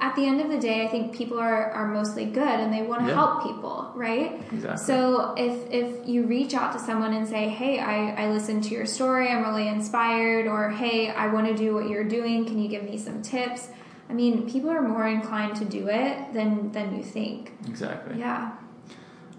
at 0.03 0.17
the 0.17 0.25
end 0.25 0.41
of 0.41 0.49
the 0.49 0.59
day, 0.59 0.83
I 0.85 0.89
think 0.89 1.15
people 1.15 1.39
are, 1.39 1.71
are 1.71 1.87
mostly 1.87 2.25
good 2.25 2.59
and 2.63 2.73
they 2.73 2.81
want 2.81 3.03
to 3.03 3.07
Yeah. 3.07 3.13
help 3.15 3.43
people, 3.47 3.89
right? 3.95 4.41
Exactly. 4.51 4.85
So 4.89 5.33
if 5.37 5.55
if 5.71 6.05
you 6.05 6.23
reach 6.25 6.53
out 6.53 6.73
to 6.73 6.79
someone 6.79 7.13
and 7.13 7.25
say, 7.25 7.47
"Hey, 7.47 7.79
I, 7.79 8.25
I 8.25 8.29
listened 8.29 8.65
to 8.65 8.71
your 8.77 8.85
story. 8.85 9.29
I'm 9.29 9.43
really 9.43 9.69
inspired," 9.69 10.45
or 10.45 10.69
"Hey, 10.71 11.09
I 11.09 11.27
want 11.27 11.47
to 11.47 11.55
do 11.55 11.73
what 11.73 11.87
you're 11.89 12.09
doing. 12.17 12.43
Can 12.45 12.57
you 12.61 12.67
give 12.67 12.83
me 12.83 12.97
some 12.97 13.21
tips?" 13.21 13.69
I 14.09 14.13
mean, 14.13 14.33
people 14.53 14.69
are 14.69 14.81
more 14.81 15.07
inclined 15.07 15.55
to 15.61 15.65
do 15.79 15.87
it 15.87 16.33
than 16.33 16.73
than 16.73 16.87
you 16.97 17.03
think. 17.17 17.53
Exactly. 17.65 18.19
Yeah. 18.19 18.51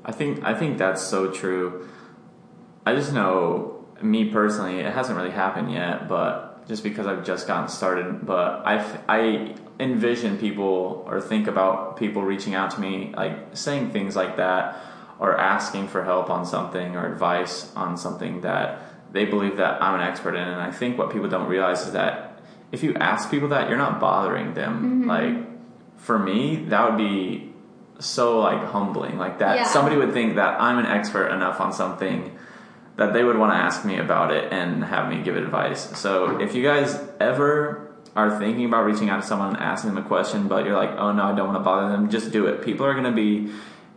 I 0.03 0.13
think 0.13 0.43
I 0.51 0.55
think 0.55 0.79
that's 0.79 1.03
so 1.03 1.31
true. 1.31 1.87
I 2.87 2.95
just 2.95 3.13
know 3.13 3.85
me 4.01 4.31
personally, 4.31 4.77
it 4.81 4.93
hasn't 4.95 5.17
really 5.19 5.31
happened 5.45 5.71
yet, 5.73 6.09
but 6.09 6.67
just 6.69 6.83
because 6.83 7.07
I've 7.07 7.25
just 7.33 7.47
gotten 7.47 7.69
started, 7.69 8.25
but 8.25 8.63
I 8.73 8.75
I 9.19 9.55
envision 9.81 10.39
people 10.39 11.05
or 11.09 11.21
think 11.21 11.47
about 11.49 11.97
people 11.97 12.23
reaching 12.23 12.55
out 12.55 12.71
to 12.71 12.81
me 12.81 13.13
like 13.17 13.37
saying 13.55 13.91
things 13.91 14.15
like 14.15 14.37
that 14.37 14.77
or 15.19 15.37
asking 15.37 15.89
for 15.89 16.05
help 16.05 16.31
on 16.31 16.45
something 16.47 16.97
or 16.97 17.11
advice 17.13 17.75
on 17.75 17.97
something 17.97 18.41
that 18.43 18.79
they 19.13 19.25
believe 19.25 19.57
that 19.57 19.83
I'm 19.83 19.95
an 19.95 20.01
expert 20.07 20.35
in. 20.35 20.43
And 20.47 20.61
I 20.61 20.71
think 20.71 20.99
what 20.99 21.11
people 21.13 21.29
don't 21.29 21.49
realize 21.49 21.87
is 21.87 21.93
that 21.93 22.41
if 22.73 22.83
you 22.83 22.95
ask 22.95 23.31
people 23.31 23.49
that 23.49 23.69
you're 23.69 23.79
not 23.79 24.01
bothering 24.01 24.55
them. 24.55 24.75
Mm-hmm. 25.05 25.09
Like 25.09 25.99
for 25.99 26.19
me 26.19 26.57
that 26.69 26.89
would 26.91 26.99
be 26.99 27.53
so 27.99 28.39
like 28.41 28.63
humbling. 28.65 29.19
Like 29.19 29.39
that 29.39 29.57
Yeah. 29.57 29.65
somebody 29.65 29.97
would 29.97 30.13
think 30.13 30.37
that 30.37 30.61
i'm 30.61 30.79
an 30.79 30.87
expert 30.87 31.29
enough 31.29 31.61
on 31.61 31.73
something 31.73 32.37
that 32.97 33.13
they 33.13 33.25
would 33.25 33.37
want 33.39 33.53
to 33.53 33.57
ask 33.57 33.85
me 33.85 33.99
about 33.99 34.33
it 34.33 34.53
and 34.53 34.85
have 34.85 35.09
me 35.09 35.21
give 35.23 35.37
advice. 35.37 35.97
So 35.99 36.39
if 36.41 36.55
you 36.55 36.63
guys 36.63 36.97
ever 37.19 37.84
are 38.17 38.39
thinking 38.39 38.65
about 38.65 38.85
reaching 38.85 39.11
out 39.11 39.21
to 39.23 39.27
someone 39.27 39.49
and 39.49 39.57
asking 39.59 39.93
them 39.93 40.05
a 40.05 40.07
question 40.07 40.47
but 40.47 40.65
you're 40.65 40.77
like 40.77 40.91
oh 40.99 41.13
no 41.13 41.25
i 41.25 41.35
don't 41.35 41.49
want 41.49 41.59
to 41.59 41.65
bother 41.65 41.91
them 41.91 42.09
just 42.11 42.31
do 42.31 42.47
it. 42.47 42.65
People 42.65 42.87
are 42.87 42.93
going 42.93 43.05
to 43.05 43.13
be 43.13 43.53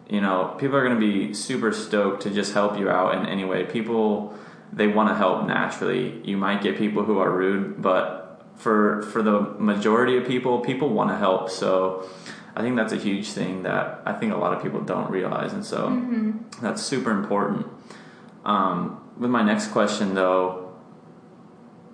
you 0.10 0.22
know 0.22 0.56
people 0.58 0.76
are 0.76 0.84
going 0.84 1.00
to 1.00 1.00
be 1.00 1.34
super 1.34 1.72
stoked 1.72 2.24
to 2.24 2.30
just 2.30 2.54
help 2.54 2.78
you 2.78 2.90
out 2.90 3.16
in 3.16 3.26
any 3.28 3.46
way. 3.46 3.66
People 3.66 4.34
they 4.74 4.88
want 4.88 5.10
to 5.10 5.16
help 5.16 5.48
naturally. 5.48 6.22
You 6.26 6.38
might 6.38 6.62
get 6.62 6.78
people 6.78 7.04
who 7.04 7.20
are 7.20 7.32
rude 7.32 7.82
but 7.82 8.42
for 8.56 9.04
for 9.04 9.22
the 9.22 9.40
majority 9.60 10.18
of 10.18 10.26
people 10.26 10.60
people 10.62 10.90
want 10.90 11.10
to 11.10 11.18
help. 11.18 11.50
So 11.50 12.10
i 12.56 12.62
think 12.62 12.76
that's 12.76 12.94
a 12.94 12.98
huge 12.98 13.30
thing 13.30 13.64
that 13.64 14.02
i 14.06 14.14
think 14.14 14.34
a 14.34 14.38
lot 14.38 14.52
of 14.52 14.64
people 14.64 14.82
don't 14.82 15.12
realize 15.12 15.54
and 15.54 15.64
so 15.64 15.90
that's 16.62 16.82
super 16.82 17.12
important. 17.12 17.68
Um, 18.46 19.02
with 19.18 19.30
my 19.30 19.44
next 19.44 19.68
question 19.68 20.16
though 20.16 20.67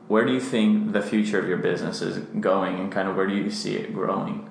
where 0.07 0.25
do 0.25 0.33
you 0.33 0.39
think 0.39 0.91
the 0.93 1.01
future 1.01 1.39
of 1.39 1.47
your 1.47 1.57
business 1.57 2.01
is 2.01 2.17
going 2.39 2.79
and 2.79 2.91
kind 2.91 3.07
of 3.07 3.15
where 3.15 3.27
do 3.27 3.35
you 3.35 3.49
see 3.49 3.75
it 3.75 3.93
growing 3.93 4.49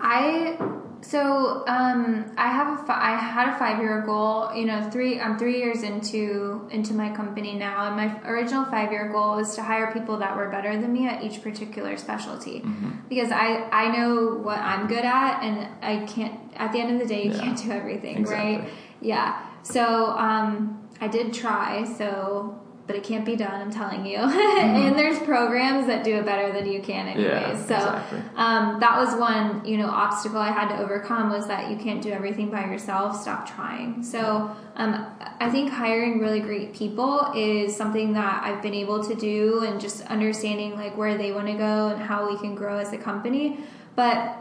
I 0.00 0.56
so 1.02 1.64
um, 1.66 2.30
I 2.36 2.48
have 2.48 2.88
a 2.88 2.92
I 2.92 3.16
had 3.16 3.54
a 3.54 3.58
five 3.58 3.78
year 3.80 4.02
goal. 4.02 4.50
You 4.54 4.66
know, 4.66 4.90
three 4.90 5.18
I'm 5.20 5.38
three 5.38 5.58
years 5.58 5.82
into 5.82 6.66
into 6.70 6.92
my 6.94 7.10
company 7.10 7.54
now, 7.54 7.86
and 7.86 7.96
my 7.96 8.20
original 8.28 8.64
five 8.66 8.92
year 8.92 9.10
goal 9.10 9.36
was 9.36 9.54
to 9.56 9.62
hire 9.62 9.92
people 9.92 10.18
that 10.18 10.36
were 10.36 10.48
better 10.50 10.78
than 10.80 10.92
me 10.92 11.06
at 11.06 11.22
each 11.22 11.42
particular 11.42 11.96
specialty, 11.96 12.62
because 13.08 13.30
I 13.30 13.68
I 13.72 13.96
know 13.96 14.38
what 14.42 14.58
I'm 14.58 14.86
good 14.88 15.04
at, 15.04 15.42
and 15.42 15.68
I 15.82 16.04
can't. 16.06 16.38
At 16.56 16.72
the 16.72 16.80
end 16.80 16.92
of 16.92 16.98
the 16.98 17.06
day, 17.14 17.24
you 17.24 17.30
Yeah. 17.32 17.40
can't 17.40 17.62
do 17.62 17.70
everything, 17.72 18.18
Exactly. 18.18 18.56
right? 18.58 18.68
Yeah. 19.00 19.40
So 19.62 19.82
um, 19.84 20.88
I 21.00 21.08
did 21.08 21.32
try. 21.32 21.84
So. 21.84 22.56
But 22.90 22.96
it 22.96 23.04
can't 23.04 23.24
be 23.24 23.36
done, 23.36 23.60
I'm 23.60 23.70
telling 23.70 24.04
you. 24.04 24.16
and 24.18 24.98
there's 24.98 25.20
programs 25.20 25.86
that 25.86 26.02
do 26.02 26.16
it 26.16 26.24
better 26.24 26.52
than 26.52 26.68
you 26.68 26.82
can, 26.82 27.06
anyways. 27.06 27.30
Yeah, 27.30 27.54
so 27.54 27.74
exactly. 27.76 28.20
um, 28.34 28.80
that 28.80 28.98
was 28.98 29.14
one 29.14 29.64
you 29.64 29.76
know 29.78 29.86
obstacle 29.86 30.38
I 30.38 30.50
had 30.50 30.76
to 30.76 30.82
overcome 30.82 31.30
was 31.30 31.46
that 31.46 31.70
you 31.70 31.76
can't 31.76 32.02
do 32.02 32.10
everything 32.10 32.50
by 32.50 32.64
yourself. 32.64 33.22
Stop 33.22 33.48
trying. 33.48 34.02
So 34.02 34.56
um, 34.74 35.06
I 35.38 35.48
think 35.50 35.70
hiring 35.70 36.18
really 36.18 36.40
great 36.40 36.74
people 36.74 37.30
is 37.36 37.76
something 37.76 38.12
that 38.14 38.42
I've 38.42 38.60
been 38.60 38.74
able 38.74 39.04
to 39.04 39.14
do, 39.14 39.62
and 39.62 39.80
just 39.80 40.00
understanding 40.06 40.74
like 40.74 40.96
where 40.96 41.16
they 41.16 41.30
want 41.30 41.46
to 41.46 41.54
go 41.54 41.90
and 41.90 42.02
how 42.02 42.28
we 42.28 42.36
can 42.38 42.56
grow 42.56 42.78
as 42.78 42.92
a 42.92 42.98
company. 42.98 43.60
But 43.94 44.36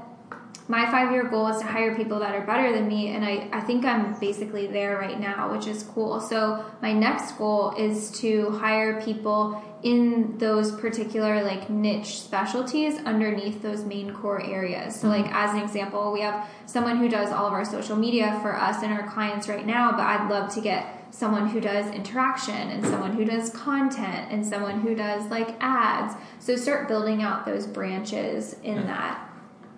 my 0.70 0.86
five 0.92 1.12
year 1.12 1.24
goal 1.24 1.48
is 1.48 1.58
to 1.58 1.66
hire 1.66 1.96
people 1.96 2.20
that 2.20 2.36
are 2.36 2.46
better 2.46 2.72
than 2.72 2.88
me, 2.88 3.08
and 3.10 3.26
I, 3.26 3.50
I 3.52 3.60
think 3.60 3.84
I'm 3.86 4.18
basically 4.20 4.68
there 4.68 4.98
right 5.00 5.20
now, 5.20 5.52
which 5.52 5.66
is 5.66 5.82
cool. 5.82 6.22
So, 6.22 6.64
my 6.82 6.94
next 6.94 7.32
goal 7.40 7.74
is 7.76 8.12
to 8.22 8.52
hire 8.52 9.02
people 9.02 9.62
in 9.82 10.38
those 10.38 10.72
particular 10.72 11.42
like 11.44 11.70
niche 11.72 12.20
specialties 12.20 13.00
underneath 13.00 13.64
those 13.64 13.84
main 13.84 14.14
core 14.14 14.44
areas. 14.44 15.00
So, 15.00 15.08
like, 15.08 15.26
mm-hmm. 15.26 15.36
as 15.36 15.56
an 15.56 15.62
example, 15.62 16.12
we 16.12 16.22
have 16.22 16.48
someone 16.68 16.98
who 16.98 17.10
does 17.10 17.32
all 17.32 17.48
of 17.48 17.54
our 17.54 17.66
social 17.66 17.96
media 17.96 18.38
for 18.44 18.56
us 18.56 18.84
and 18.84 18.94
our 18.94 19.10
clients 19.10 19.50
right 19.50 19.66
now, 19.66 19.92
but 19.92 20.02
I'd 20.02 20.30
love 20.30 20.54
to 20.54 20.62
get 20.62 21.08
someone 21.10 21.50
who 21.50 21.60
does 21.60 21.92
interaction 21.96 22.54
and 22.54 22.86
someone 22.86 23.14
who 23.14 23.26
does 23.26 23.50
content 23.50 24.32
and 24.32 24.46
someone 24.46 24.82
who 24.82 24.94
does 24.94 25.26
like 25.32 25.56
ads. 25.62 26.14
So, 26.38 26.56
start 26.56 26.88
building 26.88 27.24
out 27.24 27.48
those 27.48 27.66
branches 27.66 28.56
in 28.64 28.76
Yeah. 28.76 28.84
that. 28.84 29.26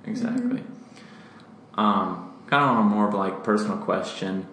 Exactly. 0.06 0.60
Mm-hmm. 0.60 0.81
Um, 1.76 2.34
kind 2.48 2.64
of 2.64 2.70
on 2.70 2.78
a 2.80 2.84
more 2.84 3.08
of 3.08 3.14
like 3.14 3.44
personal 3.44 3.78
question, 3.78 4.48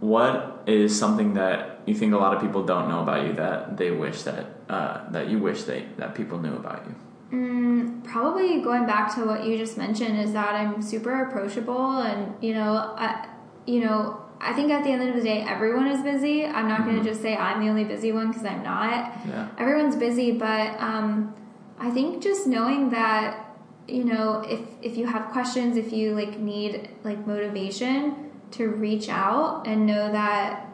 what 0.00 0.62
is 0.66 0.96
something 0.98 1.34
that 1.34 1.80
you 1.86 1.94
think 1.94 2.12
a 2.12 2.16
lot 2.16 2.34
of 2.34 2.40
people 2.40 2.64
don't 2.64 2.88
know 2.88 3.02
about 3.02 3.26
you 3.26 3.32
that 3.34 3.76
they 3.76 3.90
wish 3.90 4.22
that 4.22 4.46
uh, 4.68 5.10
that 5.10 5.28
you 5.28 5.38
wish 5.38 5.64
they 5.64 5.86
that 5.96 6.14
people 6.14 6.38
knew 6.38 6.54
about 6.54 6.84
you? 6.86 6.94
Mm, 7.36 8.04
probably 8.04 8.60
going 8.60 8.86
back 8.86 9.14
to 9.14 9.24
what 9.24 9.44
you 9.44 9.56
just 9.56 9.78
mentioned 9.78 10.20
is 10.20 10.32
that 10.32 10.54
I'm 10.54 10.82
super 10.82 11.24
approachable, 11.24 12.00
and 12.00 12.34
you 12.42 12.54
know, 12.54 12.94
I, 12.96 13.28
you 13.66 13.80
know, 13.80 14.22
I 14.40 14.52
think 14.52 14.70
at 14.70 14.84
the 14.84 14.90
end 14.90 15.08
of 15.08 15.14
the 15.14 15.22
day, 15.22 15.42
everyone 15.42 15.86
is 15.86 16.02
busy. 16.02 16.44
I'm 16.44 16.68
not 16.68 16.84
going 16.84 16.96
to 16.96 17.04
just 17.04 17.22
say 17.22 17.36
I'm 17.36 17.60
the 17.60 17.68
only 17.68 17.84
busy 17.84 18.12
one 18.12 18.28
because 18.28 18.44
I'm 18.44 18.62
not. 18.62 19.12
Yeah. 19.26 19.48
Everyone's 19.56 19.96
busy, 19.96 20.32
but 20.32 20.78
um, 20.80 21.34
I 21.78 21.90
think 21.90 22.22
just 22.22 22.46
knowing 22.46 22.90
that 22.90 23.41
you 23.88 24.04
know, 24.04 24.42
if 24.48 24.60
if 24.80 24.96
you 24.96 25.06
have 25.06 25.30
questions, 25.32 25.76
if 25.76 25.92
you 25.92 26.14
like 26.14 26.38
need 26.38 26.88
like 27.04 27.26
motivation, 27.26 28.30
to 28.52 28.68
reach 28.68 29.08
out 29.08 29.66
and 29.66 29.86
know 29.86 30.10
that 30.12 30.68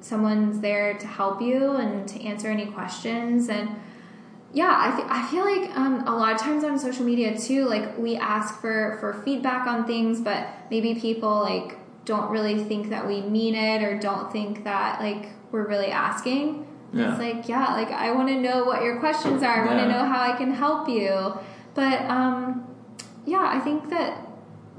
someone's 0.00 0.60
there 0.60 0.94
to 0.98 1.06
help 1.06 1.40
you 1.40 1.72
and 1.76 2.06
to 2.08 2.20
answer 2.22 2.48
any 2.48 2.66
questions 2.66 3.48
and 3.48 3.70
yeah 4.52 4.74
I 4.78 4.96
fe- 4.96 5.06
I 5.08 5.26
feel 5.30 5.44
like 5.44 5.76
um, 5.76 6.06
a 6.06 6.14
lot 6.14 6.34
of 6.34 6.40
times 6.40 6.62
on 6.62 6.78
social 6.78 7.04
media 7.06 7.38
too 7.38 7.64
like 7.64 7.96
we 7.96 8.16
ask 8.16 8.60
for 8.60 8.98
for 9.00 9.14
feedback 9.24 9.66
on 9.66 9.86
things 9.86 10.20
but 10.20 10.46
maybe 10.70 10.94
people 10.94 11.40
like 11.40 11.78
don't 12.04 12.30
really 12.30 12.62
think 12.64 12.90
that 12.90 13.06
we 13.06 13.22
mean 13.22 13.54
it 13.54 13.82
or 13.82 13.98
don't 13.98 14.30
think 14.30 14.64
that 14.64 15.00
like 15.00 15.30
we're 15.50 15.66
really 15.66 15.90
asking 15.90 16.66
Yeah. 16.92 17.10
it's 17.12 17.18
like 17.18 17.48
yeah 17.48 17.72
like 17.72 17.90
i 17.90 18.12
want 18.12 18.28
to 18.28 18.38
know 18.38 18.64
what 18.64 18.82
your 18.82 19.00
questions 19.00 19.42
are 19.42 19.62
i 19.62 19.66
want 19.66 19.78
Yeah. 19.78 19.84
to 19.86 19.90
know 19.92 20.04
how 20.04 20.20
i 20.20 20.36
can 20.36 20.52
help 20.52 20.86
you 20.86 21.32
but 21.74 22.00
um 22.02 22.66
yeah 23.26 23.50
i 23.52 23.58
think 23.60 23.88
that 23.90 24.26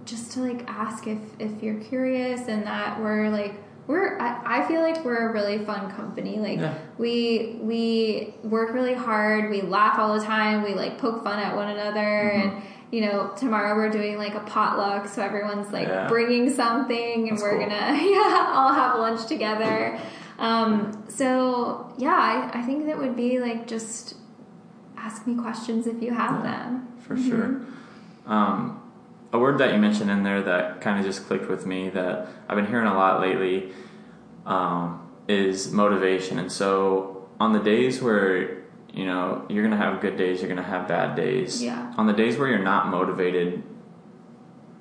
just 0.05 0.31
to 0.31 0.39
like 0.41 0.63
ask 0.67 1.07
if 1.07 1.17
if 1.39 1.61
you're 1.63 1.79
curious 1.81 2.47
and 2.47 2.65
that 2.65 2.99
we're 2.99 3.29
like 3.29 3.55
we're 3.87 4.17
I, 4.19 4.61
I 4.61 4.67
feel 4.67 4.81
like 4.81 5.03
we're 5.05 5.29
a 5.29 5.33
really 5.33 5.59
fun 5.65 5.91
company 5.91 6.39
like 6.39 6.59
Yeah. 6.59 6.73
we 6.97 7.57
we 7.61 8.33
work 8.43 8.73
really 8.73 8.93
hard 8.93 9.49
we 9.49 9.61
laugh 9.61 9.99
all 9.99 10.17
the 10.19 10.25
time 10.25 10.63
we 10.63 10.73
like 10.73 10.97
poke 10.97 11.23
fun 11.23 11.39
at 11.39 11.55
one 11.55 11.69
another 11.69 11.99
Mm-hmm. 12.33 12.55
and 12.57 12.63
you 12.91 13.01
know 13.01 13.31
tomorrow 13.35 13.75
we're 13.75 13.89
doing 13.89 14.17
like 14.17 14.35
a 14.35 14.39
potluck 14.41 15.07
so 15.07 15.21
everyone's 15.21 15.71
like 15.73 15.87
Yeah. 15.87 16.07
bringing 16.07 16.51
something 16.53 17.27
and 17.29 17.31
That's 17.31 17.41
we're 17.41 17.57
cool. 17.57 17.67
gonna 17.69 17.97
yeah 18.11 18.51
all 18.55 18.73
have 18.73 18.99
lunch 18.99 19.25
together 19.27 19.99
um 20.39 21.03
so 21.07 21.91
yeah 21.97 22.15
I, 22.53 22.59
I 22.59 22.61
think 22.61 22.85
that 22.85 22.97
would 22.97 23.15
be 23.15 23.39
like 23.39 23.67
just 23.67 24.15
ask 25.05 25.27
me 25.27 25.35
questions 25.35 25.85
if 25.85 26.01
you 26.01 26.11
have 26.13 26.43
Yeah. 26.43 26.51
them 26.51 26.87
for 26.99 27.15
sure. 27.15 27.61
Um, 28.25 28.81
a 29.31 29.37
word 29.37 29.59
that 29.59 29.71
you 29.73 29.79
mentioned 29.79 30.09
in 30.09 30.23
there 30.23 30.41
that 30.41 30.81
kind 30.81 30.97
of 30.99 31.05
just 31.05 31.27
clicked 31.27 31.47
with 31.47 31.65
me 31.65 31.89
that 31.89 32.27
I've 32.49 32.55
been 32.55 32.65
hearing 32.65 32.87
a 32.87 32.93
lot 32.95 33.21
lately 33.21 33.71
um, 34.45 35.01
is 35.27 35.71
motivation. 35.71 36.39
And 36.39 36.51
so, 36.51 37.27
on 37.39 37.53
the 37.53 37.59
days 37.59 38.01
where 38.01 38.63
you 38.93 39.05
know 39.05 39.45
you're 39.49 39.63
gonna 39.63 39.77
have 39.77 40.01
good 40.01 40.17
days, 40.17 40.39
you're 40.41 40.49
gonna 40.49 40.63
have 40.63 40.87
bad 40.87 41.15
days. 41.15 41.61
Yeah. 41.61 41.93
On 41.97 42.07
the 42.07 42.13
days 42.13 42.37
where 42.37 42.47
you're 42.47 42.59
not 42.73 42.87
motivated, 42.89 43.61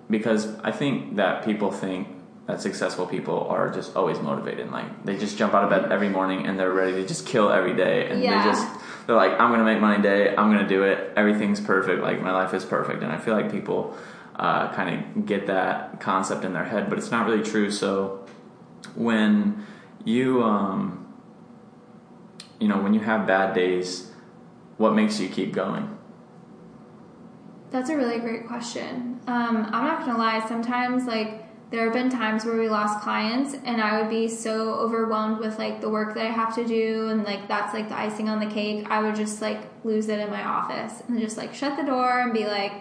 because 0.08 0.54
I 0.60 0.70
think 0.70 1.16
that 1.16 1.44
people 1.44 1.70
think 1.70 2.08
that 2.46 2.60
successful 2.60 3.06
people 3.06 3.46
are 3.48 3.70
just 3.70 3.96
always 3.96 4.20
motivated. 4.20 4.70
Like 4.70 5.04
they 5.04 5.16
just 5.16 5.38
jump 5.38 5.54
out 5.54 5.64
of 5.64 5.70
bed 5.70 5.90
every 5.90 6.08
morning 6.08 6.46
and 6.46 6.58
they're 6.58 6.72
ready 6.72 6.92
to 6.92 7.06
just 7.06 7.26
kill 7.26 7.50
every 7.50 7.74
day, 7.74 8.08
and 8.10 8.20
Yeah. 8.22 8.42
they 8.42 8.50
just 8.50 8.66
they're 9.06 9.16
like, 9.16 9.32
I'm 9.32 9.50
gonna 9.50 9.64
make 9.64 9.80
money 9.80 10.02
day. 10.02 10.30
I'm 10.36 10.50
gonna 10.50 10.68
do 10.68 10.82
it. 10.84 11.12
Everything's 11.16 11.60
perfect. 11.60 12.02
Like 12.02 12.20
my 12.22 12.32
life 12.32 12.52
is 12.54 12.64
perfect, 12.64 13.02
and 13.02 13.10
I 13.12 13.18
feel 13.18 13.34
like 13.34 13.50
people 13.50 13.96
uh, 14.36 14.72
kind 14.74 14.98
of 15.16 15.26
get 15.26 15.46
that 15.46 16.00
concept 16.00 16.44
in 16.44 16.52
their 16.52 16.64
head, 16.64 16.88
but 16.90 16.98
it's 16.98 17.10
not 17.10 17.26
really 17.26 17.42
true. 17.42 17.70
So 17.70 18.26
when 18.94 19.64
you 20.04 20.42
um, 20.42 21.06
you 22.60 22.68
know 22.68 22.78
when 22.82 22.94
you 22.94 23.00
have 23.00 23.26
bad 23.26 23.54
days, 23.54 24.10
what 24.76 24.94
makes 24.94 25.18
you 25.20 25.28
keep 25.28 25.52
going? 25.52 25.90
That's 27.70 27.90
a 27.90 27.96
really 27.96 28.18
great 28.20 28.46
question. 28.46 29.20
Um, 29.26 29.68
I'm 29.72 29.84
not 29.84 30.04
gonna 30.06 30.18
lie. 30.18 30.46
Sometimes, 30.46 31.06
like, 31.06 31.43
there 31.70 31.84
have 31.84 31.92
been 31.92 32.10
times 32.10 32.44
where 32.44 32.56
we 32.56 32.68
lost 32.68 33.00
clients, 33.00 33.54
and 33.64 33.80
I 33.80 34.00
would 34.00 34.10
be 34.10 34.28
so 34.28 34.74
overwhelmed 34.74 35.38
with 35.38 35.58
like 35.58 35.80
the 35.80 35.88
work 35.88 36.14
that 36.14 36.26
I 36.26 36.30
have 36.30 36.54
to 36.56 36.64
do, 36.64 37.08
and 37.08 37.24
like 37.24 37.48
that's 37.48 37.74
like 37.74 37.88
the 37.88 37.98
icing 37.98 38.28
on 38.28 38.40
the 38.40 38.46
cake. 38.46 38.86
I 38.88 39.02
would 39.02 39.16
just 39.16 39.42
like 39.42 39.60
lose 39.84 40.08
it 40.08 40.18
in 40.18 40.30
my 40.30 40.44
office 40.44 41.02
and 41.08 41.18
just 41.18 41.36
like 41.36 41.54
shut 41.54 41.76
the 41.76 41.84
door 41.84 42.20
and 42.20 42.32
be 42.32 42.46
like, 42.46 42.72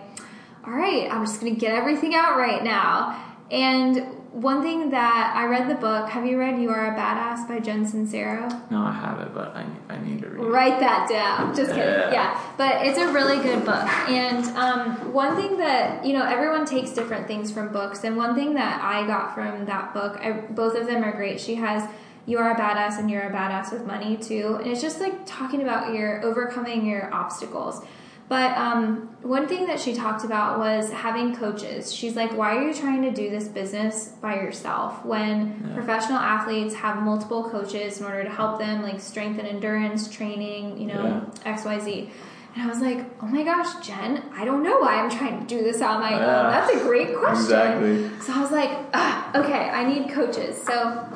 "All 0.65 0.73
right, 0.73 1.11
I'm 1.11 1.25
just 1.25 1.39
gonna 1.39 1.55
get 1.55 1.73
everything 1.73 2.13
out 2.13 2.37
right 2.37 2.63
now." 2.63 3.19
And 3.49 4.22
one 4.33 4.63
thing 4.63 4.89
that 4.89 5.33
I 5.35 5.45
read 5.45 5.69
the 5.69 5.75
book. 5.75 6.09
Have 6.09 6.25
you 6.25 6.39
read 6.39 6.59
"You 6.59 6.71
Are 6.71 6.93
a 6.93 6.97
Badass" 6.97 7.47
by 7.47 7.59
Jen 7.59 7.85
Sincero? 7.85 8.49
No, 8.71 8.81
I 8.81 8.91
have 8.91 9.19
it, 9.19 9.33
but 9.33 9.55
I, 9.55 9.65
I 9.89 9.99
need 10.01 10.21
to 10.23 10.27
read. 10.27 10.41
it. 10.41 10.49
Write 10.49 10.79
that 10.79 11.07
down. 11.07 11.55
Just 11.55 11.71
kidding. 11.71 11.85
Yeah. 11.85 12.11
Yeah. 12.11 12.41
But 12.57 12.85
it's 12.85 12.97
a 12.97 13.13
really 13.13 13.41
good 13.43 13.63
book. 13.63 13.87
And 14.09 14.43
um, 14.57 15.13
one 15.13 15.35
thing 15.35 15.57
that, 15.57 16.03
you 16.03 16.13
know, 16.13 16.25
everyone 16.25 16.65
takes 16.65 16.91
different 16.91 17.27
things 17.27 17.51
from 17.51 17.71
books. 17.71 18.03
And 18.03 18.17
one 18.17 18.33
thing 18.33 18.55
that 18.55 18.81
I 18.83 19.05
got 19.05 19.35
from 19.35 19.65
that 19.65 19.93
book, 19.93 20.17
I, 20.19 20.31
both 20.31 20.75
of 20.75 20.87
them 20.87 21.03
are 21.03 21.11
great. 21.11 21.39
She 21.39 21.55
has 21.55 21.87
You 22.25 22.39
Are 22.39 22.51
a 22.51 22.55
Badass 22.55 22.97
and 22.97 23.11
You're 23.11 23.27
a 23.27 23.31
Badass 23.31 23.71
with 23.71 23.85
Money 23.85 24.17
too. 24.17 24.57
And 24.59 24.67
it's 24.71 24.81
just 24.81 24.99
like 24.99 25.25
talking 25.27 25.61
about 25.61 25.93
your 25.93 26.23
overcoming 26.25 26.85
your 26.85 27.13
obstacles. 27.13 27.85
But 28.29 28.57
um, 28.57 29.09
one 29.21 29.47
thing 29.47 29.67
that 29.67 29.79
she 29.79 29.93
talked 29.93 30.23
about 30.23 30.57
was 30.57 30.91
having 30.91 31.35
coaches. 31.35 31.93
She's 31.93 32.15
like, 32.15 32.33
why 32.35 32.55
are 32.55 32.67
you 32.67 32.73
trying 32.73 33.01
to 33.03 33.11
do 33.11 33.29
this 33.29 33.47
business 33.47 34.09
by 34.21 34.35
yourself 34.35 35.05
when 35.05 35.61
Yeah. 35.67 35.73
professional 35.75 36.17
athletes 36.17 36.73
have 36.75 37.01
multiple 37.03 37.49
coaches 37.49 37.99
in 37.99 38.05
order 38.05 38.23
to 38.23 38.29
help 38.29 38.59
them, 38.59 38.81
like 38.81 38.99
strength 38.99 39.39
and 39.39 39.47
endurance 39.47 40.09
training, 40.09 40.77
you 40.79 40.87
know, 40.87 41.25
XYZ. 41.45 42.09
And 42.55 42.63
I 42.63 42.67
was 42.67 42.79
like, 42.81 42.99
oh 43.21 43.25
my 43.27 43.43
gosh, 43.43 43.85
Jen, 43.85 44.23
I 44.35 44.45
don't 44.45 44.63
know 44.63 44.77
why 44.79 44.95
I'm 45.01 45.09
trying 45.09 45.39
to 45.39 45.45
do 45.45 45.63
this 45.63 45.81
on 45.81 45.99
my 45.99 46.11
Yeah. 46.11 46.41
own. 46.43 46.51
That's 46.51 46.73
a 46.75 46.79
great 46.79 47.15
question. 47.17 47.59
Exactly. 47.59 48.09
So 48.21 48.33
I 48.33 48.41
was 48.41 48.51
like, 48.51 48.69
okay, 49.35 49.69
I 49.69 49.85
need 49.91 50.09
coaches. 50.09 50.61
So 50.61 51.07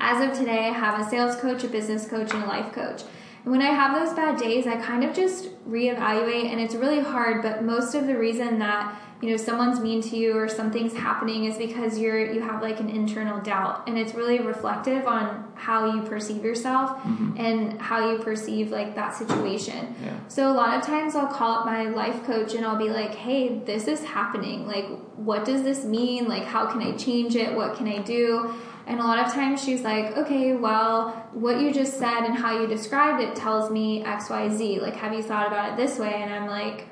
as 0.00 0.26
of 0.28 0.36
today, 0.36 0.68
I 0.68 0.72
have 0.72 0.98
a 1.00 1.08
sales 1.08 1.36
coach, 1.36 1.62
a 1.64 1.68
business 1.68 2.08
coach, 2.08 2.32
and 2.34 2.42
a 2.44 2.46
life 2.46 2.72
coach. 2.72 3.02
When 3.50 3.62
I 3.62 3.70
have 3.70 3.98
those 3.98 4.14
bad 4.14 4.38
days, 4.38 4.68
I 4.68 4.76
kind 4.76 5.02
of 5.02 5.12
just 5.12 5.48
reevaluate, 5.68 6.44
and 6.52 6.60
it's 6.60 6.76
really 6.76 7.00
hard. 7.00 7.42
But 7.42 7.64
most 7.64 7.96
of 7.96 8.06
the 8.06 8.16
reason 8.16 8.60
that 8.60 8.96
you 9.20 9.30
know 9.30 9.36
someone's 9.36 9.80
mean 9.80 10.00
to 10.02 10.16
you 10.16 10.36
or 10.36 10.48
something's 10.48 10.94
happening 10.94 11.46
is 11.46 11.58
because 11.58 11.98
you're 11.98 12.32
you 12.32 12.40
have 12.42 12.62
like 12.62 12.78
an 12.78 12.88
internal 12.88 13.40
doubt, 13.40 13.88
and 13.88 13.98
it's 13.98 14.14
really 14.14 14.38
reflective 14.38 15.04
on 15.08 15.52
how 15.56 15.92
you 15.92 16.02
perceive 16.02 16.44
yourself 16.44 16.90
mm-hmm. 16.98 17.36
and 17.38 17.80
how 17.80 18.12
you 18.12 18.18
perceive 18.20 18.70
like 18.70 18.94
that 18.94 19.16
situation. 19.16 19.96
Yeah. 20.00 20.16
So 20.28 20.48
a 20.48 20.54
lot 20.54 20.78
of 20.78 20.86
times 20.86 21.16
I'll 21.16 21.26
call 21.26 21.58
up 21.58 21.66
my 21.66 21.88
life 21.88 22.24
coach 22.24 22.54
and 22.54 22.64
I'll 22.64 22.78
be 22.78 22.88
like, 22.88 23.16
"Hey, 23.16 23.58
this 23.66 23.88
is 23.88 24.04
happening. 24.04 24.68
Like, 24.68 24.86
what 25.16 25.44
does 25.44 25.64
this 25.64 25.84
mean? 25.84 26.28
Like, 26.28 26.44
how 26.44 26.66
can 26.66 26.80
I 26.82 26.92
change 26.92 27.34
it? 27.34 27.52
What 27.52 27.76
can 27.76 27.88
I 27.88 27.98
do?" 27.98 28.54
And 28.90 28.98
a 28.98 29.04
lot 29.04 29.24
of 29.24 29.32
times 29.32 29.62
she's 29.62 29.82
like, 29.82 30.16
"Okay, 30.16 30.54
well, 30.54 31.10
what 31.32 31.60
you 31.60 31.72
just 31.72 31.98
said 31.98 32.24
and 32.24 32.34
how 32.34 32.60
you 32.60 32.66
described 32.66 33.22
it 33.22 33.36
tells 33.36 33.70
me 33.70 34.02
XYZ. 34.02 34.82
Like, 34.82 34.96
have 34.96 35.14
you 35.14 35.22
thought 35.22 35.46
about 35.46 35.72
it 35.72 35.76
this 35.76 35.98
way?" 35.98 36.14
And 36.22 36.32
I'm 36.34 36.48
like, 36.48 36.88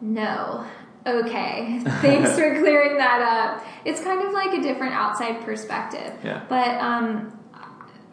"No." 0.00 0.66
Okay. 1.06 1.80
Thanks 2.02 2.30
for 2.34 2.58
clearing 2.58 2.98
that 2.98 3.20
up. 3.22 3.64
It's 3.84 4.00
kind 4.00 4.26
of 4.26 4.32
like 4.32 4.54
a 4.54 4.60
different 4.60 4.94
outside 4.94 5.40
perspective. 5.42 6.12
Yeah. 6.24 6.42
But 6.48 6.78
um 6.78 7.38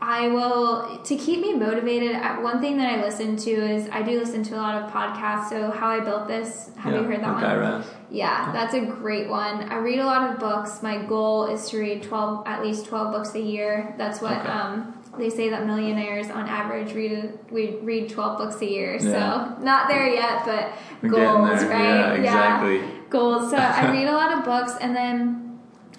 I 0.06 0.28
will 0.28 0.98
to 0.98 1.16
keep 1.16 1.40
me 1.40 1.54
motivated. 1.54 2.18
One 2.44 2.60
thing 2.60 2.76
that 2.78 2.92
I 2.92 3.02
listen 3.02 3.38
to 3.38 3.50
is 3.50 3.88
I 3.90 4.02
do 4.02 4.20
listen 4.20 4.44
to 4.44 4.56
a 4.56 4.58
lot 4.58 4.84
of 4.84 4.92
podcasts. 4.92 5.48
So 5.48 5.72
how 5.72 5.88
I 5.88 6.02
built 6.02 6.28
this. 6.28 6.72
Have 6.76 6.94
yeah. 6.94 7.00
you 7.00 7.06
heard 7.06 7.22
that 7.22 7.34
one? 7.34 7.42
Raz. 7.42 7.86
Yeah, 8.12 8.52
that's 8.52 8.74
a 8.74 8.82
great 8.82 9.30
one. 9.30 9.64
I 9.72 9.78
read 9.78 10.00
a 10.00 10.06
lot 10.06 10.30
of 10.30 10.40
books. 10.40 10.84
My 10.84 11.02
goal 11.06 11.46
is 11.46 11.70
to 11.70 11.80
read 11.80 12.04
twelve, 12.04 12.46
at 12.46 12.62
least 12.62 12.86
twelve 12.86 13.14
books 13.14 13.34
a 13.36 13.40
year. 13.40 13.96
That's 13.98 14.22
what 14.22 14.40
Okay. 14.40 14.50
um, 14.50 14.94
they 15.18 15.30
say 15.30 15.50
that 15.50 15.66
millionaires 15.66 16.30
on 16.30 16.50
average 16.50 16.94
read. 16.94 17.40
We 17.50 17.78
read 17.78 18.10
twelve 18.10 18.38
books 18.38 18.62
a 18.62 18.70
year. 18.70 18.96
Yeah. 18.96 19.00
So 19.00 19.64
not 19.64 19.88
there 19.88 20.10
yet, 20.10 20.44
but 20.44 20.74
We're 21.02 21.12
goals, 21.12 21.64
right? 21.64 21.80
Yeah, 21.82 22.14
exactly. 22.16 22.82
goals. 23.10 23.52
So 23.52 23.56
I 23.56 23.90
read 23.98 24.10
a 24.10 24.14
lot 24.14 24.38
of 24.38 24.44
books, 24.44 24.74
and 24.82 24.94
then 24.94 25.43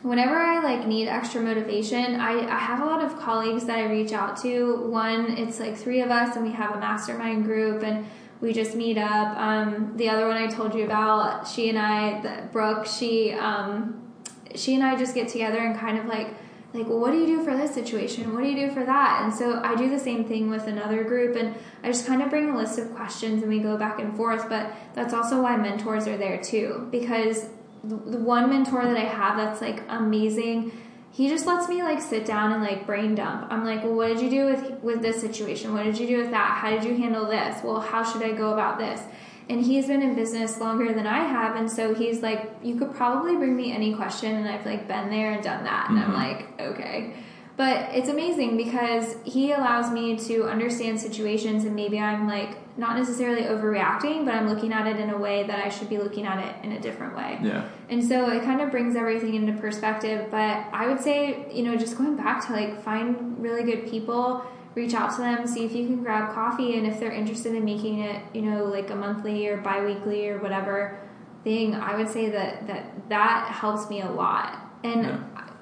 whenever 0.04 0.36
I 0.36 0.62
like 0.62 0.86
need 0.86 1.08
extra 1.08 1.40
motivation, 1.40 2.20
I, 2.20 2.46
I 2.46 2.58
have 2.58 2.82
a 2.82 2.84
lot 2.84 3.02
of 3.02 3.18
colleagues 3.18 3.64
that 3.64 3.78
I 3.78 3.86
reach 3.86 4.12
out 4.12 4.36
to. 4.42 4.76
One, 4.86 5.32
it's 5.38 5.58
like 5.58 5.76
three 5.76 6.02
of 6.02 6.10
us, 6.10 6.36
and 6.36 6.44
we 6.44 6.52
have 6.52 6.76
a 6.76 6.78
mastermind 6.78 7.44
group, 7.44 7.82
and 7.82 8.06
we 8.40 8.52
just 8.52 8.76
meet 8.76 8.98
up. 8.98 9.36
Um, 9.38 9.94
the 9.96 10.10
other 10.10 10.28
one 10.28 10.36
I 10.36 10.46
told 10.46 10.74
you 10.74 10.84
about, 10.84 11.48
she 11.48 11.70
and 11.70 11.78
I, 11.78 12.46
Brooke, 12.52 12.86
she 12.86 13.32
um, 13.32 14.12
she 14.54 14.74
and 14.74 14.84
I 14.84 14.94
just 14.96 15.14
get 15.14 15.28
together 15.28 15.58
and 15.58 15.76
kind 15.76 15.98
of 15.98 16.04
like 16.04 16.28
like 16.74 16.86
well, 16.88 16.98
what 16.98 17.12
do 17.12 17.18
you 17.18 17.26
do 17.26 17.44
for 17.44 17.56
this 17.56 17.72
situation 17.72 18.34
what 18.34 18.42
do 18.42 18.50
you 18.50 18.66
do 18.66 18.74
for 18.74 18.84
that 18.84 19.20
and 19.22 19.32
so 19.32 19.60
i 19.62 19.76
do 19.76 19.88
the 19.88 19.98
same 19.98 20.24
thing 20.24 20.50
with 20.50 20.66
another 20.66 21.04
group 21.04 21.36
and 21.36 21.54
i 21.84 21.86
just 21.86 22.04
kind 22.04 22.20
of 22.20 22.28
bring 22.28 22.50
a 22.50 22.56
list 22.56 22.80
of 22.80 22.92
questions 22.96 23.44
and 23.44 23.48
we 23.48 23.60
go 23.60 23.76
back 23.76 24.00
and 24.00 24.16
forth 24.16 24.48
but 24.48 24.72
that's 24.92 25.14
also 25.14 25.40
why 25.40 25.56
mentors 25.56 26.08
are 26.08 26.16
there 26.16 26.42
too 26.42 26.88
because 26.90 27.46
the 27.88 27.96
the 28.12 28.18
one 28.18 28.48
mentor 28.50 28.84
that 28.84 28.96
i 28.96 29.04
have 29.04 29.36
that's 29.36 29.60
like 29.60 29.82
amazing 29.88 30.72
he 31.10 31.28
just 31.28 31.46
lets 31.46 31.68
me 31.68 31.80
like 31.80 32.00
sit 32.02 32.24
down 32.26 32.50
and 32.52 32.60
like 32.60 32.86
brain 32.86 33.14
dump. 33.14 33.46
I'm 33.48 33.64
like 33.64 33.84
well 33.84 33.94
what 33.94 34.08
did 34.08 34.20
you 34.20 34.28
do 34.30 34.46
with 34.46 34.82
with 34.82 35.00
this 35.00 35.20
situation? 35.20 35.72
What 35.72 35.84
did 35.84 35.96
you 35.96 36.08
do 36.08 36.16
with 36.18 36.32
that? 36.32 36.58
How 36.60 36.70
did 36.70 36.82
you 36.82 36.96
handle 36.96 37.24
this? 37.26 37.62
Well 37.62 37.80
how 37.80 38.02
should 38.02 38.22
i 38.22 38.32
go 38.32 38.52
about 38.52 38.78
this? 38.78 39.00
And 39.48 39.64
he's 39.64 39.86
been 39.86 40.02
in 40.02 40.16
business 40.16 40.58
longer 40.58 40.92
than 40.92 41.06
I 41.06 41.20
have, 41.20 41.54
and 41.54 41.70
so 41.70 41.94
he's 41.94 42.20
like, 42.20 42.50
you 42.64 42.74
could 42.76 42.94
probably 42.94 43.36
bring 43.36 43.54
me 43.54 43.70
any 43.72 43.94
question, 43.94 44.34
and 44.34 44.48
I've 44.48 44.66
like 44.66 44.88
been 44.88 45.08
there 45.08 45.30
and 45.32 45.44
done 45.44 45.62
that, 45.62 45.88
and 45.90 45.98
I'm 46.00 46.10
Mhm. 46.10 46.14
like, 46.14 46.60
okay. 46.60 47.12
But 47.56 47.90
it's 47.94 48.08
amazing 48.08 48.56
because 48.56 49.16
he 49.22 49.52
allows 49.52 49.92
me 49.92 50.16
to 50.16 50.46
understand 50.48 50.98
situations, 50.98 51.64
and 51.64 51.76
maybe 51.76 52.00
I'm 52.00 52.26
like 52.26 52.56
not 52.76 52.96
necessarily 52.96 53.42
overreacting, 53.42 54.24
but 54.24 54.34
I'm 54.34 54.48
looking 54.48 54.72
at 54.72 54.86
it 54.86 54.98
in 54.98 55.10
a 55.10 55.16
way 55.16 55.44
that 55.44 55.64
I 55.64 55.68
should 55.68 55.88
be 55.88 55.98
looking 55.98 56.26
at 56.26 56.44
it 56.44 56.64
in 56.64 56.72
a 56.72 56.80
different 56.80 57.16
way. 57.16 57.38
Yeah. 57.40 57.68
And 57.88 58.02
so 58.02 58.30
it 58.30 58.42
kind 58.42 58.60
of 58.60 58.70
brings 58.70 58.96
everything 58.96 59.34
into 59.34 59.52
perspective. 59.60 60.28
But 60.30 60.66
I 60.72 60.88
would 60.88 61.00
say, 61.00 61.46
you 61.52 61.62
know, 61.62 61.76
just 61.76 61.96
going 61.96 62.16
back 62.16 62.44
to 62.46 62.52
like 62.52 62.82
find 62.82 63.40
really 63.40 63.62
good 63.62 63.88
people, 63.88 64.44
reach 64.74 64.92
out 64.92 65.12
to 65.12 65.18
them, 65.18 65.46
see 65.46 65.64
if 65.64 65.72
you 65.72 65.86
can 65.86 66.02
grab 66.02 66.34
coffee, 66.34 66.76
and 66.76 66.84
if 66.84 66.98
they're 66.98 67.12
interested 67.12 67.54
in 67.54 67.64
making 67.64 68.00
it, 68.00 68.20
you 68.34 68.42
know, 68.42 68.64
like 68.64 68.90
a 68.90 68.96
monthly 68.96 69.46
or 69.46 69.58
biweekly 69.58 70.28
or 70.28 70.38
whatever 70.38 70.98
thing, 71.44 71.74
I 71.76 71.96
would 71.96 72.08
say 72.08 72.30
that 72.30 72.66
that 72.66 73.08
that 73.08 73.48
helps 73.52 73.88
me 73.88 74.00
a 74.00 74.10
lot. 74.10 74.58
And 74.82 75.02
Yeah. 75.04 75.18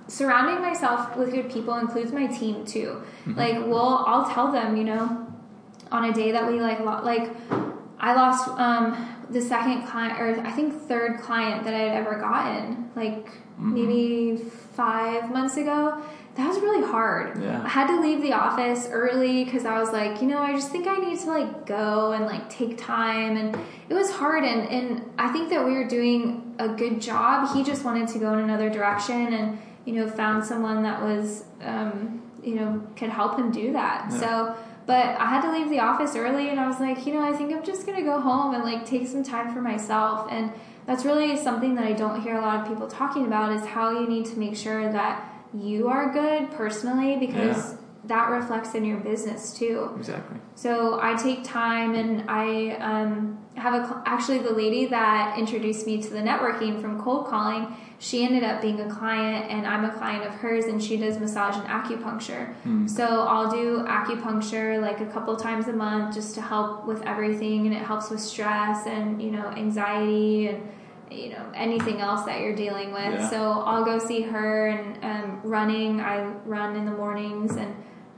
surrounding 0.08 0.62
myself 0.62 1.14
with 1.16 1.30
good 1.30 1.50
people 1.50 1.74
includes 1.74 2.10
my 2.12 2.26
team 2.26 2.64
too. 2.64 3.02
Mm-hmm. 3.26 3.38
Like, 3.38 3.66
well, 3.66 4.04
I'll 4.06 4.28
tell 4.30 4.50
them, 4.50 4.76
you 4.76 4.84
know, 4.84 5.26
on 5.92 6.04
a 6.04 6.12
day 6.12 6.32
that 6.32 6.50
we 6.50 6.60
like 6.60 6.80
lo- 6.80 7.02
like 7.02 7.30
I 8.00 8.14
lost 8.14 8.48
um 8.48 9.08
the 9.30 9.40
second 9.40 9.86
client 9.86 10.20
or 10.20 10.40
I 10.46 10.50
think 10.50 10.74
third 10.88 11.20
client 11.20 11.64
that 11.64 11.74
I 11.74 11.78
had 11.78 11.96
ever 12.06 12.18
gotten 12.18 12.90
like 12.96 13.28
maybe 13.58 14.36
5 14.36 15.30
months 15.32 15.56
ago. 15.56 16.02
That 16.34 16.48
was 16.48 16.58
really 16.60 16.84
hard. 16.90 17.42
Yeah. 17.42 17.62
I 17.62 17.68
had 17.68 17.86
to 17.88 18.00
leave 18.00 18.22
the 18.22 18.32
office 18.32 18.88
early 18.90 19.44
cuz 19.44 19.64
I 19.66 19.78
was 19.78 19.92
like, 19.92 20.20
you 20.22 20.28
know, 20.28 20.38
I 20.38 20.52
just 20.52 20.70
think 20.72 20.86
I 20.88 20.96
need 20.96 21.18
to 21.20 21.28
like 21.28 21.66
go 21.66 22.12
and 22.12 22.24
like 22.24 22.48
take 22.48 22.78
time 22.78 23.36
and 23.36 23.56
it 23.88 23.94
was 23.94 24.10
hard 24.10 24.42
and 24.44 24.66
and 24.68 25.02
I 25.18 25.28
think 25.28 25.50
that 25.50 25.64
we 25.64 25.72
were 25.74 25.86
doing 25.86 26.54
a 26.58 26.68
good 26.68 27.00
job. 27.00 27.54
He 27.54 27.62
just 27.62 27.84
wanted 27.84 28.08
to 28.08 28.18
go 28.18 28.32
in 28.32 28.38
another 28.40 28.70
direction 28.70 29.32
and 29.34 29.58
you 29.84 29.94
know 29.94 30.08
found 30.08 30.44
someone 30.44 30.82
that 30.82 31.02
was 31.02 31.44
um 31.62 32.22
you 32.42 32.54
know 32.56 32.82
could 32.96 33.10
help 33.10 33.38
him 33.38 33.50
do 33.50 33.72
that. 33.74 34.06
Yeah. 34.10 34.18
So 34.18 34.54
but 34.86 35.04
I 35.18 35.26
had 35.26 35.42
to 35.42 35.52
leave 35.52 35.70
the 35.70 35.80
office 35.80 36.16
early 36.16 36.48
and 36.48 36.58
I 36.58 36.66
was 36.66 36.80
like, 36.80 37.06
you 37.06 37.14
know, 37.14 37.22
I 37.22 37.36
think 37.36 37.52
I'm 37.52 37.62
just 37.62 37.86
to 37.98 38.02
go 38.02 38.20
home 38.20 38.54
and 38.54 38.64
like 38.64 38.84
take 38.84 39.06
some 39.06 39.22
time 39.22 39.52
for 39.54 39.60
myself. 39.60 40.28
And 40.30 40.52
that's 40.86 41.04
really 41.04 41.36
something 41.36 41.74
that 41.76 41.84
I 41.84 41.92
don't 41.92 42.20
hear 42.22 42.36
a 42.36 42.40
lot 42.40 42.60
of 42.60 42.68
people 42.68 42.88
talking 42.88 43.26
about 43.26 43.52
is 43.52 43.64
how 43.64 43.98
you 44.00 44.08
need 44.08 44.26
to 44.26 44.38
make 44.38 44.56
sure 44.56 44.90
that 44.92 45.28
you 45.54 45.88
are 45.88 46.12
good 46.12 46.50
personally 46.52 47.16
because 47.16 47.76
that 48.04 48.30
reflects 48.30 48.74
in 48.74 48.84
your 48.84 48.98
business 48.98 49.52
too. 49.52 49.90
Exactly. 49.96 50.38
So 50.54 50.98
I 51.00 51.14
take 51.14 51.44
time 51.44 51.94
and 51.94 52.28
I 52.28 52.72
um, 52.76 53.38
have 53.54 53.74
a 53.74 54.02
actually 54.06 54.38
the 54.38 54.52
lady 54.52 54.86
that 54.86 55.38
introduced 55.38 55.86
me 55.86 56.02
to 56.02 56.10
the 56.10 56.18
networking 56.18 56.80
from 56.80 57.00
cold 57.00 57.26
calling. 57.26 57.76
She 57.98 58.24
ended 58.24 58.42
up 58.42 58.60
being 58.60 58.80
a 58.80 58.90
client, 58.92 59.48
and 59.48 59.64
I'm 59.64 59.84
a 59.84 59.92
client 59.92 60.24
of 60.24 60.34
hers, 60.34 60.64
and 60.64 60.82
she 60.82 60.96
does 60.96 61.20
massage 61.20 61.56
and 61.56 61.68
acupuncture. 61.68 62.52
So 62.88 63.04
I'll 63.04 63.48
do 63.48 63.84
acupuncture 63.86 64.82
like 64.82 65.00
a 65.00 65.06
couple 65.06 65.36
times 65.36 65.68
a 65.68 65.72
month 65.72 66.12
just 66.12 66.34
to 66.34 66.40
help 66.42 66.84
with 66.84 67.00
everything, 67.02 67.66
and 67.66 67.74
it 67.74 67.82
helps 67.82 68.10
with 68.10 68.18
stress 68.18 68.86
and 68.88 69.22
you 69.22 69.30
know 69.30 69.46
anxiety 69.50 70.48
and 70.48 70.68
you 71.12 71.28
know 71.28 71.46
anything 71.54 72.00
else 72.00 72.24
that 72.24 72.40
you're 72.40 72.56
dealing 72.56 72.92
with. 72.92 73.14
Yeah. 73.14 73.30
So 73.30 73.62
I'll 73.64 73.84
go 73.84 74.00
see 74.00 74.22
her 74.22 74.66
and 74.66 75.04
um, 75.04 75.40
running. 75.44 76.00
I 76.00 76.24
run 76.44 76.74
in 76.74 76.84
the 76.84 76.92
mornings 76.92 77.54
and 77.54 77.72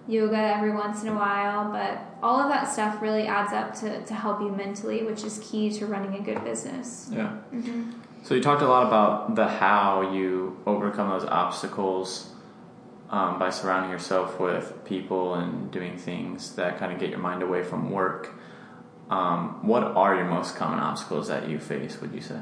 yoga 0.07 0.37
every 0.37 0.73
once 0.73 1.03
in 1.03 1.09
a 1.09 1.15
while, 1.15 1.71
but 1.71 1.99
all 2.23 2.41
of 2.41 2.49
that 2.49 2.71
stuff 2.71 3.01
really 3.01 3.27
adds 3.27 3.53
up 3.53 3.75
to, 3.81 4.05
to 4.05 4.15
help 4.15 4.41
you 4.41 4.51
mentally, 4.51 5.03
which 5.03 5.25
is 5.25 5.39
key 5.43 5.71
to 5.71 5.87
running 5.87 6.15
a 6.15 6.23
good 6.23 6.45
business. 6.45 7.09
Yeah. 7.13 7.37
Mm-hmm. 7.53 7.93
So 8.23 8.35
you 8.35 8.43
talked 8.43 8.63
a 8.63 8.69
lot 8.69 8.87
about 8.87 9.35
the 9.35 9.47
how 9.47 10.13
you 10.13 10.59
overcome 10.67 11.11
those 11.11 11.29
obstacles 11.29 12.33
um, 13.11 13.39
by 13.39 13.51
surrounding 13.51 13.91
yourself 13.91 14.41
with 14.41 14.85
people 14.85 15.35
and 15.35 15.71
doing 15.71 15.97
things 15.97 16.57
that 16.57 16.79
kind 16.79 16.93
of 16.93 16.99
get 16.99 17.11
your 17.11 17.19
mind 17.19 17.43
away 17.43 17.63
from 17.63 17.91
work. 17.91 18.35
Um, 19.11 19.67
what 19.67 19.83
are 19.83 20.17
your 20.17 20.25
most 20.25 20.57
common 20.57 20.79
obstacles 20.81 21.29
that 21.29 21.49
you 21.49 21.59
face? 21.59 22.01
Would 22.01 22.15
you 22.15 22.23
say? 22.23 22.41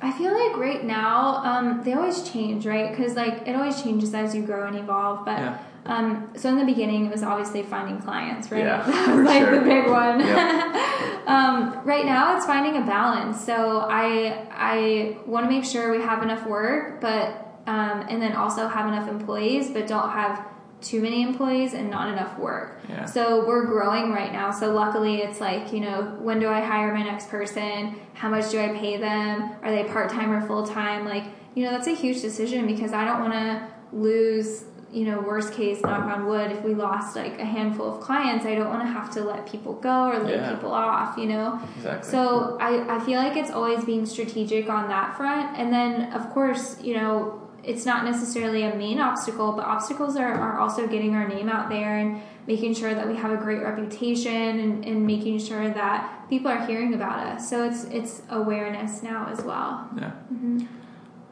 I 0.00 0.12
feel 0.12 0.32
like 0.32 0.56
right 0.56 0.84
now, 0.84 1.36
um, 1.44 1.82
they 1.84 1.92
always 1.94 2.28
change, 2.28 2.66
right? 2.66 2.90
Because 2.90 3.14
like 3.14 3.46
it 3.48 3.54
always 3.54 3.82
changes 3.82 4.14
as 4.14 4.34
you 4.34 4.42
grow 4.42 4.66
and 4.66 4.76
evolve. 4.76 5.24
But 5.24 5.38
Yeah. 5.38 5.58
um, 5.86 6.28
so 6.36 6.48
in 6.48 6.58
the 6.58 6.64
beginning, 6.64 7.06
it 7.06 7.12
was 7.12 7.22
obviously 7.22 7.62
finding 7.62 7.98
clients, 8.00 8.50
right? 8.50 8.64
Yeah, 8.64 8.82
that 8.86 9.14
was 9.16 9.24
like 9.26 9.42
sure. 9.42 9.58
the 9.58 9.64
big 9.64 9.88
one. 9.88 10.20
Yep. 10.20 11.26
um, 11.26 11.80
right 11.84 12.04
now, 12.04 12.36
it's 12.36 12.46
finding 12.46 12.76
a 12.82 12.86
balance. 12.86 13.40
So 13.44 13.86
I 13.90 14.46
I 14.52 15.16
want 15.26 15.46
to 15.46 15.50
make 15.50 15.64
sure 15.64 15.90
we 15.90 16.02
have 16.02 16.22
enough 16.22 16.46
work, 16.46 17.00
but 17.00 17.40
um, 17.66 18.04
and 18.08 18.20
then 18.20 18.32
also 18.32 18.68
have 18.68 18.86
enough 18.88 19.08
employees, 19.08 19.70
but 19.70 19.86
don't 19.86 20.10
have 20.10 20.44
too 20.84 21.00
many 21.00 21.22
employees 21.22 21.74
and 21.74 21.90
not 21.90 22.08
enough 22.12 22.38
work. 22.38 22.80
Yeah. 22.88 23.06
So 23.06 23.46
we're 23.46 23.64
growing 23.66 24.12
right 24.12 24.32
now. 24.32 24.50
So 24.50 24.72
luckily, 24.72 25.16
it's 25.22 25.40
like 25.40 25.72
you 25.72 25.80
know, 25.80 26.16
when 26.20 26.38
do 26.40 26.48
I 26.48 26.60
hire 26.60 26.92
my 26.94 27.02
next 27.02 27.28
person? 27.28 27.96
How 28.14 28.28
much 28.28 28.50
do 28.50 28.60
I 28.60 28.68
pay 28.68 28.96
them? 28.98 29.50
Are 29.62 29.70
they 29.70 29.84
part 29.84 30.10
time 30.10 30.30
or 30.30 30.46
full 30.46 30.66
time? 30.66 31.04
Like 31.06 31.24
you 31.54 31.64
know, 31.64 31.70
that's 31.70 31.86
a 31.86 31.94
huge 31.94 32.20
decision 32.20 32.66
because 32.66 32.92
I 32.92 33.04
don't 33.04 33.20
want 33.20 33.32
to 33.32 33.68
lose. 33.92 34.64
You 34.92 35.06
know, 35.06 35.18
worst 35.22 35.54
case, 35.54 35.82
knock 35.82 36.04
on 36.04 36.26
wood, 36.26 36.52
if 36.52 36.62
we 36.62 36.72
lost 36.72 37.16
like 37.16 37.40
a 37.40 37.44
handful 37.44 37.92
of 37.92 38.00
clients, 38.00 38.46
I 38.46 38.54
don't 38.54 38.68
want 38.68 38.82
to 38.82 38.86
have 38.86 39.10
to 39.14 39.22
let 39.24 39.44
people 39.44 39.72
go 39.72 40.04
or 40.10 40.20
lay 40.22 40.34
Yeah. 40.36 40.54
people 40.54 40.70
off. 40.70 41.18
You 41.18 41.26
know, 41.26 41.60
Exactly. 41.78 42.08
so 42.12 42.56
I, 42.60 42.94
I 42.96 43.00
feel 43.04 43.18
like 43.18 43.36
it's 43.36 43.50
always 43.50 43.84
being 43.84 44.06
strategic 44.06 44.68
on 44.70 44.86
that 44.90 45.16
front. 45.16 45.58
And 45.58 45.72
then, 45.72 46.12
of 46.12 46.30
course, 46.30 46.80
you 46.80 46.94
know, 46.94 47.40
it's 47.66 47.86
not 47.86 48.04
necessarily 48.04 48.62
a 48.62 48.74
main 48.74 49.00
obstacle, 49.00 49.52
but 49.52 49.64
obstacles 49.64 50.16
are, 50.16 50.32
are 50.32 50.58
also 50.58 50.86
getting 50.86 51.14
our 51.14 51.26
name 51.28 51.48
out 51.48 51.68
there 51.68 51.98
and 51.98 52.20
making 52.46 52.74
sure 52.74 52.94
that 52.94 53.08
we 53.08 53.16
have 53.16 53.32
a 53.32 53.36
great 53.36 53.62
reputation 53.62 54.32
and, 54.60 54.84
and 54.84 55.06
making 55.06 55.38
sure 55.38 55.68
that 55.70 56.28
people 56.28 56.50
are 56.50 56.64
hearing 56.66 56.94
about 56.94 57.18
us. 57.26 57.48
So 57.48 57.64
it's 57.64 57.84
it's 57.84 58.22
awareness 58.28 59.02
now 59.02 59.28
as 59.30 59.42
well. 59.42 59.88
Yeah. 59.98 60.12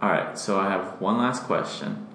All 0.00 0.08
right. 0.10 0.38
So 0.38 0.58
I 0.58 0.70
have 0.70 1.00
one 1.00 1.18
last 1.18 1.44
question. 1.44 2.08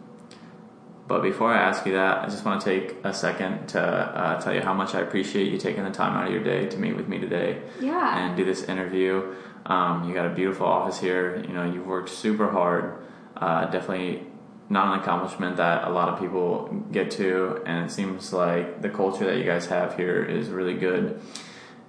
But 1.07 1.21
before 1.21 1.53
I 1.53 1.57
ask 1.57 1.85
you 1.85 1.93
that, 1.93 2.17
I 2.19 2.25
just 2.25 2.43
want 2.43 2.59
to 2.61 2.65
take 2.69 2.97
a 3.05 3.13
second 3.13 3.67
to 3.69 3.81
uh, 3.81 4.41
tell 4.41 4.53
you 4.53 4.59
how 4.59 4.73
much 4.73 4.93
I 4.93 4.99
appreciate 4.99 5.49
you 5.49 5.57
taking 5.57 5.85
the 5.85 5.89
time 5.91 6.17
out 6.17 6.27
of 6.27 6.33
your 6.33 6.43
day 6.43 6.65
to 6.67 6.77
meet 6.77 6.97
with 6.97 7.07
me 7.07 7.17
today 7.17 7.61
Yeah. 7.79 8.17
and 8.27 8.35
do 8.35 8.43
this 8.43 8.63
interview. 8.63 9.33
Um, 9.65 10.03
you 10.07 10.13
got 10.13 10.25
a 10.25 10.35
beautiful 10.35 10.65
office 10.67 10.99
here. 10.99 11.41
You 11.47 11.53
know, 11.53 11.63
you've 11.63 11.87
worked 11.87 12.09
super 12.09 12.51
hard. 12.51 12.95
Uh, 13.39 13.65
definitely 13.69 14.25
not 14.69 14.93
an 14.93 14.99
accomplishment 14.99 15.57
that 15.57 15.87
a 15.87 15.89
lot 15.89 16.09
of 16.09 16.19
people 16.19 16.67
get 16.91 17.11
to, 17.11 17.61
and 17.65 17.85
it 17.85 17.91
seems 17.91 18.33
like 18.33 18.81
the 18.81 18.89
culture 18.89 19.25
that 19.25 19.37
you 19.37 19.43
guys 19.43 19.67
have 19.67 19.95
here 19.95 20.23
is 20.23 20.49
really 20.49 20.73
good. 20.73 21.21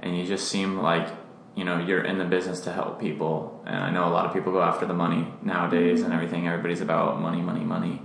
And 0.01 0.17
you 0.17 0.25
just 0.25 0.49
seem 0.49 0.79
like 0.79 1.09
you 1.57 1.65
know 1.65 1.79
you're 1.79 2.05
in 2.05 2.19
the 2.19 2.25
business 2.25 2.61
to 2.61 2.73
help 2.73 3.01
people. 3.01 3.63
And 3.67 3.77
I 3.77 3.91
know 3.91 4.07
a 4.07 4.13
lot 4.13 4.27
of 4.27 4.33
people 4.33 4.53
go 4.53 4.63
after 4.63 4.87
the 4.87 4.95
money 4.95 5.27
nowadays 5.43 6.03
and 6.03 6.13
everything. 6.13 6.47
Everybody's 6.47 6.81
about 6.81 7.21
money, 7.21 7.41
money, 7.41 7.65
money. 7.65 8.01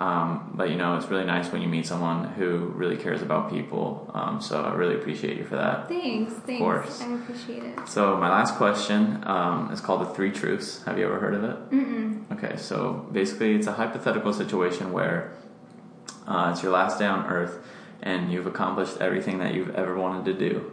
Um, 0.00 0.52
but 0.54 0.70
you 0.70 0.76
know, 0.76 0.96
it's 0.96 1.06
really 1.06 1.24
nice 1.24 1.50
when 1.50 1.60
you 1.60 1.68
meet 1.68 1.86
someone 1.86 2.24
who 2.24 2.72
really 2.76 2.96
cares 2.96 3.20
about 3.20 3.50
people. 3.50 4.10
Um, 4.14 4.40
so 4.40 4.62
I 4.62 4.74
really 4.74 4.94
appreciate 4.94 5.36
you 5.36 5.44
for 5.44 5.56
that. 5.56 5.88
Thanks. 5.88 6.34
Thanks. 6.34 6.60
course. 6.60 7.00
I 7.00 7.14
appreciate 7.14 7.64
it. 7.64 7.88
So 7.88 8.16
my 8.16 8.28
last 8.28 8.54
question 8.54 9.22
um, 9.26 9.72
is 9.72 9.80
called 9.80 10.02
the 10.02 10.14
three 10.14 10.30
truths. 10.30 10.84
Have 10.84 10.98
you 10.98 11.06
ever 11.06 11.18
heard 11.18 11.34
of 11.34 11.44
it? 11.44 11.70
Mm-mm. 11.70 12.07
Okay, 12.30 12.56
so 12.56 13.08
basically, 13.10 13.54
it's 13.54 13.66
a 13.66 13.72
hypothetical 13.72 14.32
situation 14.32 14.92
where 14.92 15.32
uh, 16.26 16.50
it's 16.52 16.62
your 16.62 16.72
last 16.72 16.98
day 16.98 17.06
on 17.06 17.26
Earth, 17.26 17.58
and 18.02 18.30
you've 18.30 18.46
accomplished 18.46 18.98
everything 19.00 19.38
that 19.38 19.54
you've 19.54 19.74
ever 19.74 19.96
wanted 19.96 20.24
to 20.26 20.34
do. 20.34 20.72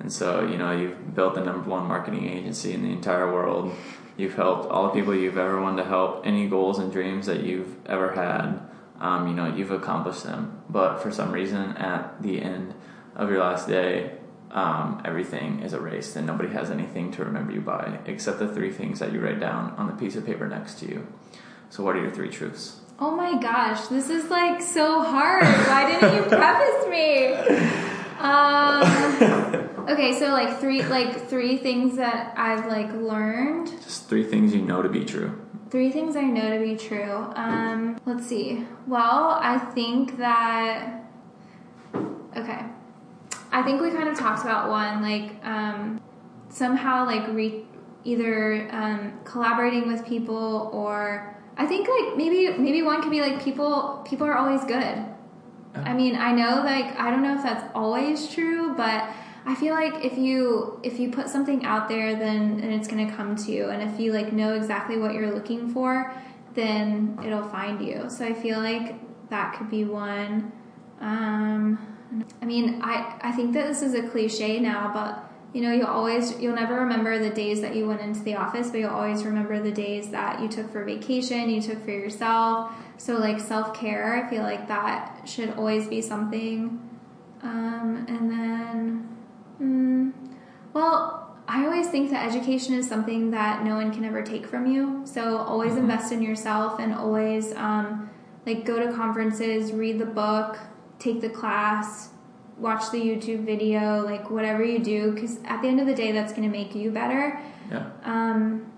And 0.00 0.12
so, 0.12 0.46
you 0.46 0.56
know, 0.56 0.72
you've 0.72 1.14
built 1.14 1.34
the 1.34 1.44
number 1.44 1.68
one 1.68 1.86
marketing 1.86 2.28
agency 2.28 2.72
in 2.72 2.82
the 2.82 2.90
entire 2.90 3.30
world. 3.32 3.74
You've 4.16 4.34
helped 4.34 4.70
all 4.70 4.84
the 4.84 4.90
people 4.90 5.14
you've 5.14 5.38
ever 5.38 5.60
wanted 5.60 5.82
to 5.82 5.88
help. 5.88 6.26
Any 6.26 6.48
goals 6.48 6.78
and 6.78 6.90
dreams 6.90 7.26
that 7.26 7.42
you've 7.42 7.84
ever 7.86 8.12
had, 8.12 8.60
um, 9.00 9.28
you 9.28 9.34
know, 9.34 9.54
you've 9.54 9.70
accomplished 9.70 10.24
them. 10.24 10.62
But 10.68 10.98
for 10.98 11.12
some 11.12 11.32
reason, 11.32 11.76
at 11.76 12.22
the 12.22 12.40
end 12.40 12.74
of 13.14 13.30
your 13.30 13.40
last 13.40 13.68
day, 13.68 14.12
um, 14.54 15.02
everything 15.04 15.60
is 15.60 15.74
erased 15.74 16.14
and 16.16 16.26
nobody 16.26 16.48
has 16.50 16.70
anything 16.70 17.10
to 17.12 17.24
remember 17.24 17.52
you 17.52 17.60
by 17.60 17.98
except 18.06 18.38
the 18.38 18.48
three 18.48 18.70
things 18.70 19.00
that 19.00 19.12
you 19.12 19.20
write 19.20 19.40
down 19.40 19.74
on 19.76 19.88
the 19.88 19.92
piece 19.94 20.14
of 20.16 20.24
paper 20.24 20.48
next 20.48 20.78
to 20.78 20.86
you. 20.86 21.06
So, 21.70 21.82
what 21.82 21.96
are 21.96 22.00
your 22.00 22.12
three 22.12 22.28
truths? 22.28 22.80
Oh 23.00 23.10
my 23.10 23.40
gosh, 23.42 23.88
this 23.88 24.08
is 24.08 24.30
like 24.30 24.62
so 24.62 25.02
hard. 25.02 25.42
Why 25.42 25.90
didn't 25.90 26.14
you 26.14 26.22
preface 26.22 26.88
me? 26.88 27.80
Um, 28.24 28.80
okay, 29.88 30.18
so 30.18 30.28
like 30.28 30.58
three, 30.58 30.82
like 30.82 31.28
three 31.28 31.58
things 31.58 31.96
that 31.96 32.32
I've 32.38 32.66
like 32.66 32.90
learned. 32.94 33.70
Just 33.82 34.08
three 34.08 34.24
things 34.24 34.54
you 34.54 34.62
know 34.62 34.80
to 34.80 34.88
be 34.88 35.04
true. 35.04 35.38
Three 35.70 35.90
things 35.90 36.16
I 36.16 36.22
know 36.22 36.56
to 36.56 36.64
be 36.64 36.76
true. 36.76 37.12
Um, 37.34 38.00
let's 38.06 38.26
see. 38.26 38.64
Well, 38.86 39.36
I 39.42 39.58
think 39.58 40.16
that. 40.18 41.04
Okay, 42.36 42.64
I 43.54 43.62
think 43.62 43.80
we 43.80 43.90
kind 43.92 44.08
of 44.08 44.18
talked 44.18 44.42
about 44.42 44.68
one, 44.68 45.00
like 45.00 45.32
um, 45.44 46.02
somehow 46.48 47.06
like 47.06 47.28
re- 47.28 47.64
either 48.02 48.68
um, 48.72 49.12
collaborating 49.24 49.86
with 49.86 50.04
people 50.04 50.70
or 50.72 51.36
I 51.56 51.64
think 51.64 51.88
like 51.88 52.16
maybe 52.16 52.58
maybe 52.58 52.82
one 52.82 53.00
could 53.00 53.12
be 53.12 53.20
like 53.20 53.40
people 53.40 54.04
people 54.04 54.26
are 54.26 54.36
always 54.36 54.64
good. 54.64 55.06
I 55.76 55.92
mean, 55.92 56.16
I 56.16 56.32
know 56.32 56.62
like 56.64 56.98
I 56.98 57.12
don't 57.12 57.22
know 57.22 57.36
if 57.36 57.44
that's 57.44 57.64
always 57.76 58.28
true, 58.28 58.74
but 58.76 59.08
I 59.46 59.54
feel 59.54 59.74
like 59.74 60.04
if 60.04 60.18
you 60.18 60.80
if 60.82 60.98
you 60.98 61.12
put 61.12 61.28
something 61.28 61.64
out 61.64 61.88
there, 61.88 62.16
then 62.16 62.58
and 62.60 62.74
it's 62.74 62.88
gonna 62.88 63.10
come 63.10 63.36
to 63.36 63.52
you, 63.52 63.70
and 63.70 63.88
if 63.88 64.00
you 64.00 64.12
like 64.12 64.32
know 64.32 64.54
exactly 64.54 64.98
what 64.98 65.14
you're 65.14 65.32
looking 65.32 65.72
for, 65.72 66.12
then 66.54 67.20
it'll 67.24 67.48
find 67.48 67.80
you. 67.86 68.10
So 68.10 68.24
I 68.24 68.34
feel 68.34 68.58
like 68.58 68.96
that 69.30 69.56
could 69.56 69.70
be 69.70 69.84
one. 69.84 70.50
Um, 71.00 71.93
I 72.40 72.44
mean, 72.44 72.80
I 72.82 73.18
I 73.20 73.32
think 73.32 73.52
that 73.54 73.66
this 73.66 73.82
is 73.82 73.94
a 73.94 74.08
cliche 74.08 74.60
now, 74.60 74.90
but 74.92 75.30
you 75.54 75.62
know, 75.62 75.72
you'll 75.72 75.86
always 75.86 76.38
you'll 76.40 76.56
never 76.56 76.74
remember 76.74 77.18
the 77.18 77.30
days 77.30 77.60
that 77.60 77.76
you 77.76 77.86
went 77.86 78.00
into 78.00 78.20
the 78.20 78.34
office, 78.34 78.70
but 78.70 78.80
you'll 78.80 78.90
always 78.90 79.24
remember 79.24 79.62
the 79.62 79.70
days 79.70 80.10
that 80.10 80.40
you 80.40 80.48
took 80.48 80.70
for 80.70 80.84
vacation, 80.84 81.48
you 81.48 81.62
took 81.62 81.82
for 81.84 81.92
yourself. 81.92 82.72
So 82.96 83.14
like 83.16 83.40
self 83.40 83.72
care, 83.72 84.24
I 84.24 84.28
feel 84.28 84.42
like 84.42 84.66
that 84.68 85.22
should 85.26 85.50
always 85.50 85.86
be 85.86 86.02
something. 86.02 86.80
Um, 87.42 88.06
and 88.08 88.30
then, 88.30 89.16
mm, 89.60 90.12
well, 90.72 91.36
I 91.46 91.66
always 91.66 91.88
think 91.88 92.10
that 92.10 92.26
education 92.26 92.74
is 92.74 92.88
something 92.88 93.30
that 93.30 93.64
no 93.64 93.76
one 93.76 93.92
can 93.92 94.04
ever 94.04 94.22
take 94.22 94.46
from 94.46 94.66
you. 94.66 95.02
So 95.04 95.36
always 95.36 95.76
invest 95.76 96.10
in 96.10 96.22
yourself 96.22 96.80
and 96.80 96.94
always 96.94 97.52
um, 97.54 98.10
like 98.46 98.64
go 98.64 98.84
to 98.84 98.92
conferences, 98.92 99.72
read 99.72 99.98
the 99.98 100.06
book, 100.06 100.58
take 100.98 101.20
the 101.20 101.28
class, 101.28 102.10
watch 102.58 102.90
the 102.90 102.98
YouTube 102.98 103.44
video, 103.44 104.04
like 104.04 104.30
whatever 104.30 104.64
you 104.64 104.78
do, 104.78 105.12
because 105.12 105.38
at 105.44 105.62
the 105.62 105.68
end 105.68 105.80
of 105.80 105.86
the 105.86 105.94
day, 105.94 106.12
that's 106.12 106.32
going 106.32 106.50
to 106.50 106.56
make 106.56 106.74
you 106.74 106.90
better. 106.90 107.40
Yeah. 107.70 107.90
Um, 108.04 108.72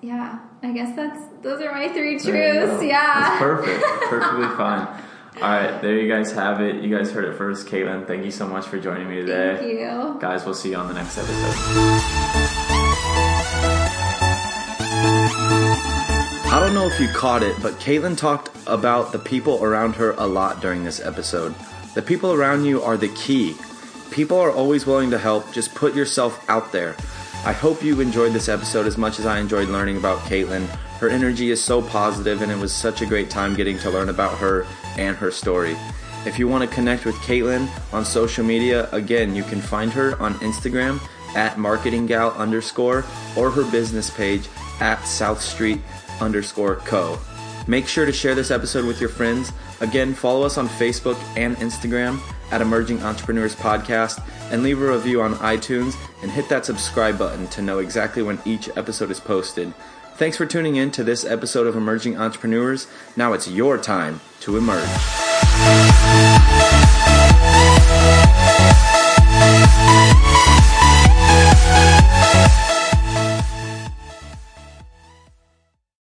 yeah, 0.00 0.40
I 0.62 0.72
guess 0.72 0.94
that's 0.94 1.20
those 1.42 1.60
are 1.62 1.72
my 1.72 1.88
three 1.88 2.18
truths. 2.18 2.82
Yeah, 2.82 3.20
That's 3.20 3.38
perfect. 3.38 3.82
Perfectly 4.08 4.56
fine. 4.56 5.02
All 5.36 5.42
right, 5.42 5.82
there 5.82 5.98
you 5.98 6.10
guys 6.10 6.32
have 6.32 6.60
it. 6.60 6.82
You 6.82 6.96
guys 6.96 7.10
heard 7.10 7.24
it 7.24 7.36
first. 7.36 7.66
Caitlin, 7.66 8.06
thank 8.06 8.24
you 8.24 8.30
so 8.30 8.46
much 8.46 8.66
for 8.66 8.78
joining 8.78 9.08
me 9.08 9.16
today. 9.16 9.56
Thank 9.58 9.70
you. 9.70 10.16
Guys, 10.18 10.44
we'll 10.44 10.54
see 10.54 10.70
you 10.70 10.76
on 10.76 10.88
the 10.88 10.94
next 10.94 11.18
episode. 11.18 12.75
I 16.56 16.60
don't 16.60 16.72
know 16.72 16.86
if 16.86 16.98
you 16.98 17.08
caught 17.08 17.42
it, 17.42 17.54
but 17.60 17.74
Caitlin 17.74 18.16
talked 18.16 18.48
about 18.66 19.12
the 19.12 19.18
people 19.18 19.62
around 19.62 19.94
her 19.96 20.12
a 20.12 20.26
lot 20.26 20.62
during 20.62 20.84
this 20.84 21.00
episode. 21.00 21.54
The 21.94 22.00
people 22.00 22.32
around 22.32 22.64
you 22.64 22.80
are 22.80 22.96
the 22.96 23.10
key. 23.10 23.54
People 24.10 24.38
are 24.38 24.50
always 24.50 24.86
willing 24.86 25.10
to 25.10 25.18
help. 25.18 25.52
Just 25.52 25.74
put 25.74 25.94
yourself 25.94 26.42
out 26.48 26.72
there. 26.72 26.96
I 27.44 27.52
hope 27.52 27.84
you 27.84 28.00
enjoyed 28.00 28.32
this 28.32 28.48
episode 28.48 28.86
as 28.86 28.96
much 28.96 29.18
as 29.18 29.26
I 29.26 29.38
enjoyed 29.38 29.68
learning 29.68 29.98
about 29.98 30.20
Caitlin. 30.20 30.64
Her 30.98 31.10
energy 31.10 31.50
is 31.50 31.62
so 31.62 31.82
positive, 31.82 32.40
and 32.40 32.50
it 32.50 32.56
was 32.56 32.74
such 32.74 33.02
a 33.02 33.06
great 33.06 33.28
time 33.28 33.54
getting 33.54 33.78
to 33.80 33.90
learn 33.90 34.08
about 34.08 34.38
her 34.38 34.66
and 34.96 35.14
her 35.14 35.30
story. 35.30 35.76
If 36.24 36.38
you 36.38 36.48
want 36.48 36.66
to 36.66 36.74
connect 36.74 37.04
with 37.04 37.16
Caitlin 37.16 37.68
on 37.92 38.02
social 38.02 38.46
media, 38.46 38.90
again, 38.92 39.36
you 39.36 39.42
can 39.42 39.60
find 39.60 39.92
her 39.92 40.18
on 40.22 40.32
Instagram 40.36 41.06
at 41.36 41.58
marketinggal 41.58 42.34
underscore 42.36 43.04
or 43.36 43.50
her 43.50 43.70
business 43.70 44.08
page 44.08 44.48
at 44.80 45.02
South 45.02 45.42
Street 45.42 45.82
underscore 46.20 46.76
co. 46.76 47.18
Make 47.66 47.88
sure 47.88 48.06
to 48.06 48.12
share 48.12 48.34
this 48.34 48.50
episode 48.50 48.84
with 48.84 49.00
your 49.00 49.08
friends. 49.08 49.52
Again, 49.80 50.14
follow 50.14 50.46
us 50.46 50.56
on 50.56 50.68
Facebook 50.68 51.16
and 51.36 51.56
Instagram 51.56 52.20
at 52.52 52.60
Emerging 52.60 53.02
Entrepreneurs 53.02 53.56
Podcast 53.56 54.22
and 54.52 54.62
leave 54.62 54.80
a 54.80 54.92
review 54.92 55.20
on 55.20 55.34
iTunes 55.36 55.96
and 56.22 56.30
hit 56.30 56.48
that 56.48 56.64
subscribe 56.64 57.18
button 57.18 57.48
to 57.48 57.62
know 57.62 57.80
exactly 57.80 58.22
when 58.22 58.38
each 58.44 58.68
episode 58.76 59.10
is 59.10 59.18
posted. 59.18 59.74
Thanks 60.14 60.36
for 60.36 60.46
tuning 60.46 60.76
in 60.76 60.90
to 60.92 61.04
this 61.04 61.24
episode 61.24 61.66
of 61.66 61.76
Emerging 61.76 62.16
Entrepreneurs. 62.16 62.86
Now 63.16 63.32
it's 63.32 63.48
your 63.48 63.76
time 63.78 64.20
to 64.40 64.56
emerge. 64.56 64.88